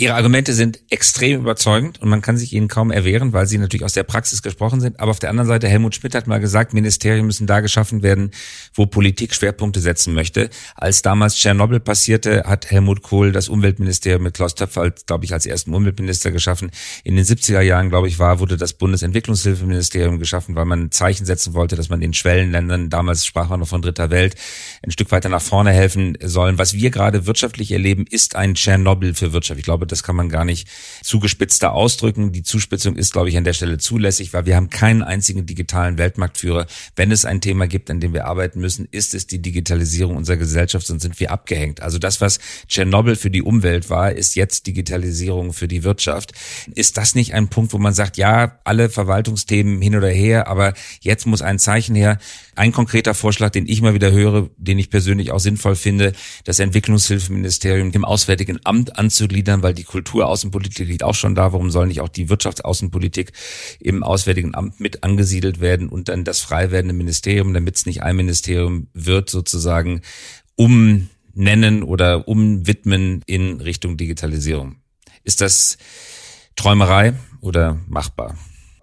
Ihre 0.00 0.14
Argumente 0.14 0.54
sind 0.54 0.80
extrem 0.88 1.42
überzeugend 1.42 2.00
und 2.00 2.08
man 2.08 2.22
kann 2.22 2.38
sich 2.38 2.54
ihnen 2.54 2.68
kaum 2.68 2.90
erwehren, 2.90 3.34
weil 3.34 3.46
sie 3.46 3.58
natürlich 3.58 3.84
aus 3.84 3.92
der 3.92 4.02
Praxis 4.02 4.40
gesprochen 4.40 4.80
sind. 4.80 4.98
Aber 4.98 5.10
auf 5.10 5.18
der 5.18 5.28
anderen 5.28 5.46
Seite, 5.46 5.68
Helmut 5.68 5.94
Schmidt 5.94 6.14
hat 6.14 6.26
mal 6.26 6.40
gesagt, 6.40 6.72
Ministerien 6.72 7.26
müssen 7.26 7.46
da 7.46 7.60
geschaffen 7.60 8.02
werden, 8.02 8.30
wo 8.72 8.86
Politik 8.86 9.34
Schwerpunkte 9.34 9.78
setzen 9.78 10.14
möchte. 10.14 10.48
Als 10.74 11.02
damals 11.02 11.34
Tschernobyl 11.34 11.80
passierte, 11.80 12.44
hat 12.46 12.70
Helmut 12.70 13.02
Kohl 13.02 13.30
das 13.30 13.50
Umweltministerium 13.50 14.22
mit 14.22 14.32
Klaus 14.32 14.54
Töpfer, 14.54 14.90
glaube 14.90 15.26
ich, 15.26 15.34
als 15.34 15.44
ersten 15.44 15.74
Umweltminister 15.74 16.30
geschaffen. 16.30 16.70
In 17.04 17.16
den 17.16 17.26
70er 17.26 17.60
Jahren, 17.60 17.90
glaube 17.90 18.08
ich, 18.08 18.18
war, 18.18 18.40
wurde 18.40 18.56
das 18.56 18.72
Bundesentwicklungshilfeministerium 18.72 20.18
geschaffen, 20.18 20.56
weil 20.56 20.64
man 20.64 20.84
ein 20.84 20.90
Zeichen 20.92 21.26
setzen 21.26 21.52
wollte, 21.52 21.76
dass 21.76 21.90
man 21.90 22.00
den 22.00 22.14
Schwellenländern, 22.14 22.88
damals 22.88 23.26
sprach 23.26 23.50
man 23.50 23.60
noch 23.60 23.68
von 23.68 23.82
dritter 23.82 24.08
Welt, 24.08 24.34
ein 24.82 24.92
Stück 24.92 25.12
weiter 25.12 25.28
nach 25.28 25.42
vorne 25.42 25.72
helfen 25.72 26.16
sollen. 26.22 26.56
Was 26.56 26.72
wir 26.72 26.88
gerade 26.88 27.26
wirtschaftlich 27.26 27.70
erleben, 27.70 28.06
ist 28.08 28.34
ein 28.34 28.54
Tschernobyl 28.54 29.12
für 29.12 29.34
Wirtschaft. 29.34 29.58
Ich 29.58 29.64
glaube, 29.66 29.89
das 29.92 30.02
kann 30.02 30.16
man 30.16 30.28
gar 30.28 30.44
nicht 30.44 30.68
zugespitzter 31.02 31.72
ausdrücken. 31.72 32.32
Die 32.32 32.42
Zuspitzung 32.42 32.96
ist, 32.96 33.12
glaube 33.12 33.28
ich, 33.28 33.36
an 33.36 33.44
der 33.44 33.52
Stelle 33.52 33.78
zulässig, 33.78 34.32
weil 34.32 34.46
wir 34.46 34.56
haben 34.56 34.70
keinen 34.70 35.02
einzigen 35.02 35.46
digitalen 35.46 35.98
Weltmarktführer. 35.98 36.66
Wenn 36.96 37.10
es 37.12 37.24
ein 37.24 37.40
Thema 37.40 37.66
gibt, 37.66 37.90
an 37.90 38.00
dem 38.00 38.12
wir 38.12 38.26
arbeiten 38.26 38.60
müssen, 38.60 38.86
ist 38.90 39.14
es 39.14 39.26
die 39.26 39.40
Digitalisierung 39.40 40.16
unserer 40.16 40.36
Gesellschaft, 40.36 40.86
sonst 40.86 41.02
sind 41.02 41.18
wir 41.20 41.30
abgehängt. 41.30 41.82
Also 41.82 41.98
das, 41.98 42.20
was 42.20 42.38
Tschernobyl 42.68 43.16
für 43.16 43.30
die 43.30 43.42
Umwelt 43.42 43.90
war, 43.90 44.12
ist 44.12 44.34
jetzt 44.36 44.66
Digitalisierung 44.66 45.52
für 45.52 45.68
die 45.68 45.84
Wirtschaft. 45.84 46.32
Ist 46.74 46.96
das 46.96 47.14
nicht 47.14 47.34
ein 47.34 47.48
Punkt, 47.48 47.72
wo 47.72 47.78
man 47.78 47.94
sagt, 47.94 48.16
ja, 48.16 48.58
alle 48.64 48.90
Verwaltungsthemen 48.90 49.80
hin 49.80 49.96
oder 49.96 50.08
her, 50.08 50.48
aber 50.48 50.74
jetzt 51.00 51.26
muss 51.26 51.42
ein 51.42 51.58
Zeichen 51.58 51.94
her? 51.94 52.18
Ein 52.56 52.72
konkreter 52.72 53.14
Vorschlag, 53.14 53.50
den 53.50 53.66
ich 53.66 53.80
mal 53.80 53.94
wieder 53.94 54.12
höre, 54.12 54.50
den 54.56 54.78
ich 54.78 54.90
persönlich 54.90 55.30
auch 55.30 55.40
sinnvoll 55.40 55.76
finde, 55.76 56.12
das 56.44 56.58
Entwicklungshilfeministerium 56.58 57.92
dem 57.92 58.04
Auswärtigen 58.04 58.60
Amt 58.64 58.98
anzugliedern, 58.98 59.62
weil 59.62 59.74
die 59.80 59.84
Kulturaußenpolitik 59.84 60.88
liegt 60.88 61.02
auch 61.02 61.14
schon 61.14 61.34
da. 61.34 61.52
Warum 61.52 61.70
soll 61.70 61.86
nicht 61.86 62.02
auch 62.02 62.08
die 62.08 62.28
Wirtschaftsaußenpolitik 62.28 63.32
im 63.80 64.02
Auswärtigen 64.02 64.54
Amt 64.54 64.78
mit 64.78 65.02
angesiedelt 65.02 65.60
werden 65.60 65.88
und 65.88 66.08
dann 66.10 66.24
das 66.24 66.40
frei 66.40 66.70
werdende 66.70 66.94
Ministerium, 66.94 67.54
damit 67.54 67.76
es 67.76 67.86
nicht 67.86 68.02
ein 68.02 68.16
Ministerium 68.16 68.88
wird, 68.92 69.30
sozusagen 69.30 70.02
umnennen 70.56 71.82
oder 71.82 72.28
umwidmen 72.28 73.22
in 73.26 73.60
Richtung 73.62 73.96
Digitalisierung? 73.96 74.76
Ist 75.24 75.40
das 75.40 75.78
Träumerei 76.56 77.14
oder 77.40 77.78
machbar? 77.88 78.36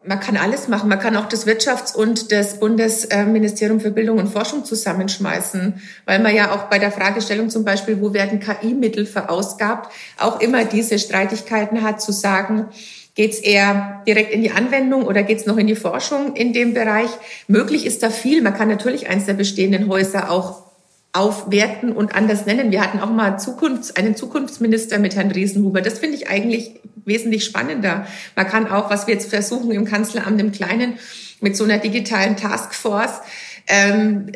Man 0.08 0.20
kann 0.20 0.38
alles 0.38 0.68
machen. 0.68 0.90
Man 0.90 1.00
kann 1.00 1.16
auch 1.16 1.28
das 1.28 1.46
Wirtschafts- 1.46 1.96
und 1.96 2.32
das 2.32 2.60
Bundesministerium 2.60 3.80
für 3.80 3.92
Bildung 3.92 4.18
und 4.18 4.28
Forschung 4.30 4.66
zusammenschmeißen, 4.66 5.82
weil 6.06 6.20
man 6.20 6.36
ja 6.36 6.52
auch 6.54 6.64
bei 6.64 6.80
der 6.80 6.92
Fragestellung 6.92 7.50
zum 7.50 7.66
Beispiel, 7.66 8.02
wo 8.02 8.14
werden 8.14 8.40
KI-Mittel 8.40 9.06
verausgabt, 9.06 9.92
auch 10.18 10.40
immer 10.40 10.66
diese 10.66 11.00
Streitigkeiten 11.00 11.84
hat 11.84 12.02
zu 12.02 12.12
sagen, 12.12 12.70
Geht 13.18 13.32
es 13.32 13.40
eher 13.40 14.04
direkt 14.08 14.32
in 14.32 14.44
die 14.44 14.52
Anwendung 14.52 15.04
oder 15.04 15.24
geht 15.24 15.40
es 15.40 15.48
noch 15.48 15.58
in 15.58 15.66
die 15.66 15.76
Forschung 15.76 16.36
in 16.36 16.54
dem 16.54 16.76
Bereich? 16.76 17.10
Möglich 17.48 17.88
ist 17.88 18.04
da 18.04 18.12
viel. 18.12 18.44
Man 18.44 18.54
kann 18.54 18.68
natürlich 18.68 19.10
eins 19.10 19.26
der 19.26 19.34
bestehenden 19.34 19.90
Häuser 19.90 20.30
auch 20.30 20.66
aufwerten 21.14 21.94
und 21.94 22.14
anders 22.14 22.46
nennen. 22.46 22.70
Wir 22.70 22.80
hatten 22.80 23.00
auch 23.00 23.10
mal 23.10 23.40
Zukunfts-, 23.40 23.98
einen 23.98 24.16
Zukunftsminister 24.16 25.00
mit 25.00 25.16
Herrn 25.16 25.32
Riesenhuber. 25.32 25.82
Das 25.82 25.98
finde 25.98 26.16
ich 26.16 26.30
eigentlich 26.30 26.80
wesentlich 27.08 27.46
spannender. 27.46 28.06
Man 28.36 28.48
kann 28.48 28.70
auch, 28.70 28.90
was 28.90 29.08
wir 29.08 29.14
jetzt 29.14 29.30
versuchen 29.30 29.72
im 29.72 29.86
Kanzleramt 29.86 30.40
im 30.40 30.52
Kleinen, 30.52 31.00
mit 31.40 31.56
so 31.56 31.64
einer 31.64 31.78
digitalen 31.78 32.36
Taskforce, 32.36 33.22
ähm, 33.68 34.32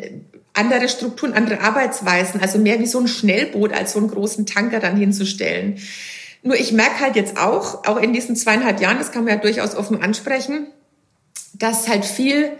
andere 0.54 0.88
Strukturen, 0.88 1.32
andere 1.32 1.60
Arbeitsweisen, 1.60 2.40
also 2.40 2.58
mehr 2.58 2.78
wie 2.78 2.86
so 2.86 2.98
ein 3.00 3.08
Schnellboot 3.08 3.72
als 3.72 3.92
so 3.92 3.98
einen 3.98 4.08
großen 4.08 4.46
Tanker 4.46 4.80
dann 4.80 4.96
hinzustellen. 4.96 5.78
Nur 6.42 6.56
ich 6.56 6.72
merke 6.72 7.00
halt 7.00 7.16
jetzt 7.16 7.38
auch, 7.38 7.86
auch 7.86 7.96
in 7.96 8.12
diesen 8.12 8.36
zweieinhalb 8.36 8.80
Jahren, 8.80 8.98
das 8.98 9.12
kann 9.12 9.24
man 9.24 9.34
ja 9.34 9.40
durchaus 9.40 9.74
offen 9.74 10.02
ansprechen, 10.02 10.66
dass 11.54 11.88
halt 11.88 12.04
viel 12.04 12.50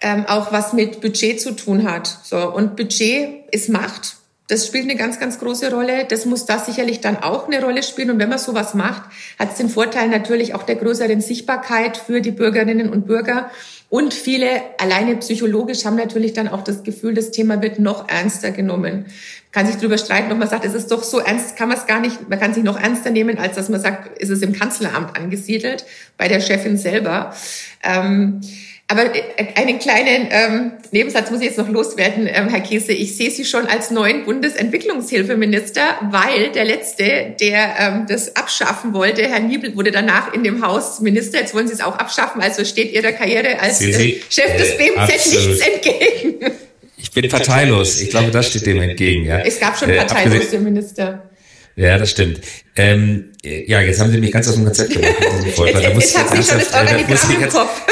ähm, 0.00 0.26
auch 0.26 0.52
was 0.52 0.72
mit 0.72 1.00
Budget 1.00 1.40
zu 1.40 1.52
tun 1.52 1.90
hat. 1.90 2.18
So 2.24 2.52
und 2.52 2.76
Budget 2.76 3.44
ist 3.52 3.68
Macht 3.68 4.16
Das 4.48 4.64
spielt 4.64 4.84
eine 4.84 4.94
ganz, 4.94 5.18
ganz 5.18 5.40
große 5.40 5.72
Rolle. 5.72 6.04
Das 6.04 6.24
muss 6.24 6.46
da 6.46 6.58
sicherlich 6.58 7.00
dann 7.00 7.16
auch 7.16 7.48
eine 7.48 7.60
Rolle 7.60 7.82
spielen. 7.82 8.10
Und 8.12 8.18
wenn 8.20 8.28
man 8.28 8.38
sowas 8.38 8.74
macht, 8.74 9.02
hat 9.38 9.52
es 9.52 9.58
den 9.58 9.68
Vorteil 9.68 10.08
natürlich 10.08 10.54
auch 10.54 10.62
der 10.62 10.76
größeren 10.76 11.20
Sichtbarkeit 11.20 11.96
für 11.96 12.20
die 12.20 12.30
Bürgerinnen 12.30 12.88
und 12.90 13.06
Bürger. 13.06 13.50
Und 13.88 14.14
viele, 14.14 14.48
alleine 14.78 15.16
psychologisch, 15.16 15.84
haben 15.84 15.96
natürlich 15.96 16.32
dann 16.32 16.48
auch 16.48 16.62
das 16.62 16.84
Gefühl, 16.84 17.14
das 17.14 17.32
Thema 17.32 17.60
wird 17.60 17.80
noch 17.80 18.08
ernster 18.08 18.52
genommen. 18.52 19.06
Kann 19.50 19.66
sich 19.66 19.76
darüber 19.76 19.98
streiten, 19.98 20.30
ob 20.30 20.38
man 20.38 20.48
sagt, 20.48 20.64
es 20.64 20.74
ist 20.74 20.90
doch 20.90 21.02
so 21.02 21.18
ernst, 21.18 21.56
kann 21.56 21.68
man 21.68 21.78
es 21.78 21.86
gar 21.86 22.00
nicht, 22.00 22.28
man 22.28 22.38
kann 22.38 22.52
sich 22.52 22.64
noch 22.64 22.80
ernster 22.80 23.10
nehmen, 23.10 23.38
als 23.38 23.54
dass 23.56 23.68
man 23.68 23.80
sagt, 23.80 24.18
ist 24.18 24.30
es 24.30 24.42
im 24.42 24.52
Kanzleramt 24.52 25.16
angesiedelt, 25.16 25.84
bei 26.18 26.28
der 26.28 26.40
Chefin 26.40 26.76
selber. 26.76 27.34
Ähm, 27.82 28.40
aber 28.88 29.14
äh, 29.14 29.22
einen 29.56 29.80
kleinen 29.80 30.28
ähm, 30.30 30.72
Nebensatz 30.92 31.30
muss 31.30 31.40
ich 31.40 31.46
jetzt 31.46 31.58
noch 31.58 31.68
loswerden, 31.68 32.28
ähm, 32.32 32.48
Herr 32.48 32.60
Kiese. 32.60 32.92
Ich 32.92 33.16
sehe 33.16 33.32
Sie 33.32 33.44
schon 33.44 33.66
als 33.66 33.90
neuen 33.90 34.24
Bundesentwicklungshilfeminister, 34.24 35.82
weil 36.12 36.52
der 36.52 36.64
letzte, 36.64 37.34
der 37.40 37.74
ähm, 37.80 38.06
das 38.08 38.36
abschaffen 38.36 38.94
wollte, 38.94 39.22
Herr 39.22 39.40
Niebel, 39.40 39.74
wurde 39.74 39.90
danach 39.90 40.32
in 40.32 40.44
dem 40.44 40.64
Haus 40.64 41.00
Minister. 41.00 41.40
Jetzt 41.40 41.52
wollen 41.52 41.66
Sie 41.66 41.74
es 41.74 41.80
auch 41.80 41.98
abschaffen. 41.98 42.40
Also 42.40 42.64
steht 42.64 42.92
Ihrer 42.92 43.10
Karriere 43.10 43.58
als 43.58 43.80
Sie, 43.80 43.90
äh, 43.90 44.20
Chef 44.30 44.54
äh, 44.54 44.58
des 44.58 44.76
BMZ 44.76 44.98
absolut. 44.98 45.48
nichts 45.48 45.66
entgegen. 45.66 46.52
Ich 46.96 47.10
bin 47.10 47.28
parteilos. 47.28 48.00
Ich 48.00 48.10
glaube, 48.10 48.30
das 48.30 48.46
steht 48.46 48.66
dem 48.66 48.80
entgegen. 48.80 49.24
Ja. 49.24 49.40
Es 49.40 49.58
gab 49.58 49.76
schon 49.76 49.90
äh, 49.90 49.96
parteilose 49.96 50.60
Minister. 50.60 51.24
Ja, 51.74 51.98
das 51.98 52.12
stimmt. 52.12 52.40
Ähm, 52.76 53.32
ja, 53.42 53.80
jetzt 53.80 54.00
haben 54.00 54.12
Sie 54.12 54.18
mich 54.18 54.30
ganz 54.30 54.46
aus 54.48 54.54
dem 54.54 54.64
Konzept 54.64 54.92
gemacht. 54.92 55.12
Jetzt, 55.44 55.58
jetzt, 55.58 55.58
jetzt, 55.58 56.14
jetzt 56.14 56.18
habe 56.18 56.40
ich 56.40 56.46
schon 56.46 56.58
das 56.58 56.74
Organigramm 56.74 57.42
im 57.42 57.48
Kopf 57.48 57.82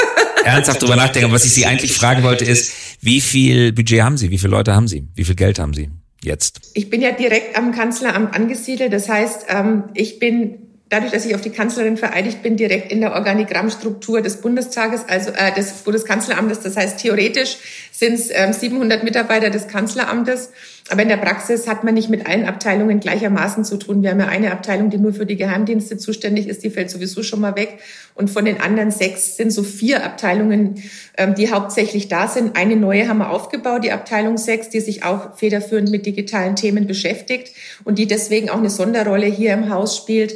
ernsthaft 0.44 0.82
drüber 0.82 0.96
nachdenken. 0.96 1.32
Was 1.32 1.44
ich 1.44 1.52
Sie 1.52 1.66
eigentlich 1.66 1.92
fragen 1.92 2.22
wollte 2.22 2.44
ist, 2.44 2.72
wie 3.00 3.20
viel 3.20 3.72
Budget 3.72 4.02
haben 4.02 4.16
Sie? 4.16 4.30
Wie 4.30 4.38
viele 4.38 4.50
Leute 4.50 4.74
haben 4.74 4.88
Sie? 4.88 5.06
Wie 5.14 5.24
viel 5.24 5.34
Geld 5.34 5.58
haben 5.58 5.74
Sie 5.74 5.90
jetzt? 6.22 6.60
Ich 6.74 6.90
bin 6.90 7.00
ja 7.00 7.12
direkt 7.12 7.56
am 7.56 7.72
Kanzleramt 7.72 8.34
angesiedelt. 8.34 8.92
Das 8.92 9.08
heißt, 9.08 9.46
ähm, 9.48 9.84
ich 9.94 10.18
bin 10.18 10.58
dadurch, 10.88 11.12
dass 11.12 11.26
ich 11.26 11.34
auf 11.34 11.40
die 11.40 11.50
Kanzlerin 11.50 11.96
vereidigt 11.96 12.42
bin, 12.42 12.56
direkt 12.56 12.92
in 12.92 13.00
der 13.00 13.14
Organigrammstruktur 13.14 14.22
des 14.22 14.40
Bundestages, 14.40 15.02
also 15.08 15.30
äh, 15.30 15.52
des 15.54 15.72
Bundeskanzleramtes. 15.82 16.60
Das 16.60 16.76
heißt, 16.76 16.98
theoretisch 16.98 17.56
sind 17.90 18.14
es 18.14 18.28
ähm, 18.30 18.52
700 18.52 19.02
Mitarbeiter 19.02 19.50
des 19.50 19.68
Kanzleramtes. 19.68 20.50
Aber 20.90 21.00
in 21.00 21.08
der 21.08 21.16
Praxis 21.16 21.66
hat 21.66 21.82
man 21.82 21.94
nicht 21.94 22.10
mit 22.10 22.26
allen 22.26 22.44
Abteilungen 22.44 23.00
gleichermaßen 23.00 23.64
zu 23.64 23.78
tun. 23.78 24.02
Wir 24.02 24.10
haben 24.10 24.20
ja 24.20 24.28
eine 24.28 24.52
Abteilung, 24.52 24.90
die 24.90 24.98
nur 24.98 25.14
für 25.14 25.24
die 25.24 25.36
Geheimdienste 25.36 25.96
zuständig 25.96 26.46
ist, 26.46 26.62
die 26.62 26.68
fällt 26.68 26.90
sowieso 26.90 27.22
schon 27.22 27.40
mal 27.40 27.56
weg. 27.56 27.78
Und 28.14 28.28
von 28.28 28.44
den 28.44 28.60
anderen 28.60 28.90
sechs 28.90 29.36
sind 29.36 29.50
so 29.50 29.62
vier 29.62 30.04
Abteilungen, 30.04 30.82
ähm, 31.16 31.34
die 31.34 31.50
hauptsächlich 31.50 32.08
da 32.08 32.28
sind. 32.28 32.56
Eine 32.56 32.76
neue 32.76 33.08
haben 33.08 33.18
wir 33.18 33.30
aufgebaut, 33.30 33.82
die 33.82 33.92
Abteilung 33.92 34.36
sechs, 34.36 34.68
die 34.68 34.80
sich 34.80 35.04
auch 35.04 35.38
federführend 35.38 35.90
mit 35.90 36.04
digitalen 36.04 36.54
Themen 36.54 36.86
beschäftigt 36.86 37.54
und 37.84 37.98
die 37.98 38.06
deswegen 38.06 38.50
auch 38.50 38.58
eine 38.58 38.70
Sonderrolle 38.70 39.26
hier 39.26 39.54
im 39.54 39.70
Haus 39.70 39.96
spielt 39.96 40.34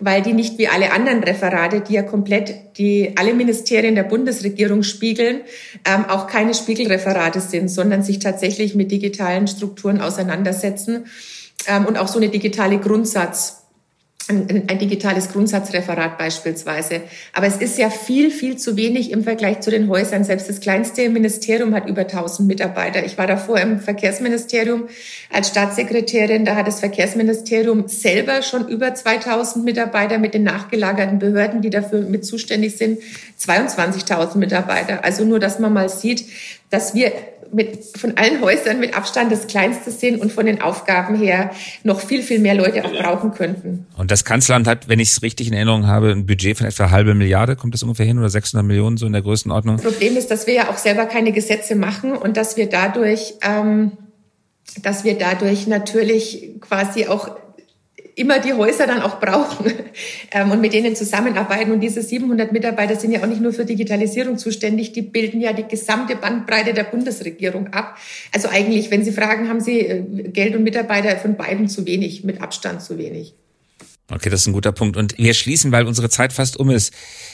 weil 0.00 0.22
die 0.22 0.32
nicht 0.32 0.58
wie 0.58 0.66
alle 0.66 0.92
anderen 0.92 1.22
Referate, 1.22 1.82
die 1.82 1.92
ja 1.92 2.02
komplett 2.02 2.78
die 2.78 3.12
alle 3.16 3.34
Ministerien 3.34 3.94
der 3.94 4.04
Bundesregierung 4.04 4.82
spiegeln, 4.82 5.42
ähm, 5.84 6.06
auch 6.06 6.26
keine 6.26 6.54
Spiegelreferate 6.54 7.40
sind, 7.40 7.68
sondern 7.68 8.02
sich 8.02 8.18
tatsächlich 8.18 8.74
mit 8.74 8.90
digitalen 8.90 9.46
Strukturen 9.46 9.89
auseinandersetzen 9.98 11.06
ähm, 11.66 11.86
und 11.86 11.96
auch 11.96 12.08
so 12.08 12.18
eine 12.18 12.28
digitale 12.28 12.78
Grundsatz 12.78 13.60
ein, 14.30 14.64
ein, 14.68 14.78
digitales 14.78 15.30
Grundsatzreferat 15.32 16.18
beispielsweise. 16.18 17.02
Aber 17.32 17.46
es 17.46 17.56
ist 17.56 17.78
ja 17.78 17.90
viel, 17.90 18.30
viel 18.30 18.56
zu 18.56 18.76
wenig 18.76 19.10
im 19.10 19.24
Vergleich 19.24 19.60
zu 19.60 19.70
den 19.70 19.88
Häusern. 19.88 20.24
Selbst 20.24 20.48
das 20.48 20.60
kleinste 20.60 21.08
Ministerium 21.08 21.74
hat 21.74 21.88
über 21.88 22.02
1000 22.02 22.46
Mitarbeiter. 22.46 23.04
Ich 23.04 23.18
war 23.18 23.26
davor 23.26 23.58
im 23.60 23.80
Verkehrsministerium 23.80 24.88
als 25.32 25.48
Staatssekretärin. 25.48 26.44
Da 26.44 26.54
hat 26.54 26.66
das 26.66 26.80
Verkehrsministerium 26.80 27.88
selber 27.88 28.42
schon 28.42 28.68
über 28.68 28.94
2000 28.94 29.64
Mitarbeiter 29.64 30.18
mit 30.18 30.34
den 30.34 30.44
nachgelagerten 30.44 31.18
Behörden, 31.18 31.62
die 31.62 31.70
dafür 31.70 32.02
mit 32.02 32.24
zuständig 32.24 32.76
sind, 32.76 33.00
22.000 33.40 34.38
Mitarbeiter. 34.38 35.04
Also 35.04 35.24
nur, 35.24 35.40
dass 35.40 35.58
man 35.58 35.72
mal 35.72 35.88
sieht, 35.88 36.24
dass 36.70 36.94
wir 36.94 37.12
mit, 37.52 37.84
von 37.96 38.16
allen 38.16 38.40
Häusern 38.40 38.78
mit 38.78 38.96
Abstand 38.96 39.32
das 39.32 39.46
kleinste 39.46 39.90
sind 39.90 40.20
und 40.20 40.32
von 40.32 40.46
den 40.46 40.62
Aufgaben 40.62 41.16
her 41.16 41.50
noch 41.82 42.00
viel, 42.00 42.22
viel 42.22 42.38
mehr 42.38 42.54
Leute 42.54 42.84
auch 42.84 42.92
brauchen 42.92 43.32
könnten. 43.32 43.86
Und 43.96 44.10
das 44.10 44.24
Kanzleramt 44.24 44.66
hat, 44.66 44.88
wenn 44.88 45.00
ich 45.00 45.10
es 45.10 45.22
richtig 45.22 45.48
in 45.48 45.54
Erinnerung 45.54 45.86
habe, 45.86 46.10
ein 46.10 46.26
Budget 46.26 46.58
von 46.58 46.66
etwa 46.66 46.90
halbe 46.90 47.14
Milliarde, 47.14 47.56
kommt 47.56 47.74
das 47.74 47.82
ungefähr 47.82 48.06
hin 48.06 48.18
oder 48.18 48.28
600 48.28 48.64
Millionen 48.64 48.96
so 48.96 49.06
in 49.06 49.12
der 49.12 49.22
Größenordnung? 49.22 49.76
Das 49.76 49.84
Problem 49.84 50.16
ist, 50.16 50.30
dass 50.30 50.46
wir 50.46 50.54
ja 50.54 50.70
auch 50.70 50.78
selber 50.78 51.06
keine 51.06 51.32
Gesetze 51.32 51.74
machen 51.74 52.12
und 52.12 52.36
dass 52.36 52.56
wir 52.56 52.68
dadurch, 52.68 53.34
ähm, 53.42 53.92
dass 54.82 55.04
wir 55.04 55.18
dadurch 55.18 55.66
natürlich 55.66 56.60
quasi 56.60 57.06
auch 57.06 57.36
immer 58.20 58.38
die 58.38 58.52
Häuser 58.52 58.86
dann 58.86 59.00
auch 59.00 59.18
brauchen 59.18 59.72
ähm, 60.32 60.50
und 60.50 60.60
mit 60.60 60.72
denen 60.72 60.94
zusammenarbeiten. 60.94 61.72
Und 61.72 61.80
diese 61.80 62.02
700 62.02 62.52
Mitarbeiter 62.52 62.96
sind 62.96 63.12
ja 63.12 63.22
auch 63.22 63.26
nicht 63.26 63.40
nur 63.40 63.52
für 63.52 63.64
Digitalisierung 63.64 64.38
zuständig, 64.38 64.92
die 64.92 65.02
bilden 65.02 65.40
ja 65.40 65.52
die 65.52 65.66
gesamte 65.66 66.16
Bandbreite 66.16 66.74
der 66.74 66.84
Bundesregierung 66.84 67.72
ab. 67.72 67.96
Also 68.32 68.48
eigentlich, 68.48 68.90
wenn 68.90 69.04
Sie 69.04 69.12
fragen, 69.12 69.48
haben 69.48 69.60
Sie 69.60 69.80
äh, 69.80 70.02
Geld 70.28 70.54
und 70.54 70.62
Mitarbeiter 70.62 71.16
von 71.16 71.36
beiden 71.36 71.68
zu 71.68 71.86
wenig, 71.86 72.22
mit 72.24 72.40
Abstand 72.42 72.82
zu 72.82 72.98
wenig. 72.98 73.34
Okay, 74.10 74.28
das 74.28 74.40
ist 74.40 74.46
ein 74.48 74.52
guter 74.52 74.72
Punkt. 74.72 74.96
Und 74.96 75.16
wir 75.18 75.34
schließen, 75.34 75.70
weil 75.70 75.86
unsere 75.86 76.10
Zeit 76.10 76.32
fast 76.32 76.56
um 76.56 76.70
ist, 76.70 76.92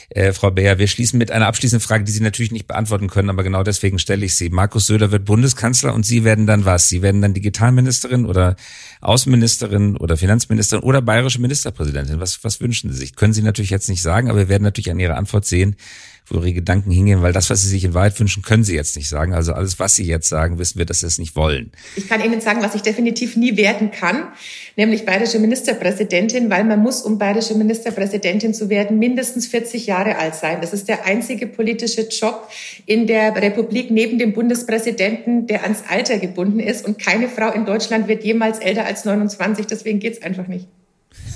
äh, 0.09 0.31
Frau 0.31 0.51
Beer, 0.51 0.77
wir 0.77 0.87
schließen 0.87 1.17
mit 1.17 1.31
einer 1.31 1.47
abschließenden 1.47 1.85
Frage, 1.85 2.03
die 2.03 2.11
Sie 2.11 2.21
natürlich 2.21 2.51
nicht 2.51 2.67
beantworten 2.67 3.07
können, 3.09 3.29
aber 3.29 3.43
genau 3.43 3.63
deswegen 3.63 3.97
stelle 3.97 4.25
ich 4.25 4.35
sie. 4.35 4.49
Markus 4.49 4.87
Söder 4.87 5.11
wird 5.11 5.25
Bundeskanzler 5.25 5.93
und 5.93 6.05
Sie 6.05 6.23
werden 6.23 6.45
dann 6.45 6.65
was? 6.65 6.87
Sie 6.87 7.01
werden 7.01 7.21
dann 7.21 7.33
Digitalministerin 7.33 8.25
oder 8.25 8.55
Außenministerin 9.01 9.97
oder 9.97 10.17
Finanzministerin 10.17 10.83
oder 10.83 11.01
bayerische 11.01 11.41
Ministerpräsidentin. 11.41 12.19
Was, 12.19 12.43
was 12.43 12.61
wünschen 12.61 12.91
Sie 12.91 12.97
sich? 12.97 13.15
Können 13.15 13.33
Sie 13.33 13.41
natürlich 13.41 13.71
jetzt 13.71 13.89
nicht 13.89 14.01
sagen, 14.01 14.29
aber 14.29 14.39
wir 14.39 14.49
werden 14.49 14.63
natürlich 14.63 14.91
an 14.91 14.99
Ihrer 14.99 15.17
Antwort 15.17 15.45
sehen, 15.45 15.75
wo 16.29 16.39
ihre 16.39 16.53
Gedanken 16.53 16.91
hingehen, 16.91 17.21
weil 17.21 17.31
das, 17.31 17.49
was 17.49 17.61
sie 17.61 17.69
sich 17.69 17.85
in 17.85 17.93
Wahrheit 17.93 18.19
wünschen, 18.19 18.43
können 18.43 18.63
sie 18.63 18.75
jetzt 18.75 18.97
nicht 18.97 19.07
sagen. 19.07 19.33
Also 19.33 19.53
alles, 19.53 19.79
was 19.79 19.95
sie 19.95 20.03
jetzt 20.03 20.27
sagen, 20.27 20.59
wissen 20.59 20.77
wir, 20.77 20.85
dass 20.85 20.99
sie 20.99 21.07
es 21.07 21.17
nicht 21.19 21.35
wollen. 21.35 21.71
Ich 21.95 22.09
kann 22.09 22.23
Ihnen 22.23 22.41
sagen, 22.41 22.61
was 22.61 22.75
ich 22.75 22.81
definitiv 22.81 23.37
nie 23.37 23.55
werden 23.55 23.91
kann, 23.91 24.27
nämlich 24.75 25.05
bayerische 25.05 25.39
Ministerpräsidentin, 25.39 26.49
weil 26.49 26.65
man 26.65 26.81
muss, 26.81 27.01
um 27.01 27.17
bayerische 27.17 27.55
Ministerpräsidentin 27.55 28.53
zu 28.53 28.69
werden, 28.69 28.99
mindestens 28.99 29.47
40 29.47 29.87
Jahre 29.87 30.17
alt 30.17 30.35
sein. 30.35 30.59
Das 30.59 30.73
ist 30.73 30.89
der 30.89 31.05
einzige 31.05 31.47
politische 31.47 32.01
Job 32.01 32.49
in 32.85 33.07
der 33.07 33.33
Republik 33.35 33.89
neben 33.89 34.19
dem 34.19 34.33
Bundespräsidenten, 34.33 35.47
der 35.47 35.63
ans 35.63 35.83
Alter 35.87 36.17
gebunden 36.17 36.59
ist. 36.59 36.85
Und 36.85 36.99
keine 36.99 37.29
Frau 37.29 37.51
in 37.51 37.65
Deutschland 37.65 38.09
wird 38.09 38.23
jemals 38.23 38.59
älter 38.59 38.85
als 38.85 39.05
29. 39.05 39.65
Deswegen 39.65 39.99
geht's 39.99 40.21
einfach 40.21 40.47
nicht. 40.47 40.67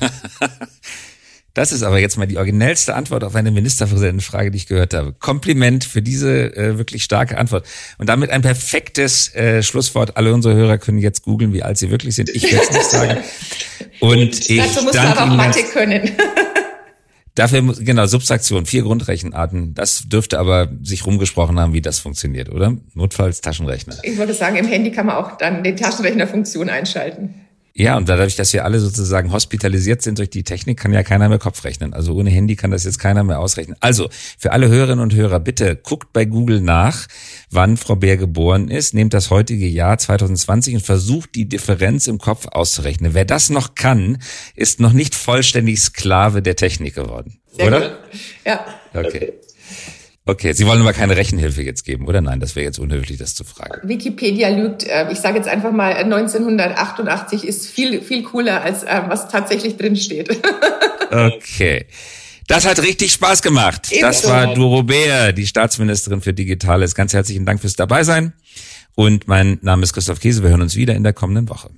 Das 1.54 1.74
ist 1.74 1.84
aber 1.84 2.00
jetzt 2.00 2.18
mal 2.18 2.28
die 2.28 2.38
originellste 2.38 2.96
Antwort 2.96 3.26
auf 3.26 3.36
eine 3.36 3.52
Ministerpräsidentenfrage, 3.52 4.52
die 4.52 4.58
ich 4.58 4.68
gehört 4.68 4.94
habe. 4.94 5.14
Kompliment 5.14 5.84
für 5.84 6.02
diese 6.02 6.56
äh, 6.56 6.78
wirklich 6.78 7.04
starke 7.04 7.38
Antwort. 7.38 7.66
Und 7.98 8.08
damit 8.08 8.30
ein 8.30 8.42
perfektes 8.42 9.36
äh, 9.36 9.62
Schlusswort. 9.62 10.16
Alle 10.16 10.34
unsere 10.34 10.56
Hörer 10.56 10.78
können 10.78 11.00
jetzt 11.00 11.24
googeln, 11.24 11.52
wie 11.52 11.64
alt 11.64 11.78
sie 11.78 11.92
wirklich 11.92 12.16
sind. 12.16 12.30
Ich 12.30 12.44
werde 12.52 12.66
es 12.70 12.72
nicht 12.72 12.90
sagen. 12.90 13.18
Und, 14.00 14.50
ich 14.50 14.58
dazu 14.58 14.84
muss 14.84 14.96
man 14.96 15.08
aber 15.08 15.24
auch 15.24 15.36
Mathe 15.36 15.64
können. 15.64 16.12
Dafür 17.36 17.62
muss, 17.62 17.80
genau, 17.80 18.06
Subtraktion, 18.08 18.66
vier 18.66 18.84
Grundrechenarten. 18.84 19.74
Das 19.74 20.04
dürfte 20.08 20.38
aber 20.38 20.70
sich 20.82 21.06
rumgesprochen 21.06 21.60
haben, 21.60 21.74
wie 21.74 21.82
das 21.82 22.00
funktioniert, 22.00 22.50
oder? 22.50 22.76
Notfalls 22.94 23.42
Taschenrechner. 23.42 23.96
Ich 24.04 24.18
würde 24.18 24.34
sagen, 24.34 24.58
im 24.58 24.68
Handy 24.68 24.92
kann 24.92 25.06
man 25.06 25.16
auch 25.16 25.38
dann 25.38 25.64
die 25.64 25.76
Taschenrechnerfunktion 25.76 26.70
einschalten. 26.70 27.41
Ja, 27.74 27.96
und 27.96 28.10
dadurch, 28.10 28.36
dass 28.36 28.52
wir 28.52 28.66
alle 28.66 28.80
sozusagen 28.80 29.32
hospitalisiert 29.32 30.02
sind 30.02 30.20
durch 30.20 30.30
die 30.30 30.44
Technik, 30.44 30.78
kann 30.78 30.92
ja 30.92 31.04
keiner 31.04 31.30
mehr 31.30 31.40
Kopf 31.40 31.64
rechnen. 31.64 31.94
Also 31.94 32.14
ohne 32.14 32.30
Handy 32.30 32.56
kann 32.56 32.72
das 32.72 32.84
jetzt 32.84 33.00
keiner 33.00 33.24
mehr 33.24 33.40
ausrechnen. 33.40 33.78
Also 33.80 34.10
für 34.38 34.52
alle 34.52 34.68
Hörerinnen 34.68 35.00
und 35.00 35.16
Hörer, 35.16 35.40
bitte 35.40 35.78
guckt 35.78 36.12
bei 36.12 36.26
Google 36.26 36.60
nach, 36.60 37.08
wann 37.50 37.78
Frau 37.78 37.96
Bär 37.96 38.18
geboren 38.18 38.68
ist, 38.68 38.94
nehmt 38.94 39.14
das 39.14 39.30
heutige 39.30 39.68
Jahr 39.68 39.98
2020 39.98 40.76
und 40.76 40.82
versucht 40.82 41.36
die 41.36 41.48
Differenz 41.48 42.08
im 42.08 42.18
Kopf 42.18 42.48
auszurechnen. 42.48 43.14
Wer 43.14 43.26
das 43.26 43.50
noch 43.50 43.76
kann, 43.76 44.18
ist 44.56 44.82
noch 44.82 44.94
nicht 44.94 45.16
vollständig 45.16 45.80
Sklave 45.80 46.42
der 46.42 46.58
Technik 46.58 46.96
geworden. 46.96 47.40
Sehr 47.52 47.68
oder? 47.68 47.80
Gut. 47.80 47.92
Ja. 48.46 48.66
Okay. 48.94 49.08
Okay, 49.08 49.34
Sie 50.26 50.68
wollen 50.68 50.82
aber 50.82 50.94
keine 50.94 51.18
Rechenhilfe 51.18 51.64
jetzt 51.64 51.84
geben, 51.84 52.08
oder? 52.08 52.22
Nein, 52.22 52.40
das 52.40 52.56
wäre 52.56 52.66
jetzt 52.66 52.78
unhöflich, 52.78 53.18
das 53.18 53.34
zu 53.34 53.44
fragen. 53.44 53.88
Wikipedia 53.88 54.50
lügt. 54.50 54.84
Äh, 54.84 55.12
ich 55.12 55.20
sage 55.20 55.38
jetzt 55.38 55.50
einfach 55.50 55.72
mal, 55.72 55.94
1988 55.96 57.44
ist 57.44 57.68
viel, 57.68 58.02
viel 58.02 58.24
cooler, 58.24 58.62
als 58.62 58.84
äh, 58.84 59.02
was 59.08 59.30
tatsächlich 59.30 59.78
drinsteht. 59.78 60.30
okay. 61.12 61.88
Das 62.48 62.66
hat 62.66 62.80
richtig 62.82 63.14
Spaß 63.14 63.42
gemacht. 63.42 63.92
Das 64.02 64.28
war 64.28 64.54
Doro 64.54 64.84
Bär, 64.84 65.34
die 65.34 65.48
Staatsministerin 65.48 66.22
für 66.22 66.34
Digitales. 66.34 66.96
Ganz 66.96 67.14
herzlichen 67.14 67.46
Dank 67.46 67.62
fürs 67.62 67.76
Dabeisein. 67.76 68.34
Und 68.96 69.28
mein 69.28 69.58
Name 69.62 69.84
ist 69.84 69.94
Christoph 69.94 70.20
Käse. 70.20 70.44
Wir 70.44 70.50
hören 70.50 70.62
uns 70.62 70.76
wieder 70.76 70.94
in 70.96 71.04
der 71.04 71.14
kommenden 71.14 71.50
Woche. 71.50 71.70